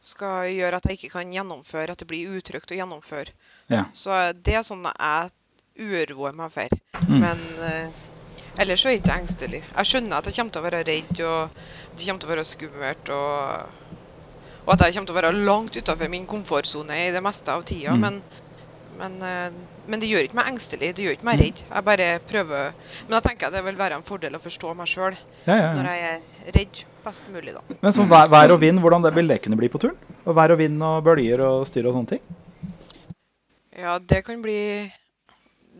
skal 0.00 0.48
gjøre 0.52 0.80
at 0.80 0.88
jeg 0.88 0.98
ikke 0.98 1.14
kan 1.18 1.32
gjennomføre, 1.32 1.92
at 1.92 2.00
det 2.00 2.08
blir 2.10 2.36
utrygt 2.38 2.72
å 2.72 2.78
gjennomføre. 2.78 3.34
Ja. 3.72 3.86
Så 3.96 4.16
det 4.44 4.58
er 4.58 4.66
sånn 4.66 4.84
jeg 4.88 5.32
uroer 5.74 6.36
meg 6.36 6.52
for. 6.54 6.76
Mm. 7.08 7.16
Men 7.24 7.44
uh, 7.60 8.02
ellers 8.62 8.84
så 8.84 8.90
er 8.90 8.98
jeg 8.98 9.04
ikke 9.04 9.18
engstelig. 9.22 9.62
Jeg 9.64 9.90
skjønner 9.90 10.20
at 10.20 10.30
jeg 10.30 10.38
kommer 10.38 10.56
til 10.56 10.62
å 10.62 10.68
være 10.68 10.84
redd, 10.86 11.24
og 11.24 11.40
at 11.48 11.98
det 11.98 12.08
kommer 12.08 12.24
til 12.24 12.30
å 12.30 12.34
være 12.34 12.48
skummelt. 12.52 13.14
og 13.14 13.82
og 14.64 14.72
at 14.72 14.86
jeg 14.86 14.94
kommer 14.96 15.08
til 15.10 15.12
å 15.12 15.18
være 15.18 15.44
langt 15.44 15.76
utenfor 15.76 16.08
min 16.08 16.26
komfortsone 16.28 16.96
i 17.06 17.12
det 17.12 17.20
meste 17.24 17.52
av 17.52 17.66
tida. 17.68 17.92
Mm. 17.92 18.00
Men, 18.00 18.14
men, 18.96 19.16
eh, 19.28 19.58
men 19.86 20.00
det 20.00 20.08
gjør 20.08 20.26
ikke 20.26 20.38
meg 20.38 20.48
engstelig, 20.52 20.90
det 20.96 21.04
gjør 21.04 21.16
ikke 21.18 21.26
meg 21.28 21.40
redd. 21.40 21.60
Jeg 21.68 21.84
bare 21.84 22.06
prøver 22.30 22.72
Men 23.06 23.16
jeg 23.18 23.24
tenker 23.28 23.46
at 23.48 23.52
det 23.56 23.64
vil 23.66 23.76
være 23.78 23.98
en 23.98 24.06
fordel 24.06 24.36
å 24.38 24.40
forstå 24.42 24.74
meg 24.78 24.88
sjøl 24.88 25.16
Ja, 25.46 25.56
ja, 25.56 25.70
når 25.76 25.88
jeg 25.90 26.06
er 26.08 26.54
redd 26.56 26.80
best 27.04 27.26
mulig, 27.28 27.52
da. 27.52 27.60
Men 27.82 27.92
som 27.92 28.08
vær, 28.08 28.30
vær 28.32 28.54
og 28.54 28.60
vind, 28.62 28.80
hvordan 28.80 29.04
det, 29.04 29.12
vil 29.14 29.28
det 29.28 29.42
kunne 29.44 29.58
bli 29.60 29.68
på 29.68 29.80
turen? 29.82 29.98
Og 30.24 30.36
vær 30.38 30.54
og 30.54 30.58
vind 30.62 30.80
og 30.82 31.02
bølger 31.04 31.42
og 31.44 31.66
styr 31.68 31.84
og 31.90 31.98
sånne 31.98 32.14
ting? 32.14 32.22
Ja, 33.76 33.98
det 33.98 34.22
kan 34.24 34.40
bli 34.42 34.58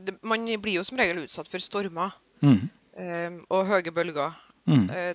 det, 0.05 0.17
Man 0.23 0.45
blir 0.61 0.81
jo 0.81 0.85
som 0.85 0.99
regel 1.01 1.23
utsatt 1.25 1.49
for 1.51 1.63
stormer 1.63 2.13
Mm. 2.45 2.69
eh, 3.01 3.31
og 3.49 3.67
høye 3.71 3.93
bølger. 3.95 4.35
Mm. 4.69 4.83
Eh, 4.93 5.15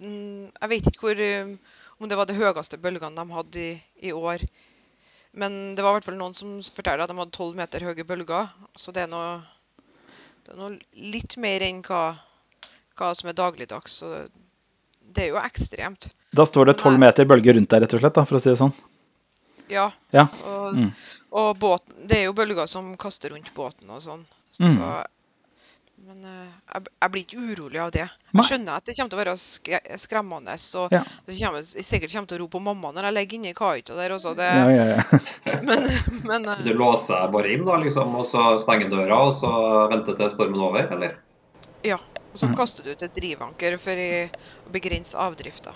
mm, 0.00 0.46
jeg 0.60 0.70
vet 0.72 0.88
ikke 0.90 1.04
hvor, 1.04 1.20
eh, 1.22 1.52
om 2.00 2.08
det 2.10 2.16
var 2.18 2.26
de 2.26 2.34
høyeste 2.34 2.80
bølgene 2.82 3.14
de 3.14 3.34
hadde 3.36 3.60
i, 3.62 3.74
i 4.08 4.10
år. 4.10 4.42
Men 5.34 5.74
det 5.74 5.82
var 5.82 5.94
i 5.94 5.98
hvert 5.98 6.06
fall 6.06 6.18
noen 6.20 6.34
som 6.38 6.52
fortalte 6.62 7.02
at 7.06 7.10
de 7.10 7.16
hadde 7.18 7.34
12 7.34 7.56
meter 7.58 7.84
høye 7.88 8.04
bølger. 8.06 8.48
Så 8.78 8.92
det 8.94 9.02
er 9.06 9.10
noe, 9.10 9.42
det 10.46 10.52
er 10.54 10.60
noe 10.60 10.76
litt 11.14 11.36
mer 11.42 11.64
enn 11.66 11.80
hva, 11.82 12.02
hva 12.98 13.08
som 13.18 13.30
er 13.32 13.38
dagligdags. 13.38 13.96
Så 14.02 14.12
det 15.14 15.24
er 15.26 15.32
jo 15.32 15.40
ekstremt. 15.42 16.10
Da 16.34 16.46
står 16.46 16.70
det 16.70 16.76
tolv 16.80 16.98
meter 17.02 17.26
bølger 17.30 17.54
rundt 17.58 17.70
deg, 17.70 17.82
rett 17.84 17.96
og 17.98 18.02
slett, 18.04 18.14
da, 18.14 18.24
for 18.26 18.38
å 18.38 18.42
si 18.42 18.50
det 18.52 18.58
sånn. 18.62 18.74
Ja. 19.72 19.88
Ja. 20.12 20.26
Og, 20.46 20.74
Mm. 20.76 20.90
og 21.32 21.58
båten, 21.58 22.06
det 22.06 22.18
er 22.18 22.24
jo 22.28 22.32
bølger 22.36 22.66
som 22.68 22.96
kaster 23.00 23.30
rundt 23.34 23.50
båten 23.54 23.90
og 23.90 24.02
sånn. 24.02 24.24
Så, 24.52 24.68
Mm. 24.70 25.04
Men 26.04 26.24
eh, 26.28 26.48
jeg, 26.74 26.86
jeg 27.00 27.12
blir 27.14 27.22
ikke 27.24 27.42
urolig 27.54 27.80
av 27.80 27.90
det. 27.94 28.04
Jeg 28.34 28.44
skjønner 28.48 28.76
at 28.76 28.84
det 28.88 28.94
kommer 28.98 29.12
til 29.12 29.18
å 29.18 29.22
være 29.22 29.34
skre 29.40 29.80
skremmende. 30.02 30.56
Og 30.80 30.92
Ja. 30.92 31.02
det 31.26 31.36
kommer, 31.38 31.62
jeg 31.64 31.84
sikkert 31.86 32.12
kommer 32.12 32.28
til 32.28 32.36
å 32.38 32.42
rope 32.44 32.56
på 32.58 32.62
mamma 32.66 32.90
når 32.92 33.08
jeg 33.08 33.16
ligger 33.18 33.38
inne 33.38 33.52
i 33.52 33.56
kahytta 33.56 33.96
der 33.96 34.14
også. 34.18 34.34
Det, 34.36 34.48
Ja, 34.48 34.68
ja, 34.68 34.86
ja. 34.94 35.20
Men, 35.68 35.86
men 36.28 36.48
eh, 36.52 36.64
Du 36.66 36.74
låser 36.76 37.28
bare 37.32 37.52
inn, 37.54 37.64
da, 37.64 37.76
liksom, 37.80 38.14
og 38.20 38.26
så 38.28 38.58
stenger 38.60 38.90
døra, 38.92 39.22
og 39.28 39.32
så 39.36 39.50
venter 39.92 40.18
til 40.18 40.30
stormen 40.34 40.60
er 40.60 40.68
over, 40.68 40.92
eller? 40.98 41.16
ja. 41.84 41.98
Og 42.34 42.38
så 42.40 42.48
Mhm. 42.48 42.56
kaster 42.58 42.82
du 42.82 42.90
ut 42.90 43.02
et 43.06 43.12
drivanker 43.14 43.76
for 43.78 43.94
å 43.94 44.70
begrense 44.74 45.14
avdrifta. 45.14 45.70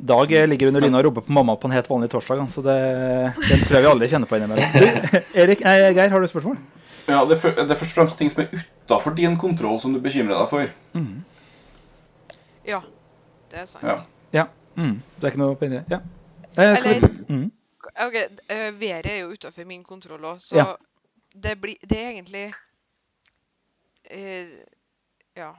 Dag 0.00 0.30
eh, 0.32 0.46
ligger 0.48 0.70
under 0.70 0.80
dyna 0.80 0.96
og 1.02 1.04
roper 1.10 1.26
på 1.26 1.34
mamma 1.36 1.56
på 1.60 1.68
en 1.68 1.74
helt 1.76 1.90
vanlig 1.92 2.08
torsdag, 2.08 2.40
så 2.48 2.62
det, 2.64 2.76
den 3.36 3.60
tror 3.66 3.76
jeg 3.76 3.84
vi 3.84 3.90
alle 3.90 4.08
kjenner 4.08 4.26
på 4.30 4.38
innimellom. 4.40 4.64
Du, 4.80 5.18
Erik, 5.42 5.60
nei, 5.60 5.74
Geir, 5.92 6.08
har 6.08 6.24
du 6.24 6.26
spørsmål? 6.32 6.56
Ja, 7.04 7.20
det 7.28 7.36
er, 7.36 7.42
først 7.76 7.82
og 7.84 7.92
fremst 7.98 8.16
ting 8.16 8.30
som 8.32 8.46
er 8.46 8.64
utafor 8.90 9.14
din 9.14 9.36
kontroll, 9.38 9.78
som 9.80 9.92
du 9.94 10.00
bekymrer 10.02 10.34
deg 10.40 10.48
for. 10.50 10.66
Ja, 12.66 12.80
det 13.50 13.58
er 13.62 13.66
sant. 13.66 13.84
Ja. 13.84 13.96
Ja. 14.32 14.44
Mm. 14.76 15.00
Det 15.16 15.24
er 15.24 15.32
ikke 15.32 15.40
noe 15.42 15.56
penere. 15.58 15.84
Ja. 15.90 16.00
Eh, 16.56 16.76
skal 16.76 16.90
Eller- 16.96 17.08
vi, 17.08 17.34
mm. 17.34 17.50
Ok, 18.06 18.14
eh, 18.48 18.70
Været 18.80 19.06
er 19.10 19.20
jo 19.22 19.32
utenfor 19.32 19.64
min 19.66 19.82
kontroll 19.84 20.20
òg, 20.24 20.38
så 20.40 20.56
Ja. 20.56 20.64
det, 21.34 21.56
blir, 21.60 21.76
det 21.88 21.98
er 21.98 22.10
egentlig 22.10 22.52
eh, 24.10 24.46
Ja. 25.36 25.50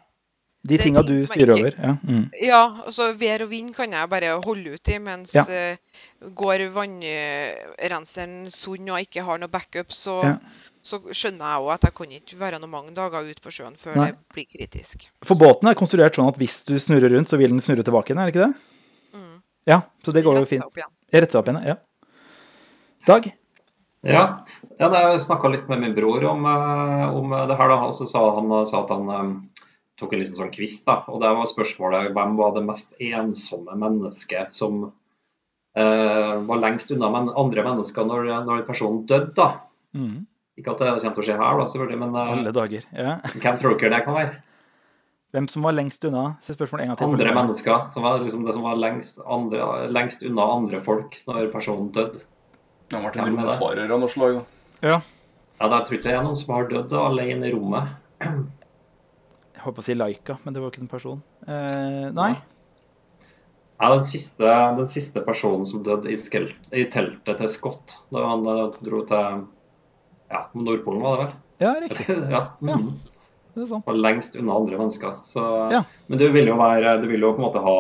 De 0.67 0.77
tinga 0.77 1.01
ting 1.01 1.17
du 1.19 1.25
styrer 1.25 1.51
over. 1.51 1.71
Ja. 1.77 1.95
Mm. 2.03 2.29
Ja, 2.41 2.81
altså 2.85 3.13
vær 3.17 3.41
og 3.41 3.49
vind 3.49 3.73
kan 3.73 3.91
jeg 3.91 4.09
bare 4.09 4.41
holde 4.45 4.73
ut 4.73 4.87
i, 4.87 4.97
mens 4.99 5.33
Ja. 5.35 5.41
uh, 5.71 6.29
går 6.35 6.69
vannrenseren 6.69 8.51
sund 8.51 8.89
og 8.89 8.99
ikke 8.99 9.23
har 9.23 9.37
noe 9.39 9.49
backup, 9.49 9.91
så, 9.91 10.21
Ja. 10.23 10.35
Så 10.85 10.97
skjønner 11.13 11.45
jeg 11.45 11.63
òg 11.63 11.71
at 11.75 11.85
jeg 11.87 11.95
kan 11.97 12.13
ikke 12.17 12.37
være 12.39 12.59
noe 12.61 12.71
mange 12.71 12.93
dager 12.97 13.27
ute 13.27 13.43
på 13.43 13.53
sjøen 13.53 13.77
før 13.77 13.99
Nei. 13.99 14.07
det 14.09 14.33
blir 14.33 14.47
kritisk. 14.49 15.05
For 15.27 15.37
båten 15.39 15.69
er 15.69 15.77
konstruert 15.77 16.17
sånn 16.17 16.29
at 16.31 16.39
hvis 16.41 16.61
du 16.67 16.73
snurrer 16.81 17.13
rundt, 17.13 17.29
så 17.29 17.37
vil 17.41 17.53
den 17.53 17.61
snurre 17.63 17.85
tilbake 17.85 18.11
igjen, 18.11 18.21
er 18.23 18.29
det 18.29 18.35
ikke 18.35 18.47
det? 18.47 19.19
Mm. 19.19 19.35
Ja, 19.69 19.81
så 20.05 20.15
det 20.15 20.25
går 20.25 20.41
jo 20.41 20.47
fint. 20.49 20.81
Rette 21.13 21.29
seg 21.29 21.41
opp 21.41 21.51
igjen. 21.51 21.61
Ja. 21.69 21.77
Dag? 23.09 23.29
Ja, 24.01 24.23
ja 24.81 24.89
jeg 24.95 25.21
snakka 25.25 25.51
litt 25.53 25.69
med 25.69 25.83
min 25.83 25.93
bror 25.97 26.25
om, 26.31 26.45
eh, 26.49 27.05
om 27.17 27.35
det 27.49 27.57
her. 27.59 27.73
da, 27.75 27.77
og 27.85 27.93
så 27.93 28.09
sa 28.09 28.23
Han 28.39 28.65
sa 28.65 28.81
at 28.81 28.93
han 28.93 29.09
eh, 29.09 29.67
tok 30.01 30.13
en 30.13 30.23
liten 30.23 30.39
sånn 30.39 30.53
quiz. 30.53 30.81
da, 30.87 31.03
og 31.07 31.21
Der 31.21 31.37
var 31.37 31.45
spørsmålet 31.45 32.09
hvem 32.15 32.35
var 32.39 32.55
det 32.57 32.65
mest 32.65 32.97
ensomme 32.97 33.77
mennesket 33.77 34.53
som 34.53 34.91
eh, 35.77 36.35
var 36.49 36.61
lengst 36.63 36.91
unna 36.91 37.11
men 37.13 37.29
andre 37.37 37.65
mennesker 37.69 38.05
når, 38.09 38.33
når 38.49 38.65
personen 38.65 39.05
døde. 39.05 39.33
da. 39.37 39.51
Mm. 39.93 40.25
Ikke 40.61 40.75
at 40.75 40.81
det 40.83 40.91
kommer 41.01 41.17
til 41.17 41.23
å 41.23 41.27
skje 41.27 41.37
her, 41.41 41.59
da, 41.59 41.67
selvfølgelig, 41.73 41.99
men 42.05 42.15
eh, 42.21 42.31
Alle 42.37 42.53
dager. 42.55 42.87
Ja. 42.93 43.17
hvem 43.33 43.59
tror 43.59 43.77
dere 43.81 43.93
det 43.95 44.01
kan 44.05 44.17
være? 44.19 44.39
Hvem 45.31 45.47
som 45.47 45.63
var 45.63 45.73
lengst 45.77 46.03
unna? 46.05 46.25
Se 46.43 46.53
spørsmålet 46.53 46.83
en 46.83 46.91
gang 46.91 46.99
til. 46.99 47.07
Andre 47.15 47.33
mennesker. 47.37 47.85
som 47.89 48.03
var 48.03 48.19
liksom 48.19 48.43
Det 48.45 48.53
som 48.57 48.65
var 48.67 48.75
lengst, 48.75 49.21
andre, 49.25 49.69
lengst 49.89 50.25
unna 50.27 50.47
andre 50.57 50.81
folk 50.83 51.15
når 51.27 51.47
personen 51.53 51.87
døde. 51.95 52.19
Han 52.91 53.05
Ja, 53.07 53.23
en 53.25 53.37
romfarer 53.39 53.91
av 53.91 53.99
noe 54.01 54.11
slag. 54.11 54.41
da. 54.41 54.89
Ja. 54.89 55.01
Ja, 55.61 55.67
da 55.69 55.79
tror 55.85 55.97
ikke 55.97 56.09
det 56.09 56.15
er 56.17 56.23
noen 56.25 56.35
som 56.35 56.53
har 56.55 56.67
dødd 56.67 56.91
alene 56.97 57.47
i 57.47 57.53
rommet. 57.53 57.93
Jeg 58.19 59.63
holdt 59.63 59.77
på 59.77 59.83
å 59.83 59.85
si 59.85 59.93
Laika, 59.95 60.37
men 60.43 60.53
det 60.55 60.61
var 60.61 60.71
ikke 60.73 60.81
en 60.81 60.91
person. 60.91 61.21
Eh, 61.47 62.09
nei. 62.17 62.31
Ja, 63.81 63.89
den 63.93 64.03
siste, 64.03 64.51
den 64.77 64.89
siste 64.89 65.21
personen 65.25 65.65
som 65.65 65.83
døde 65.85 66.11
i, 66.11 66.17
i 66.17 66.83
teltet 66.91 67.37
til 67.39 67.49
Scott 67.49 67.95
da 68.11 68.25
han 68.27 68.45
eh, 68.45 68.79
dro 68.83 69.03
til 69.09 69.45
ja, 70.31 70.41
Nordpolen, 70.55 71.01
var 71.03 71.17
det 71.17 71.23
vel? 71.25 71.33
Ja, 71.61 71.71
riktig. 71.83 72.05
ja. 72.31 72.41
Mm. 72.61 72.91
Det 73.51 73.65
er 73.65 73.67
sant. 73.67 73.83
Og 73.91 73.97
lengst 73.99 74.37
unna 74.39 74.55
andre 74.55 74.77
mennesker. 74.79 75.17
Så, 75.27 75.43
Ja. 75.73 75.81
Men 76.07 76.19
du 76.21 76.25
vil 76.31 76.47
jo 76.47 76.55
være 76.59 76.93
du 77.01 77.07
vil 77.11 77.19
jo 77.25 77.33
på 77.35 77.41
en 77.43 77.47
måte 77.49 77.59
ha 77.65 77.73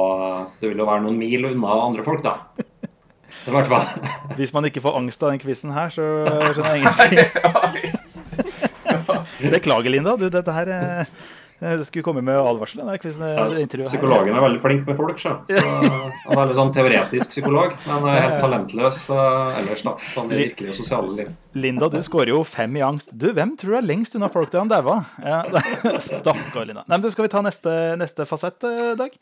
Du 0.59 0.65
vil 0.67 0.77
jo 0.83 0.85
være 0.89 1.01
noen 1.05 1.17
mil 1.17 1.45
unna 1.47 1.77
andre 1.85 2.03
folk, 2.03 2.21
da. 2.25 2.33
Det 2.51 3.47
er 3.47 3.55
hvert 3.55 3.69
fall 3.71 3.87
Hvis 4.37 4.51
man 4.53 4.67
ikke 4.67 4.83
får 4.83 4.97
angst 4.99 5.23
av 5.23 5.31
den 5.31 5.39
quizen 5.41 5.71
her, 5.73 5.87
så 5.95 6.03
skjønner 6.27 6.75
jeg 6.75 6.81
ingenting. 6.83 7.95
Beklager, 9.51 9.89
Linda. 9.95 10.17
Du, 10.19 10.27
dette 10.29 10.51
her 10.55 10.73
eh, 11.61 11.77
Det 11.77 11.85
skulle 11.87 12.03
komme 12.03 12.21
med 12.25 12.35
advarsel. 12.35 12.81
denne 12.81 12.97
quizen, 12.99 13.21
eh, 13.23 13.37
Ja. 13.37 13.83
Psykologen 13.85 14.35
er 14.35 14.41
veldig 14.41 14.61
flink 14.61 14.87
med 14.87 14.97
folk, 14.97 15.17
så. 15.19 15.37
så 15.47 15.61
Han 16.27 16.37
er 16.41 16.45
litt 16.51 16.57
sånn 16.57 16.73
teoretisk 16.73 17.29
psykolog, 17.29 17.75
men 17.87 18.07
er 18.09 18.21
helt 18.21 18.41
talentløs 18.41 18.99
eh, 19.13 19.59
ellers, 19.61 19.81
da. 19.83 19.95
Sånn 19.97 20.31
i 20.31 20.41
virkelige 20.43 20.75
sosiale 20.75 21.15
liv. 21.15 21.31
Linda, 21.53 21.89
du 21.89 21.97
skårer 22.01 22.33
jo 22.33 22.43
fem 22.43 22.75
i 22.77 22.81
angst. 22.81 23.09
Du, 23.17 23.31
hvem 23.33 23.55
tror 23.57 23.71
du 23.71 23.77
er 23.77 23.87
lengst 23.87 24.15
unna 24.15 24.29
folk 24.31 24.49
til 24.51 24.59
han 24.61 24.69
daua? 24.71 25.05
Ja, 25.23 25.41
Stakkar, 25.99 26.65
Linda. 26.65 26.83
Nei, 26.87 26.97
men 26.97 27.01
du, 27.01 27.11
Skal 27.11 27.27
vi 27.27 27.31
ta 27.33 27.41
neste, 27.45 27.73
neste 27.99 28.25
fasett, 28.29 28.63
eh, 28.63 28.95
Dag? 28.99 29.15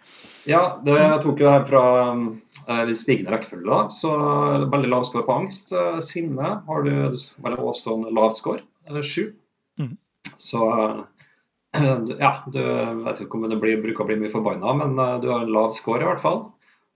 Ja, 0.49 0.77
det 0.85 0.97
tok 1.23 1.39
jo 1.43 1.49
her 1.49 1.65
fra 1.65 1.83
eh, 2.67 2.93
stigende 2.93 3.33
rekkefølge. 3.35 3.79
Så 3.91 4.11
veldig 4.69 4.89
lav 4.91 5.03
score 5.07 5.25
på 5.27 5.35
angst. 5.41 5.73
Eh, 5.73 5.99
Sinne 6.05 6.61
har 6.67 6.83
du 6.85 6.91
veldig 7.41 7.59
også 7.73 7.95
en 7.97 8.13
lav 8.15 8.31
score, 8.37 8.61
eh, 8.89 9.01
sju. 9.01 9.31
Mm. 9.79 9.95
Så 10.37 10.61
eh, 10.73 10.95
du- 10.99 11.05
ja, 12.23 12.31
du 12.49 12.61
vet 13.05 13.19
ikke 13.21 13.37
om 13.37 13.45
det 13.49 13.59
blir, 13.61 13.81
bruker 13.83 14.05
å 14.05 14.09
bli 14.09 14.17
mye 14.21 14.31
forbanna, 14.33 14.73
men 14.79 14.95
eh, 14.97 15.17
du 15.21 15.29
har 15.31 15.45
en 15.45 15.53
lav 15.53 15.75
score 15.77 16.01
i 16.01 16.07
hvert 16.07 16.23
fall. 16.23 16.47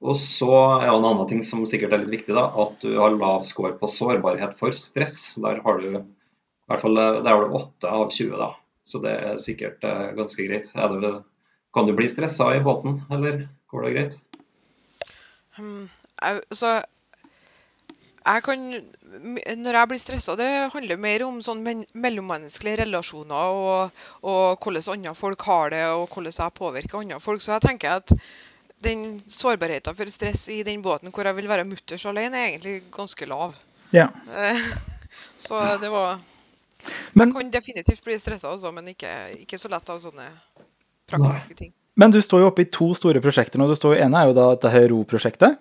Og 0.04 0.18
så 0.20 0.50
er 0.82 0.90
det 0.90 0.96
en 0.98 1.06
annen 1.08 1.30
ting 1.30 1.44
som 1.46 1.62
sikkert 1.70 1.94
er 1.96 2.02
litt 2.02 2.12
viktig, 2.12 2.34
da, 2.36 2.50
at 2.60 2.82
du 2.84 2.98
har 2.98 3.16
lav 3.16 3.46
score 3.48 3.76
på 3.80 3.88
sårbarhet 3.88 4.58
for 4.58 4.76
stress. 4.76 5.36
Der 5.40 5.62
har 5.64 5.80
du 5.80 5.88
i 5.94 6.02
hvert 6.72 6.84
fall 6.84 7.00
eh, 7.00 7.22
der 7.22 7.36
har 7.36 7.46
du 7.46 7.58
8 7.60 7.94
av 8.02 8.10
20, 8.10 8.34
da. 8.42 8.50
Så 8.84 9.00
det 9.04 9.14
er 9.16 9.40
sikkert 9.40 9.86
eh, 9.88 10.10
ganske 10.18 10.48
greit. 10.48 10.74
Det, 10.74 11.14
kan 11.74 11.88
du 11.88 11.96
bli 11.98 12.10
stressa 12.12 12.50
i 12.56 12.64
båten, 12.64 13.02
eller 13.14 13.46
går 13.72 13.86
det 13.86 13.94
greit? 13.96 14.18
Um, 15.58 15.88
jeg, 16.18 16.42
så 16.54 16.80
jeg 18.26 18.44
kan 18.46 18.64
Når 19.64 19.78
jeg 19.78 19.90
blir 19.92 20.02
stressa, 20.02 20.36
det 20.40 20.50
handler 20.74 21.02
mer 21.02 21.26
om 21.28 21.42
sånn 21.44 21.62
men, 21.66 21.84
mellommenneskelige 21.94 22.84
relasjoner 22.84 23.60
og, 23.60 24.06
og 24.24 24.64
hvordan 24.64 24.98
andre 24.98 25.14
folk 25.16 25.46
har 25.50 25.70
det, 25.76 25.84
og 25.92 26.08
hvordan 26.08 26.34
jeg 26.40 26.58
påvirker 26.58 27.04
andre 27.04 27.20
folk. 27.22 27.44
Så 27.44 27.54
jeg 27.54 27.68
tenker 27.68 28.00
at 28.00 28.16
den 28.84 29.20
sårbarheten 29.30 29.96
for 29.96 30.12
stress 30.12 30.48
i 30.52 30.64
den 30.68 30.82
båten 30.84 31.14
hvor 31.14 31.30
jeg 31.30 31.38
vil 31.38 31.48
være 31.52 31.68
mutters 31.68 32.08
alene, 32.10 32.42
er 32.42 32.50
egentlig 32.56 32.82
ganske 32.92 33.30
lav. 33.30 33.54
Ja. 33.94 34.10
Eh, 34.34 34.74
Så 35.38 35.78
det 35.82 35.90
var 35.90 36.20
Men, 37.14 37.28
Jeg 37.28 37.36
kan 37.36 37.52
definitivt 37.52 38.04
bli 38.04 38.18
stressa 38.20 38.50
også, 38.52 38.72
men 38.76 38.88
ikke, 38.92 39.10
ikke 39.40 39.58
så 39.62 39.70
lett 39.72 39.90
av 39.90 40.02
sånne 40.04 40.26
praktiske 41.08 41.56
ting. 41.56 41.72
men 41.96 42.12
du 42.12 42.18
står 42.22 42.42
jo 42.42 42.48
oppe 42.50 42.66
i 42.66 42.72
to 42.74 42.90
store 42.98 43.22
prosjekter 43.22 43.62
nå. 43.62 43.68
Det 43.70 44.00
ene 44.02 44.20
er 44.20 44.28
jo 44.28 44.34
da 44.36 44.48
dette 44.56 44.82
RO-prosjektet. 44.90 45.60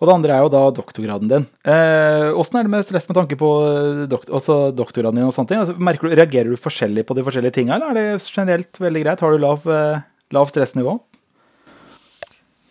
Og 0.00 0.08
det 0.08 0.14
andre 0.14 0.36
er 0.36 0.44
jo 0.44 0.52
da 0.52 0.62
doktorgraden 0.74 1.30
din. 1.30 1.44
Eh, 1.64 2.30
er 2.30 2.64
det 2.66 2.72
med 2.72 2.86
stress 2.86 3.08
med 3.10 3.18
tanke 3.18 3.38
på 3.38 3.50
eh, 3.66 4.16
også 4.30 4.58
doktorgraden 4.76 5.20
din 5.20 5.28
og 5.28 5.34
sånne 5.36 5.52
ting? 5.52 5.60
Altså, 5.62 5.76
du, 5.76 6.08
reagerer 6.08 6.50
du 6.50 6.60
forskjellig 6.60 7.04
på 7.06 7.16
de 7.18 7.24
forskjellige 7.26 7.58
tinga, 7.58 7.76
eller 7.76 7.92
er 7.92 7.98
det 8.00 8.24
generelt 8.26 8.80
veldig 8.80 9.04
greit? 9.04 9.22
Har 9.22 9.36
du 9.36 9.42
lav, 9.42 9.68
eh, 9.70 10.02
lav 10.34 10.50
stressnivå? 10.50 10.98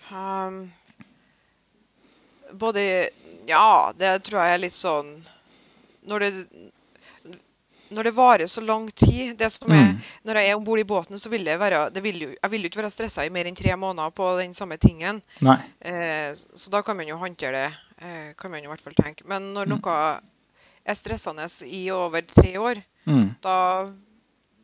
Um, 0.09 0.59
både 2.59 2.81
Ja, 3.49 3.91
det 3.97 4.23
tror 4.25 4.41
jeg 4.41 4.55
er 4.55 4.61
litt 4.63 4.73
sånn 4.73 5.11
Når 6.09 6.23
det 6.23 6.29
når 7.91 8.03
det 8.09 8.13
varer 8.15 8.47
så 8.47 8.61
lang 8.65 8.87
tid 8.91 9.37
det 9.37 9.51
som 9.51 9.71
er, 9.71 9.83
Mm. 9.89 10.01
Når 10.25 10.35
jeg 10.35 10.49
er 10.49 10.55
om 10.55 10.63
bord 10.63 10.79
i 10.79 10.83
båten, 10.83 11.17
så 11.19 11.29
vil 11.29 11.43
det 11.45 11.59
være 11.59 11.89
det 11.93 12.03
vil 12.03 12.19
jo, 12.21 12.29
Jeg 12.43 12.51
vil 12.51 12.61
jo 12.61 12.69
ikke 12.69 12.81
være 12.81 12.89
stressa 12.93 13.25
i 13.25 13.29
mer 13.29 13.45
enn 13.45 13.55
tre 13.55 13.75
måneder 13.75 14.11
på 14.11 14.37
den 14.39 14.53
samme 14.53 14.77
tingen. 14.77 15.21
Eh, 15.81 16.33
så 16.33 16.69
da 16.69 16.81
kan 16.81 16.97
man 16.97 17.07
jo 17.07 17.17
håndtere 17.17 17.51
det, 17.51 17.73
eh, 18.01 18.33
kan 18.37 18.51
man 18.51 18.61
jo 18.63 18.69
i 18.69 18.73
hvert 18.73 18.81
fall 18.81 18.93
tenke. 18.93 19.25
Men 19.25 19.53
når 19.53 19.65
noe 19.67 20.19
er 20.85 20.95
stressende 20.95 21.47
i 21.65 21.89
over 21.91 22.21
tre 22.21 22.57
år, 22.57 22.83
Mm. 23.07 23.35
da 23.41 23.89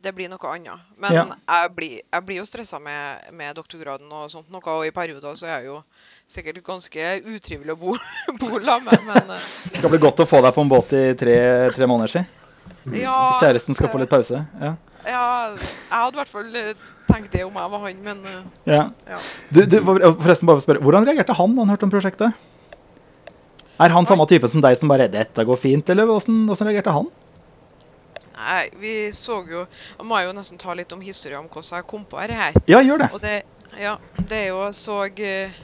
det 0.02 0.12
blir 0.14 0.28
noe 0.28 0.38
annet. 0.54 0.78
Men 1.00 1.12
Ja. 1.12 1.24
jeg, 1.48 1.70
blir, 1.74 2.00
jeg 2.12 2.22
blir 2.26 2.36
jo 2.36 2.44
stressa 2.46 2.78
med, 2.78 3.32
med 3.32 3.56
doktorgraden 3.56 4.12
og 4.12 4.30
sånt 4.30 4.48
noe, 4.50 4.62
og 4.62 4.86
i 4.86 4.90
perioder 4.94 5.34
så 5.34 5.46
er 5.46 5.56
jeg 5.60 5.66
jo 5.66 5.82
sikkert 6.28 6.62
ganske 6.62 7.22
utrivelig 7.26 7.72
å 7.74 7.78
bo, 7.80 7.96
bo 8.38 8.60
sammen 8.60 8.84
med, 8.84 9.06
men 9.06 9.30
eh, 9.30 9.42
Det 9.72 9.78
skal 9.80 9.90
bli 9.90 9.98
godt 9.98 10.20
å 10.22 10.26
få 10.28 10.42
deg 10.42 10.54
på 10.54 10.60
en 10.62 10.68
båt 10.68 10.92
i 10.92 11.14
tre, 11.18 11.72
tre 11.74 11.86
måneder 11.90 12.08
siden. 12.12 12.26
Ja, 12.94 13.16
Kjæresten 13.40 13.74
skal 13.74 13.90
få 13.90 13.98
litt 14.02 14.12
pause. 14.12 14.44
Ja. 14.60 14.74
Ja, 15.06 15.54
jeg 15.54 15.94
hadde 15.94 16.16
i 16.16 16.18
hvert 16.18 16.32
fall 16.34 16.56
eh, 16.58 16.86
tenkt 17.06 17.30
det 17.34 17.44
om 17.46 17.54
jeg 17.54 17.70
var 17.72 17.82
han, 17.84 17.98
men 18.02 18.24
eh, 18.26 18.40
ja. 18.72 18.86
ja. 19.06 19.18
Du, 19.54 19.60
du, 19.62 19.76
forresten, 19.86 20.48
bare 20.48 20.56
for 20.56 20.62
å 20.62 20.64
spørre, 20.64 20.82
Hvordan 20.82 21.06
reagerte 21.06 21.36
han 21.38 21.54
da 21.54 21.62
han 21.62 21.70
hørte 21.70 21.86
om 21.86 21.92
prosjektet? 21.92 22.46
Er 23.76 23.92
han 23.92 24.08
samme 24.08 24.26
type 24.26 24.48
som 24.50 24.64
deg 24.64 24.78
som 24.80 24.90
bare 24.90 25.06
'Dette 25.12 25.44
går 25.46 25.60
fint', 25.60 25.90
eller 25.92 26.08
hvordan, 26.08 26.42
hvordan 26.48 26.70
reagerte 26.70 26.96
han? 26.96 27.06
Nei, 28.36 28.64
vi 28.80 28.94
så 29.16 29.38
jo 29.48 29.62
Jeg 29.64 30.06
må 30.06 30.18
jo 30.20 30.34
nesten 30.36 30.58
ta 30.60 30.74
litt 30.76 30.92
om 30.92 31.00
historien 31.00 31.44
om 31.44 31.48
hvordan 31.48 31.78
jeg 31.78 31.86
kom 31.88 32.04
på 32.08 32.18
dette 32.20 32.40
her. 32.40 32.58
Ja, 32.66 32.82
gjør 32.82 33.04
det. 33.04 33.10
Og 33.14 33.22
det, 33.22 33.36
ja, 33.80 33.96
det 34.18 34.42
er 34.42 34.48
jo 34.48 34.60
jeg 34.64 34.76
så 34.80 34.98
eh, 35.06 35.56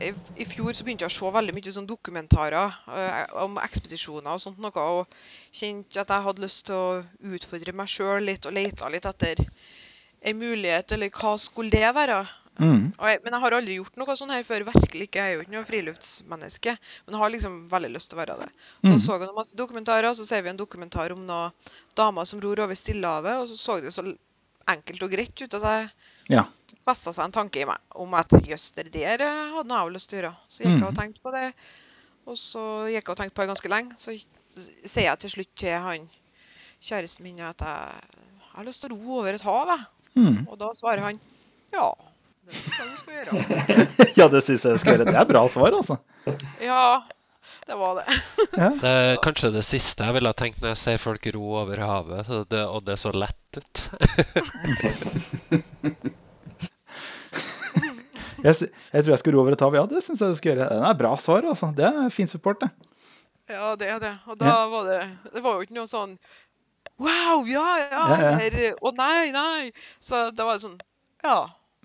i, 0.00 0.44
fjor 0.48 0.72
så 0.76 0.84
begynte 0.86 1.04
jeg 1.06 1.12
å 1.12 1.16
se 1.16 1.32
veldig 1.34 1.54
mye 1.56 1.74
sånn 1.74 1.88
dokumentarer 1.88 2.76
eh, 2.96 3.22
om 3.44 3.58
ekspedisjoner 3.62 4.32
og 4.32 4.42
sånt 4.42 4.60
noe, 4.62 4.86
og 5.00 5.14
kjente 5.52 6.00
at 6.02 6.12
jeg 6.12 6.26
hadde 6.26 6.44
lyst 6.44 6.66
til 6.70 6.76
å 6.76 7.34
utfordre 7.36 7.76
meg 7.76 7.90
sjøl 7.90 8.24
litt 8.28 8.48
og 8.48 8.56
lete 8.56 8.92
litt 8.92 9.08
etter 9.10 9.44
en 10.20 10.40
mulighet, 10.40 10.92
eller 10.96 11.12
hva 11.16 11.34
skulle 11.40 11.72
det 11.72 11.92
være? 11.96 12.22
Mm. 12.60 12.90
Og 12.92 13.04
jeg, 13.08 13.20
men 13.24 13.34
jeg 13.34 13.42
har 13.44 13.56
aldri 13.56 13.76
gjort 13.78 13.94
noe 13.96 14.16
sånn 14.18 14.32
her 14.34 14.42
før. 14.44 14.66
virkelig 14.68 15.06
ikke. 15.08 15.20
Jeg 15.22 15.32
er 15.32 15.38
jo 15.38 15.44
ikke 15.46 15.54
noe 15.54 15.68
friluftsmenneske, 15.68 16.74
men 17.06 17.16
jeg 17.16 17.22
har 17.22 17.32
liksom 17.32 17.54
veldig 17.70 17.92
lyst 17.94 18.12
til 18.12 18.18
å 18.18 18.20
være 18.20 18.36
det. 18.42 18.48
Mm. 18.84 18.90
Så 18.92 18.98
så 19.06 19.16
jeg 19.16 19.22
noen 19.24 19.38
masse 19.38 19.56
dokumentarer, 19.56 20.10
og 20.10 20.18
så 20.18 20.26
ser 20.28 20.44
vi 20.44 20.52
en 20.52 20.60
dokumentar 20.60 21.14
om 21.14 21.22
noen 21.28 21.70
damer 21.96 22.28
som 22.28 22.42
ror 22.44 22.60
over 22.66 22.76
Stillehavet, 22.76 23.40
og 23.40 23.48
så 23.48 23.56
så 23.56 23.78
det 23.80 23.94
så 23.96 24.04
enkelt 24.70 25.06
og 25.06 25.14
greit 25.14 25.40
ut 25.40 25.56
at 25.56 25.68
jeg 25.70 25.90
Ja. 26.30 26.44
Festa 26.84 27.12
seg 27.12 27.24
en 27.28 27.32
tanke 27.36 27.60
i 27.60 27.66
meg 27.68 27.78
om 28.00 28.14
at 28.18 28.32
jøss, 28.46 28.70
det 28.78 28.88
der 28.94 29.18
hadde 29.26 29.68
jeg 29.74 29.86
vel 29.86 29.92
lyst 29.98 30.10
til 30.10 30.18
å 30.18 30.22
gjøre. 30.22 30.34
Så 30.48 30.62
gikk 30.64 30.72
jeg 30.78 30.82
og 30.86 30.92
Mhm. 30.94 31.00
tenkte 31.00 31.20
på 31.22 31.32
det, 31.34 31.46
og 32.26 32.36
så 32.40 32.64
gikk 32.88 33.04
jeg 33.04 33.08
og 33.12 33.16
tenkte 33.20 33.34
på 33.36 33.42
det 33.44 33.50
ganske 33.54 33.68
lenge. 33.72 33.92
Så 33.98 34.16
sier 34.86 35.04
jeg 35.10 35.18
til 35.18 35.30
slutt 35.30 35.54
til 35.56 35.78
han 35.78 36.08
kjæresten 36.82 37.22
min 37.24 37.40
at 37.44 37.60
jeg, 37.60 38.00
jeg 38.40 38.56
har 38.56 38.64
lyst 38.64 38.80
til 38.82 38.92
å 38.92 38.96
ro 38.98 39.18
over 39.20 39.34
et 39.34 39.42
hav. 39.42 39.68
Jeg. 39.68 39.86
Mm. 40.16 40.48
Og 40.48 40.58
da 40.58 40.72
svarer 40.74 41.00
han 41.06 41.20
ja. 41.72 41.92
Det 42.50 42.56
du 42.56 42.96
får 43.04 43.12
gjøre. 43.14 43.30
ja, 44.18 44.26
det 44.28 44.40
syns 44.42 44.64
jeg 44.64 44.78
skal 44.82 44.96
gjøre. 44.96 45.04
Det 45.12 45.20
er 45.20 45.24
bra 45.28 45.44
svar, 45.48 45.70
altså. 45.76 45.98
Ja, 46.60 47.02
det 47.68 47.76
var 47.78 48.00
det. 48.00 48.06
Ja. 48.58 48.70
Det 48.80 48.90
er 48.90 49.16
kanskje 49.22 49.52
det 49.54 49.62
siste 49.64 50.02
jeg 50.08 50.14
ville 50.16 50.28
ha 50.32 50.34
tenkt 50.34 50.58
når 50.60 50.72
jeg 50.72 50.80
ser 50.82 50.98
folk 50.98 51.26
ro 51.36 51.44
over 51.62 51.78
havet, 51.78 52.26
så 52.26 52.40
det, 52.50 52.64
og 52.66 52.82
det 52.88 52.98
så 52.98 53.12
lett 53.14 53.60
ut. 53.60 53.84
Jeg, 58.44 58.70
jeg 58.92 59.04
tror 59.04 59.12
jeg 59.14 59.20
skal 59.22 59.34
ro 59.34 59.40
over 59.42 59.56
et 59.56 59.64
hav. 59.64 59.74
Ja, 59.76 59.86
det 59.90 60.02
syns 60.04 60.22
jeg 60.22 60.34
du 60.34 60.38
skal 60.38 60.52
gjøre. 60.54 60.68
Det 60.70 60.88
er 60.90 60.98
bra 61.02 61.12
svar, 61.20 61.46
altså. 61.50 61.70
Det 61.76 61.86
er 61.88 62.10
fin 62.14 62.30
support, 62.30 62.60
det. 62.64 62.70
Ja, 63.50 63.74
det 63.76 63.88
er 63.90 63.98
det. 64.02 64.12
Og 64.30 64.38
da 64.38 64.52
var 64.70 64.84
det 64.86 65.00
Det 65.34 65.40
var 65.42 65.56
jo 65.58 65.64
ikke 65.66 65.74
noe 65.74 65.90
sånn 65.90 66.12
Wow, 67.00 67.46
ja, 67.48 67.64
ja, 67.80 68.02
Ja, 68.12 68.18
ja. 68.22 68.34
eller 68.46 68.76
Å 68.78 68.92
nei, 68.94 69.30
nei. 69.34 69.70
Så 69.98 70.28
da 70.36 70.46
var 70.46 70.58
det 70.58 70.62
sånn 70.66 70.76
Ja. 71.24 71.38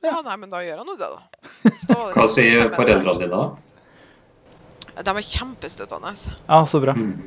Ja. 0.03 0.11
Ja, 0.11 0.19
nei, 0.21 0.35
men 0.37 0.51
da 0.51 0.59
gjør 0.61 0.83
han 0.83 0.91
jo 0.91 0.97
det, 0.99 1.07
da. 1.09 1.71
Det 1.89 1.95
Hva 2.13 2.25
sier 2.29 2.67
foreldrene 2.75 3.15
dine 3.23 3.39
da? 3.39 5.01
De 5.01 5.11
er 5.17 5.25
kjempestøttende. 5.25 6.11
Ja, 6.45 6.59
så 6.69 6.79
bra. 6.83 6.93
Mm. 6.93 7.25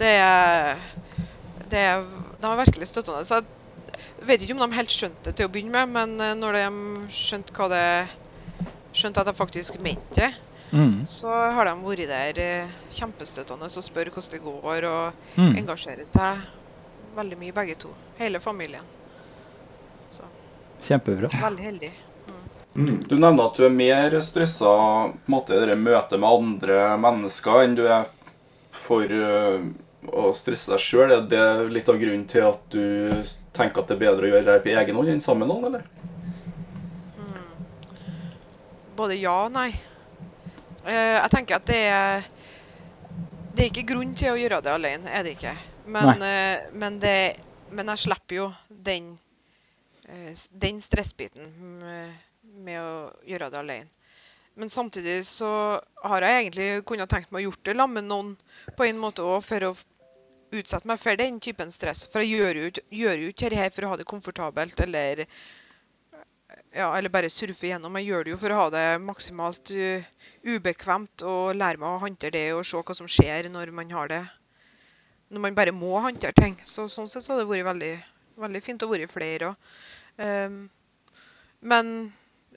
Det 0.00 0.10
er, 0.18 0.80
det 1.70 1.84
er 1.92 2.02
De 2.42 2.48
er 2.50 2.58
virkelig 2.64 2.88
støttende. 2.90 3.22
Så 3.28 3.38
jeg 3.40 4.26
vet 4.28 4.42
ikke 4.44 4.56
om 4.56 4.64
de 4.64 4.76
helt 4.80 4.92
skjønte 4.92 5.28
det 5.30 5.36
til 5.38 5.46
å 5.48 5.52
begynne 5.52 5.84
med, 5.86 5.94
men 5.94 6.24
eh, 6.24 6.34
når 6.40 6.58
de 6.58 6.64
skjønte 7.14 7.54
hva 7.56 7.70
det 7.72 7.84
Skjønte 8.92 9.20
at 9.22 9.26
de 9.30 9.32
faktisk 9.38 9.80
mente 9.80 10.14
det, 10.20 10.30
Mm. 10.72 11.04
så 11.06 11.26
har 11.50 11.64
de 11.66 11.72
vært 11.82 12.06
der 12.06 12.38
eh, 12.38 12.68
kjempestøttende 12.94 13.66
og 13.66 13.82
spør 13.82 14.10
hvordan 14.14 14.30
det 14.30 14.40
går, 14.44 14.84
og 14.86 15.12
Mm. 15.36 15.56
engasjerer 15.58 16.06
seg 16.06 16.36
veldig 17.16 17.38
mye, 17.38 17.52
begge 17.52 17.74
to. 17.78 17.88
Hele 18.18 18.38
familien. 18.38 18.84
Så 20.08 20.22
Kjempebra. 20.86 21.28
veldig 21.28 21.64
heldig. 21.64 21.90
Mm. 22.76 23.00
Du 23.08 23.16
nevner 23.18 23.46
at 23.50 23.56
du 23.56 23.64
er 23.66 23.68
mer 23.74 24.10
stressa 24.22 24.64
på 24.64 25.26
en 25.26 25.34
måte, 25.34 25.50
i 25.58 25.74
møtet 25.76 26.20
med 26.20 26.30
andre 26.30 26.96
mennesker 27.02 27.64
enn 27.64 27.74
du 27.74 27.86
er 27.88 28.04
for 28.70 29.02
øh, 29.02 29.60
å 30.06 30.30
stresse 30.34 30.70
deg 30.70 30.78
sjøl. 30.78 31.10
Er 31.10 31.26
det 31.26 31.72
litt 31.72 31.88
av 31.88 31.98
grunnen 31.98 32.28
til 32.30 32.46
at 32.46 32.60
du 32.70 33.10
tenker 33.52 33.80
at 33.82 33.88
det 33.88 33.96
er 33.96 34.04
bedre 34.06 34.22
å 34.22 34.30
gjøre 34.30 34.44
det 34.54 34.62
på 34.62 34.70
egen 34.78 34.94
hånd 34.96 35.08
enn 35.08 35.20
sammen 35.20 35.48
med 35.48 35.56
noen, 35.56 35.64
eller? 35.66 35.82
Både 39.00 39.16
ja 39.16 39.32
og 39.46 39.52
nei. 39.54 39.70
Eh, 40.84 41.16
jeg 41.16 41.32
tenker 41.32 41.56
at 41.56 41.68
det 41.70 41.80
er 41.88 42.26
Det 43.50 43.62
er 43.64 43.70
ikke 43.70 43.88
grunn 43.88 44.12
til 44.18 44.34
å 44.34 44.38
gjøre 44.38 44.60
det 44.62 44.72
alene, 44.72 45.10
er 45.10 45.24
det 45.24 45.32
ikke. 45.38 45.54
Men, 45.90 46.20
eh, 46.22 46.66
men, 46.70 46.98
det, 47.02 47.14
men 47.72 47.88
jeg 47.90 48.02
slipper 48.04 48.36
jo 48.36 48.44
den, 48.68 49.08
eh, 50.06 50.36
den 50.52 50.78
stressbiten 50.84 51.48
med, 51.80 52.76
å 52.78 53.08
gjøre 53.26 53.48
det 53.50 53.58
alene. 53.58 53.90
Men 54.54 54.70
samtidig 54.70 55.24
så 55.26 55.50
har 56.04 56.26
jeg 56.26 56.44
egentlig 56.44 56.68
kunnet 56.86 57.10
tenkt 57.10 57.32
meg 57.32 57.42
å 57.42 57.48
gjort 57.48 57.64
det 57.66 57.74
sammen 57.80 57.98
med 57.98 58.10
noen 58.12 58.30
på 58.76 58.86
en 58.86 59.00
måte 59.02 59.24
òg, 59.24 59.40
for 59.46 59.70
å 59.70 59.74
utsette 60.52 60.86
meg 60.86 61.00
for 61.00 61.18
den 61.18 61.40
typen 61.42 61.74
stress. 61.74 62.04
For 62.12 62.22
jeg 62.22 62.36
gjør 62.38 62.60
jo 62.60 62.70
gjør 63.00 63.24
jo 63.24 63.32
ikke 63.32 63.50
dette 63.50 63.72
for 63.74 63.88
å 63.88 63.94
ha 63.94 63.98
det 63.98 64.08
komfortabelt 64.12 64.84
eller 64.86 65.24
ja, 66.72 66.90
eller 66.96 67.10
bare 67.10 67.30
surfe 67.30 67.66
gjennom. 67.70 67.96
Jeg 67.98 68.10
gjør 68.10 68.26
det 68.26 68.34
jo 68.34 68.40
for 68.40 68.54
å 68.54 68.58
ha 68.60 68.66
det 68.74 68.84
maksimalt 69.02 69.72
uh, 69.74 70.04
ubekvemt 70.46 71.24
og 71.26 71.56
lære 71.58 71.80
meg 71.82 71.88
å 71.88 72.02
håndtere 72.04 72.36
det 72.36 72.44
og 72.54 72.62
se 72.66 72.78
hva 72.78 72.96
som 72.96 73.10
skjer 73.10 73.50
når 73.50 73.72
man 73.74 73.90
har 73.96 74.12
det 74.12 74.20
Når 75.30 75.44
man 75.46 75.54
bare 75.58 75.74
må 75.74 75.98
håndtere 76.02 76.34
ting. 76.34 76.56
Så 76.64 76.88
sånn 76.90 77.08
sett 77.10 77.22
så 77.26 77.34
har 77.34 77.42
det 77.42 77.50
vært 77.50 77.68
veldig, 77.70 77.92
veldig 78.44 78.62
fint 78.62 78.82
å 78.82 78.90
være 78.90 79.10
flere 79.10 79.52
òg. 79.52 79.68
men, 81.60 81.92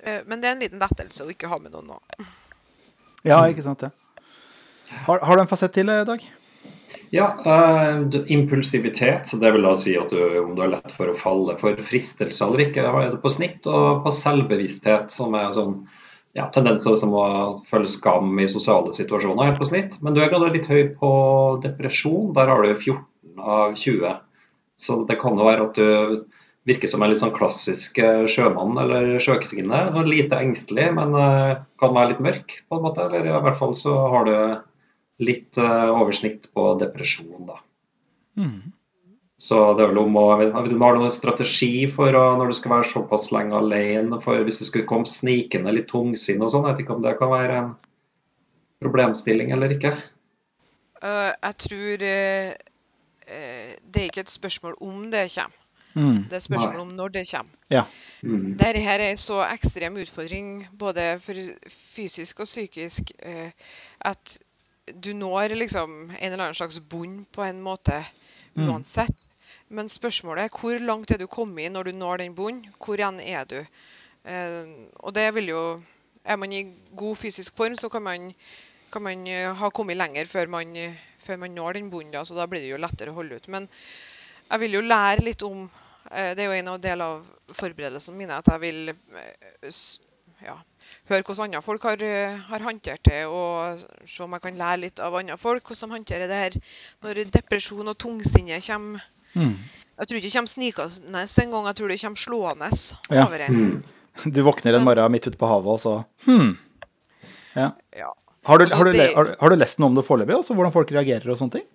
uh, 0.06 0.22
men 0.26 0.42
det 0.42 0.48
er 0.48 0.56
en 0.56 0.64
liten 0.64 0.82
lettelse 0.82 1.26
å 1.26 1.34
ikke 1.34 1.50
ha 1.52 1.60
med 1.62 1.74
noen 1.74 1.94
nå. 1.94 2.00
Ja, 3.24 3.44
ikke 3.48 3.64
sant 3.64 3.86
det. 3.86 3.94
Har, 5.06 5.20
har 5.20 5.36
du 5.36 5.42
en 5.42 5.50
fasett 5.50 5.74
til, 5.74 5.90
eh, 5.90 6.06
Dag? 6.06 6.26
Ja, 7.14 7.28
uh, 7.46 8.22
impulsivitet, 8.34 9.30
det 9.38 9.50
vil 9.54 9.68
da 9.68 9.76
si 9.78 9.92
at 10.00 10.10
du, 10.10 10.22
om 10.42 10.56
du 10.58 10.64
har 10.64 10.72
lett 10.72 10.94
for 10.96 11.12
å 11.12 11.18
falle 11.18 11.54
for 11.60 11.78
fristelse 11.78 12.42
eller 12.48 12.64
ikke, 12.66 12.88
er 12.90 13.12
det 13.14 13.20
på 13.22 13.30
snitt, 13.30 13.68
og 13.70 14.02
på 14.02 14.14
selvbevissthet, 14.18 15.14
som 15.14 15.38
er 15.38 15.52
sånn 15.54 15.84
ja, 16.34 16.48
tendenser 16.50 16.98
som 16.98 17.14
å 17.14 17.26
føle 17.70 17.90
skam 17.90 18.34
i 18.42 18.50
sosiale 18.50 18.96
situasjoner, 18.98 19.52
helt 19.52 19.62
på 19.62 19.70
snitt. 19.70 20.00
Men 20.02 20.18
du 20.18 20.24
er 20.24 20.34
litt 20.50 20.66
høy 20.66 20.90
på 20.98 21.12
depresjon, 21.62 22.34
der 22.34 22.50
har 22.50 22.66
du 22.66 22.74
14 22.74 23.06
av 23.38 23.78
20. 23.78 24.18
Så 24.82 25.04
det 25.06 25.20
kan 25.22 25.38
jo 25.38 25.46
være 25.46 25.70
at 25.70 25.78
du 25.78 26.26
virker 26.66 26.90
som 26.90 27.04
en 27.04 27.12
litt 27.12 27.22
sånn 27.22 27.36
klassisk 27.36 28.02
eh, 28.02 28.26
sjømann 28.26 28.78
eller 28.80 29.20
sjøkvinne. 29.22 29.86
Sånn 29.94 30.10
lite 30.10 30.40
engstelig, 30.42 30.90
men 30.98 31.14
eh, 31.20 31.58
kan 31.78 31.94
være 31.94 32.16
litt 32.16 32.26
mørk, 32.26 32.62
på 32.66 32.80
en 32.80 32.86
måte. 32.88 33.06
Eller 33.06 33.30
i 33.30 33.42
hvert 33.46 33.60
fall 33.60 33.78
så 33.78 33.96
har 34.16 34.30
du 34.30 34.36
litt 35.26 35.60
eh, 35.62 35.90
oversnitt 35.92 36.50
på 36.54 36.74
depresjon, 36.82 37.48
da. 37.50 37.60
Mm. 38.40 38.74
Så 39.44 39.60
det 39.76 39.84
er 39.84 39.92
vel 39.92 40.04
om 40.04 40.18
å 40.22 40.28
om 40.44 40.68
du 40.70 40.76
noen 40.78 41.12
strategi 41.12 41.88
for 41.92 42.16
å, 42.16 42.26
når 42.40 42.54
du 42.54 42.58
skal 42.58 42.76
være 42.78 42.90
såpass 42.92 43.32
lenge 43.34 43.58
alene, 43.58 44.20
for 44.24 44.46
hvis 44.46 44.62
det 44.62 44.70
skulle 44.70 44.90
komme 44.90 45.10
snikende 45.10 45.74
litt 45.74 45.90
tungsinn 45.92 46.44
og 46.46 46.54
sånn, 46.54 46.68
jeg 46.68 46.78
vet 46.78 46.84
ikke 46.86 46.96
om 46.96 47.04
det 47.04 47.16
kan 47.20 47.34
være 47.34 47.58
en 47.64 47.74
problemstilling 48.84 49.52
eller 49.56 49.74
ikke. 49.76 49.96
Uh, 51.04 51.34
jeg 51.34 51.58
tror 51.66 52.06
uh, 52.08 52.54
uh, 52.54 53.74
det 53.84 54.04
er 54.04 54.08
ikke 54.08 54.24
et 54.24 54.32
spørsmål 54.32 54.78
om 54.86 55.10
det 55.12 55.26
kommer, 55.34 55.60
Mm. 55.94 56.24
det 56.30 56.34
er 56.34 56.40
spørsmål 56.40 56.80
om 56.80 56.88
når 56.88 57.08
det 57.08 57.24
kommer. 57.32 57.86
Mm. 58.22 58.58
Dette 58.58 58.80
her 58.80 59.00
er 59.00 59.12
en 59.12 59.18
så 59.18 59.44
ekstrem 59.46 59.98
utfordring 60.02 60.68
både 60.80 61.20
for 61.22 61.38
fysisk 61.70 62.40
og 62.40 62.50
psykisk 62.50 63.12
eh, 63.20 63.52
at 64.02 64.40
du 64.92 65.14
når 65.14 65.56
liksom 65.56 66.12
en 66.12 66.32
eller 66.32 66.44
annen 66.50 66.58
slags 66.58 66.80
bunn 66.80 67.26
på 67.32 67.44
en 67.46 67.62
måte 67.64 68.04
Mm. 68.56 68.68
uansett. 68.70 69.30
Men 69.70 69.90
spørsmålet 69.90 70.44
er 70.44 70.60
hvor 70.62 70.78
langt 70.80 71.12
er 71.12 71.18
du 71.18 71.26
kommet 71.28 71.72
når 71.72 71.84
du 71.84 71.92
når 71.98 72.18
den 72.18 72.36
bunnen? 72.36 72.68
Hvor 72.78 73.00
igjen 73.00 73.20
er 73.20 73.46
du? 73.50 73.66
Eh, 74.26 74.68
og 75.00 75.14
det 75.16 75.34
vil 75.34 75.50
jo 75.50 75.84
Er 76.26 76.38
man 76.38 76.54
i 76.54 76.62
god 76.96 77.16
fysisk 77.18 77.56
form, 77.58 77.76
så 77.76 77.90
kan 77.90 78.02
man, 78.04 78.34
kan 78.92 79.02
man 79.02 79.28
eh, 79.28 79.56
ha 79.56 79.70
kommet 79.70 79.98
lenger 79.98 80.26
før 80.26 80.48
man, 80.48 80.70
før 81.18 81.36
man 81.38 81.52
når 81.52 81.74
den 81.74 81.90
bunnen. 81.92 82.14
Da, 82.14 82.24
så 82.24 82.36
da 82.36 82.46
blir 82.48 82.62
det 82.62 82.70
jo 82.70 82.78
lettere 82.78 83.12
å 83.12 83.18
holde 83.18 83.36
ut. 83.36 83.48
Men 83.48 83.68
jeg 84.52 84.60
vil 84.60 84.74
jo 84.78 84.82
lære 84.82 85.26
litt 85.26 85.44
om 85.44 85.66
eh, 86.12 86.32
Det 86.36 86.46
er 86.46 86.46
jo 86.46 86.52
en 86.52 86.82
del 86.82 87.02
av 87.02 87.26
forberedelsene 87.52 88.16
mine 88.18 88.38
at 88.38 88.48
jeg 88.54 88.62
vil 88.62 88.94
eh, 88.94 89.82
ja, 90.46 90.56
høre 91.10 91.24
hvordan 91.24 91.46
andre 91.50 91.62
folk 91.66 91.84
har, 91.84 92.02
eh, 92.04 92.38
har 92.50 92.60
håndtert 92.66 93.04
det, 93.08 93.26
og 93.28 93.80
se 94.06 94.24
om 94.24 94.32
jeg 94.38 94.42
kan 94.42 94.58
lære 94.60 94.80
litt 94.86 95.00
av 95.04 95.16
andre 95.20 95.38
folk 95.38 95.64
hvordan 95.68 95.90
de 95.90 95.98
håndterer 95.98 96.28
det 96.32 96.40
her 96.44 96.58
når 97.04 97.24
depresjon 97.32 97.88
og 97.92 97.98
tungsinne 97.98 98.60
kommer. 98.66 99.04
Mm. 99.36 99.56
Jeg 100.00 100.08
tror 100.10 100.18
ikke 100.18 100.28
det 100.30 100.34
kommer 100.34 100.50
snikende 100.54 101.24
engang, 101.44 101.68
jeg 101.70 101.76
tror 101.78 101.88
det 101.94 102.02
kommer 102.02 102.18
slående 102.24 102.70
Ja. 103.12 103.26
over 103.28 103.40
en. 103.48 103.60
Mm. 103.62 103.84
Du 104.34 104.42
våkner 104.46 104.74
en 104.78 104.84
morgen 104.86 105.12
midt 105.12 105.28
ute 105.28 105.38
på 105.38 105.48
havet, 105.50 105.68
og 105.74 105.80
så 105.82 105.94
hmm. 106.26 106.58
ja. 107.56 107.72
Ja. 107.98 108.12
har, 108.46 108.58
du, 108.58 108.64
Altså, 108.66 108.78
har, 108.78 108.86
du, 108.86 108.92
det- 108.92 109.14
har, 109.16 109.24
du- 109.26 109.36
har 109.40 109.50
du 109.50 109.56
lest 109.56 109.80
noe 109.80 109.88
om 109.90 109.96
det 109.96 110.06
foreløpig? 110.06 110.36
Altså 110.36 110.54
hvordan 110.54 110.72
folk 110.74 110.92
reagerer 110.92 111.30
og 111.34 111.38
sånne 111.38 111.52
ting? 111.60 111.66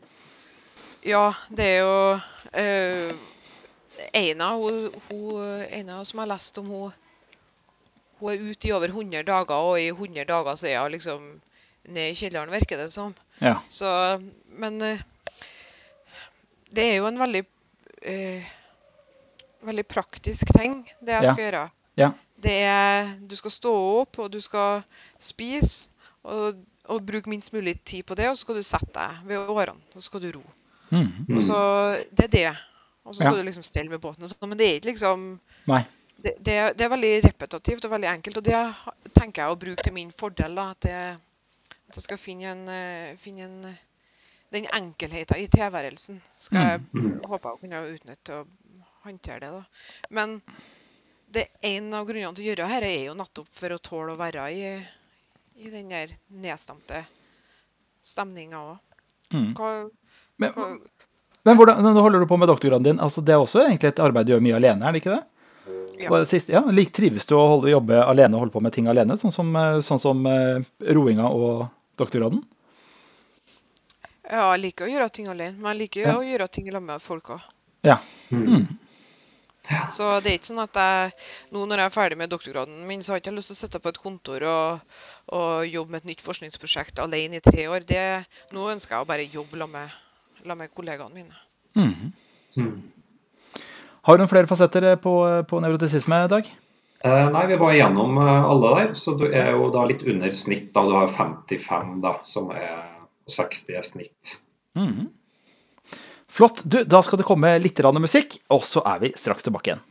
Ja, 1.06 1.32
det 1.50 1.64
er 1.64 1.78
jo 1.80 2.20
eh, 2.54 3.12
Eina, 4.14 4.52
hun, 4.54 4.90
hun, 5.11 5.62
Eina 5.70 6.04
som 6.04 6.18
har 6.22 6.26
lest 6.30 6.59
om, 6.59 6.66
hun, 6.70 6.92
hun 8.21 8.31
er 8.33 8.43
ute 8.51 8.69
i 8.69 8.73
over 8.73 8.89
100 8.89 9.23
dager, 9.29 9.55
og 9.55 9.81
i 9.81 9.89
100 9.93 10.25
dager 10.29 10.57
så 10.57 10.66
er 10.69 10.81
hun 10.83 10.93
liksom 10.93 11.41
ned 11.89 12.11
i 12.11 12.14
kjelleren, 12.19 12.51
virker 12.53 12.77
det 12.77 12.93
som. 12.93 13.14
Ja. 13.41 13.57
Så, 13.71 13.89
men 14.59 14.81
eh, 14.83 15.01
det 16.75 16.85
er 16.85 16.97
jo 16.99 17.07
en 17.09 17.19
veldig 17.21 17.45
eh, 18.03 18.49
veldig 19.64 19.87
praktisk 19.89 20.51
ting, 20.57 20.83
det 21.01 21.14
jeg 21.16 21.25
Ja. 21.25 21.33
skal 21.33 21.45
gjøre. 21.45 21.69
Ja. 21.99 22.11
Det 22.43 22.57
er 22.62 23.09
Du 23.29 23.35
skal 23.37 23.51
stå 23.51 23.73
opp, 24.01 24.19
og 24.19 24.31
du 24.33 24.41
skal 24.41 24.83
spise, 25.19 25.89
og, 26.25 26.55
og 26.89 27.07
bruke 27.07 27.29
minst 27.31 27.53
mulig 27.53 27.81
tid 27.85 28.03
på 28.07 28.14
det, 28.14 28.29
og 28.29 28.37
så 28.37 28.41
skal 28.45 28.55
du 28.55 28.62
sette 28.62 28.93
deg 28.95 29.16
ved 29.27 29.49
årene, 29.49 29.81
og 29.95 30.03
så 30.03 30.07
skal 30.11 30.21
du 30.23 30.31
ro. 30.39 30.43
Mm. 30.91 31.37
Og 31.37 31.43
så, 31.43 31.59
Det 32.12 32.25
er 32.25 32.29
det. 32.37 32.57
Og 33.05 33.14
så 33.14 33.21
skal 33.23 33.33
Ja. 33.35 33.39
du 33.43 33.45
liksom 33.47 33.62
stelle 33.62 33.91
med 33.91 34.01
båten. 34.01 34.23
og 34.23 34.29
sånn, 34.29 34.49
Men 34.49 34.59
det 34.59 34.66
er 34.69 34.75
ikke 34.81 34.93
liksom 34.93 35.41
Nei. 35.66 35.85
Det, 36.23 36.35
det, 36.45 36.55
er- 36.59 36.75
det 36.75 36.85
er 36.87 36.91
veldig 36.95 37.12
repetitivt 37.25 37.85
og 37.87 37.93
veldig 37.95 38.09
enkelt, 38.11 38.37
og 38.41 38.45
det 38.45 39.12
tenker 39.14 39.43
jeg 39.45 39.53
å 39.55 39.59
bruke 39.61 39.83
til 39.87 39.95
min 39.95 40.11
fordel. 40.11 40.55
da, 40.59 40.71
At 40.75 40.89
jeg, 40.91 41.19
at 41.89 41.95
jeg 42.01 42.03
skal 42.09 42.19
finne 42.19 42.51
en, 42.55 42.64
eh, 42.69 43.16
finne 43.16 43.45
en 43.49 43.79
Den 44.51 44.64
enkelheten 44.73 45.37
i 45.37 45.47
tilværelsen 45.53 46.23
skal 46.41 46.62
jeg 46.71 46.81
Mm. 46.95 47.21
håpe 47.29 47.51
å 47.53 47.59
kunne 47.61 47.83
utnytte 47.93 48.33
og 48.41 48.47
håndtere 49.05 49.41
det. 49.41 49.51
da. 49.53 49.64
Men 50.09 50.41
det 51.31 51.49
en 51.62 51.93
av 51.93 52.07
grunnene 52.07 52.35
til 52.35 52.45
å 52.47 52.49
gjøre 52.55 52.69
dette 52.69 52.89
er 52.89 53.05
jo 53.11 53.14
nettopp 53.14 53.47
for 53.47 53.69
å 53.69 53.79
tåle 53.79 54.14
å 54.14 54.16
være 54.16 54.47
i, 54.51 54.87
i 55.61 55.69
den 55.71 55.91
der 55.91 56.09
nedstemte 56.33 57.05
stemninga 58.03 58.57
òg. 58.57 58.79
Mm. 59.35 59.53
Hva, 59.55 59.91
Men, 60.39 60.53
hva 60.53 60.79
Men 61.45 61.57
hvordan 61.59 61.83
nå 61.85 62.01
holder 62.01 62.21
du 62.21 62.27
på 62.27 62.39
med 62.39 62.49
doktorgraden 62.49 62.85
din? 62.85 63.01
Altså, 63.05 63.21
det 63.23 63.35
er 63.35 63.43
også 63.45 63.66
egentlig 63.69 63.89
et 63.93 64.01
arbeid 64.01 64.27
du 64.27 64.33
gjør 64.33 64.41
mye 64.49 64.57
alene, 64.57 64.83
er 64.89 64.93
det 64.93 65.03
ikke 65.03 65.16
det? 65.19 65.25
Ja. 65.99 66.24
Sist, 66.28 66.49
ja, 66.53 66.62
Trives 66.94 67.26
du 67.26 67.34
å 67.34 67.44
holde, 67.55 67.72
jobbe 67.72 67.99
alene 68.05 68.36
og 68.36 68.44
holde 68.44 68.55
på 68.55 68.62
med 68.62 68.74
ting 68.74 68.86
alene, 68.90 69.16
sånn 69.18 69.34
som, 69.34 69.51
eh, 69.57 69.78
sånn 69.84 70.01
som 70.03 70.26
uh, 70.26 70.62
roinga 70.94 71.26
og 71.26 71.68
doktorgraden? 71.99 72.42
Ja, 74.28 74.51
jeg 74.53 74.61
liker 74.66 74.86
å 74.86 74.90
gjøre 74.92 75.09
ting 75.11 75.30
alene, 75.32 75.57
men 75.57 75.72
jeg 75.72 75.80
liker 75.86 76.05
Ja. 76.05 76.18
å 76.18 76.26
gjøre 76.26 76.49
ting 76.53 76.68
sammen 76.68 76.92
med 76.92 77.03
folk 77.03 77.32
òg. 77.34 77.40
Ja. 77.86 77.96
Mm. 78.30 78.68
Så 79.92 80.07
det 80.24 80.30
er 80.30 80.38
ikke 80.38 80.49
sånn 80.49 80.62
at 80.62 80.76
jeg 80.80 81.12
nå 81.53 81.64
når 81.68 81.82
jeg 81.82 81.90
er 81.90 81.92
ferdig 81.92 82.18
med 82.20 82.30
doktorgraden 82.32 82.86
min, 82.88 83.03
så 83.03 83.12
har 83.12 83.18
jeg 83.18 83.26
ikke 83.26 83.36
lyst 83.36 83.51
til 83.53 83.57
å 83.57 83.61
sitte 83.62 83.80
på 83.84 83.90
et 83.92 84.01
kontor 84.01 84.44
og, 84.49 84.94
og 85.36 85.66
jobbe 85.68 85.92
med 85.92 86.05
et 86.05 86.12
nytt 86.12 86.24
forskningsprosjekt 86.24 87.03
alene 87.05 87.36
i 87.40 87.44
tre 87.44 87.66
år. 87.68 87.84
Det, 87.88 88.05
nå 88.57 88.68
ønsker 88.72 88.96
jeg 88.96 89.05
å 89.05 89.09
bare 89.09 89.26
jobbe 89.28 89.61
sammen 89.61 89.90
med, 90.44 90.57
med 90.62 90.72
kollegaene 90.76 91.14
mine. 91.14 91.42
Mhm. 91.76 92.12
Mm. 92.57 92.97
Har 94.09 94.16
du 94.16 94.22
noen 94.22 94.30
flere 94.30 94.48
fasetter 94.48 94.94
på, 95.04 95.14
på 95.44 95.59
nevrotisisme, 95.61 96.22
Dag? 96.32 96.46
Eh, 97.04 97.26
nei, 97.28 97.42
vi 97.50 97.59
var 97.61 97.74
igjennom 97.74 98.16
eh, 98.16 98.46
alle 98.48 98.70
der, 98.78 98.94
så 98.96 99.12
du 99.20 99.26
er 99.28 99.50
jo 99.52 99.68
da 99.74 99.82
litt 99.84 100.00
under 100.09 100.32
snitt. 100.32 100.70
da 100.72 100.86
Du 100.88 100.94
har 100.96 101.11
55, 101.12 101.90
da, 102.00 102.14
som 102.24 102.48
er 102.56 102.86
60 103.28 103.76
er 103.76 103.84
snitt. 103.84 104.38
Mhm. 104.78 105.11
Flott. 106.38 106.62
Du, 106.64 106.80
da 106.88 107.02
skal 107.04 107.20
det 107.20 107.26
komme 107.28 107.52
litt 107.61 107.84
musikk, 108.00 108.38
og 108.48 108.64
så 108.64 108.80
er 108.86 109.04
vi 109.04 109.12
straks 109.16 109.44
tilbake 109.44 109.74
igjen. 109.74 109.84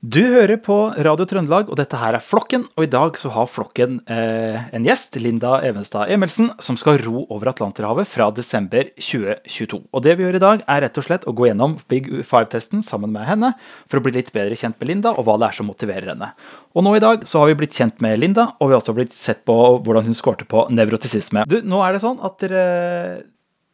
Du 0.00 0.22
hører 0.24 0.56
på 0.64 0.74
Radio 1.04 1.26
Trøndelag, 1.28 1.68
og 1.68 1.76
dette 1.76 1.98
her 2.00 2.16
er 2.16 2.22
Flokken. 2.24 2.62
Og 2.80 2.86
i 2.86 2.88
dag 2.88 3.18
så 3.20 3.28
har 3.34 3.48
Flokken 3.52 3.98
eh, 4.08 4.56
en 4.72 4.86
gjest, 4.88 5.18
Linda 5.20 5.58
Evenstad 5.68 6.08
Emelsen, 6.08 6.46
som 6.56 6.78
skal 6.80 7.02
ro 7.04 7.26
over 7.26 7.50
Atlanterhavet 7.50 8.08
fra 8.08 8.30
desember 8.32 8.88
2022. 8.96 9.82
Og 9.92 10.04
det 10.06 10.14
vi 10.16 10.24
gjør 10.24 10.38
i 10.38 10.40
dag, 10.40 10.62
er 10.64 10.80
rett 10.86 11.00
og 11.02 11.04
slett 11.04 11.26
å 11.28 11.34
gå 11.36 11.50
gjennom 11.50 11.74
Big 11.92 12.08
Five-testen 12.24 12.80
sammen 12.86 13.12
med 13.12 13.28
henne, 13.28 13.50
for 13.92 14.00
å 14.00 14.06
bli 14.06 14.14
litt 14.14 14.32
bedre 14.32 14.56
kjent 14.56 14.80
med 14.80 14.88
Linda, 14.88 15.12
og 15.12 15.28
hva 15.28 15.36
det 15.36 15.50
er 15.50 15.58
som 15.58 15.68
motiverer 15.68 16.14
henne. 16.14 16.30
Og 16.72 16.86
nå 16.86 16.94
i 16.96 17.02
dag 17.04 17.28
så 17.28 17.42
har 17.42 17.52
vi 17.52 17.58
blitt 17.60 17.76
kjent 17.76 18.00
med 18.00 18.16
Linda, 18.22 18.54
og 18.56 18.70
vi 18.70 18.78
har 18.78 18.80
også 18.80 18.96
blitt 18.96 19.12
sett 19.12 19.44
på 19.44 19.58
hvordan 19.84 20.08
hun 20.08 20.16
skårte 20.16 20.48
på 20.48 20.64
nevrotisisme. 20.72 21.44
Du, 21.44 21.58
nå 21.60 21.84
er 21.84 21.98
det 21.98 22.00
sånn 22.06 22.24
at 22.24 22.40
dere 22.40 22.64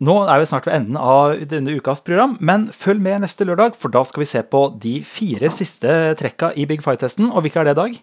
nå 0.05 0.17
er 0.29 0.43
vi 0.43 0.49
snart 0.51 0.67
ved 0.69 0.77
enden 0.77 0.99
av 1.01 1.39
denne 1.49 1.77
ukas 1.79 2.03
program, 2.05 2.37
men 2.45 2.67
følg 2.75 3.01
med 3.01 3.23
neste 3.25 3.47
lørdag, 3.49 3.79
for 3.81 3.93
da 3.93 4.03
skal 4.05 4.25
vi 4.25 4.29
se 4.29 4.43
på 4.45 4.61
de 4.83 4.99
fire 5.09 5.49
siste 5.55 5.89
trekka 6.21 6.53
i 6.57 6.67
Big 6.69 6.85
Five-testen. 6.85 7.31
Og 7.33 7.47
hvilke 7.47 7.63
er 7.63 7.71
det, 7.71 7.77
Dag? 7.79 7.97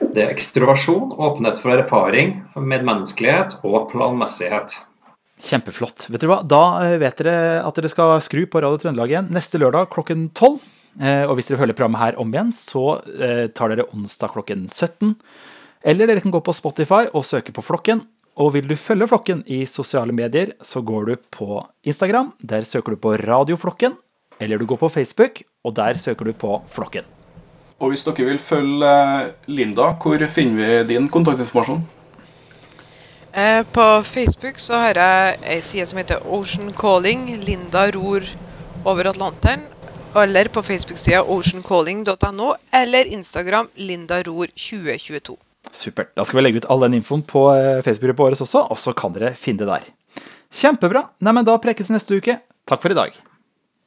Det 0.00 0.24
er 0.24 0.32
ekstroversjon, 0.32 1.12
åpenhet 1.16 1.60
for 1.60 1.76
erfaring, 1.76 2.38
medmenneskelighet 2.56 3.58
og 3.64 3.90
planmessighet. 3.92 4.78
Kjempeflott. 5.40 6.08
Vet 6.10 6.20
dere 6.20 6.32
hva? 6.34 6.40
Da 6.44 6.62
eh, 6.84 6.98
vet 7.00 7.20
dere 7.20 7.62
at 7.64 7.78
dere 7.78 7.88
skal 7.92 8.18
skru 8.24 8.44
på 8.50 8.60
Radio 8.60 8.80
Trøndelag 8.80 9.12
igjen 9.12 9.30
neste 9.32 9.60
lørdag 9.60 9.88
klokken 9.94 10.28
12. 10.36 10.58
Eh, 11.00 11.24
Og 11.30 11.36
hvis 11.38 11.48
dere 11.48 11.62
hører 11.62 11.76
programmet 11.76 12.02
her 12.02 12.18
om 12.20 12.32
igjen, 12.34 12.52
så 12.56 13.00
eh, 13.16 13.46
tar 13.56 13.72
dere 13.72 13.88
onsdag 13.94 14.34
klokken 14.34 14.66
17. 14.68 15.14
Eller 15.88 16.10
dere 16.10 16.20
kan 16.20 16.34
gå 16.34 16.42
på 16.44 16.52
Spotify 16.56 17.06
og 17.14 17.24
søke 17.24 17.54
på 17.56 17.64
Flokken. 17.64 18.02
Og 18.36 18.54
vil 18.54 18.68
du 18.70 18.76
følge 18.78 19.08
Flokken 19.10 19.42
i 19.46 19.64
sosiale 19.66 20.12
medier, 20.12 20.54
så 20.62 20.80
går 20.80 21.04
du 21.04 21.16
på 21.30 21.62
Instagram. 21.84 22.32
Der 22.40 22.64
søker 22.64 22.94
du 22.94 23.00
på 23.00 23.16
Radioflokken. 23.16 23.96
Eller 24.40 24.58
du 24.58 24.66
går 24.66 24.76
på 24.80 24.88
Facebook, 24.88 25.42
og 25.64 25.76
der 25.76 25.98
søker 26.00 26.24
du 26.24 26.32
på 26.32 26.62
Flokken. 26.72 27.04
Og 27.80 27.92
hvis 27.92 28.04
dere 28.04 28.28
vil 28.28 28.38
følge 28.38 28.92
eh, 28.92 29.32
Linda, 29.48 29.92
hvor 30.02 30.26
finner 30.28 30.84
vi 30.84 30.94
din 30.94 31.08
kontaktinformasjon? 31.08 31.82
Eh, 33.32 33.62
på 33.72 34.02
Facebook 34.02 34.58
så 34.58 34.80
har 34.82 35.00
jeg 35.00 35.36
ei 35.54 35.60
side 35.60 35.86
som 35.86 36.00
heter 36.00 36.24
Ocean 36.26 36.72
Calling. 36.72 37.28
Linda 37.44 37.86
ror 37.96 38.24
over 38.84 39.12
Atlanteren. 39.12 39.68
Eller 40.16 40.48
på 40.48 40.62
Facebook-sida 40.62 41.22
oceancalling.no, 41.22 42.54
eller 42.72 43.12
Instagram 43.14 43.68
Linda 43.74 44.22
ror 44.22 44.46
2022. 44.46 45.36
Supert. 45.76 46.12
Da 46.18 46.24
skal 46.26 46.40
vi 46.40 46.44
legge 46.46 46.62
ut 46.62 46.68
all 46.72 46.82
den 46.86 46.98
infoen 46.98 47.22
på 47.26 47.46
eh, 47.54 47.80
Facebook-gruppa 47.86 48.26
vår 48.28 48.38
også, 48.42 48.66
og 48.70 48.78
så 48.80 48.94
kan 48.96 49.14
dere 49.14 49.34
finne 49.38 49.62
det 49.62 49.70
der. 49.70 49.90
Kjempebra. 50.60 51.06
Nei, 51.22 51.34
men 51.36 51.46
Da 51.46 51.58
prekes 51.62 51.92
neste 51.94 52.18
uke. 52.18 52.40
Takk 52.66 52.82
for 52.82 52.90
i 52.90 52.98
dag. 52.98 53.14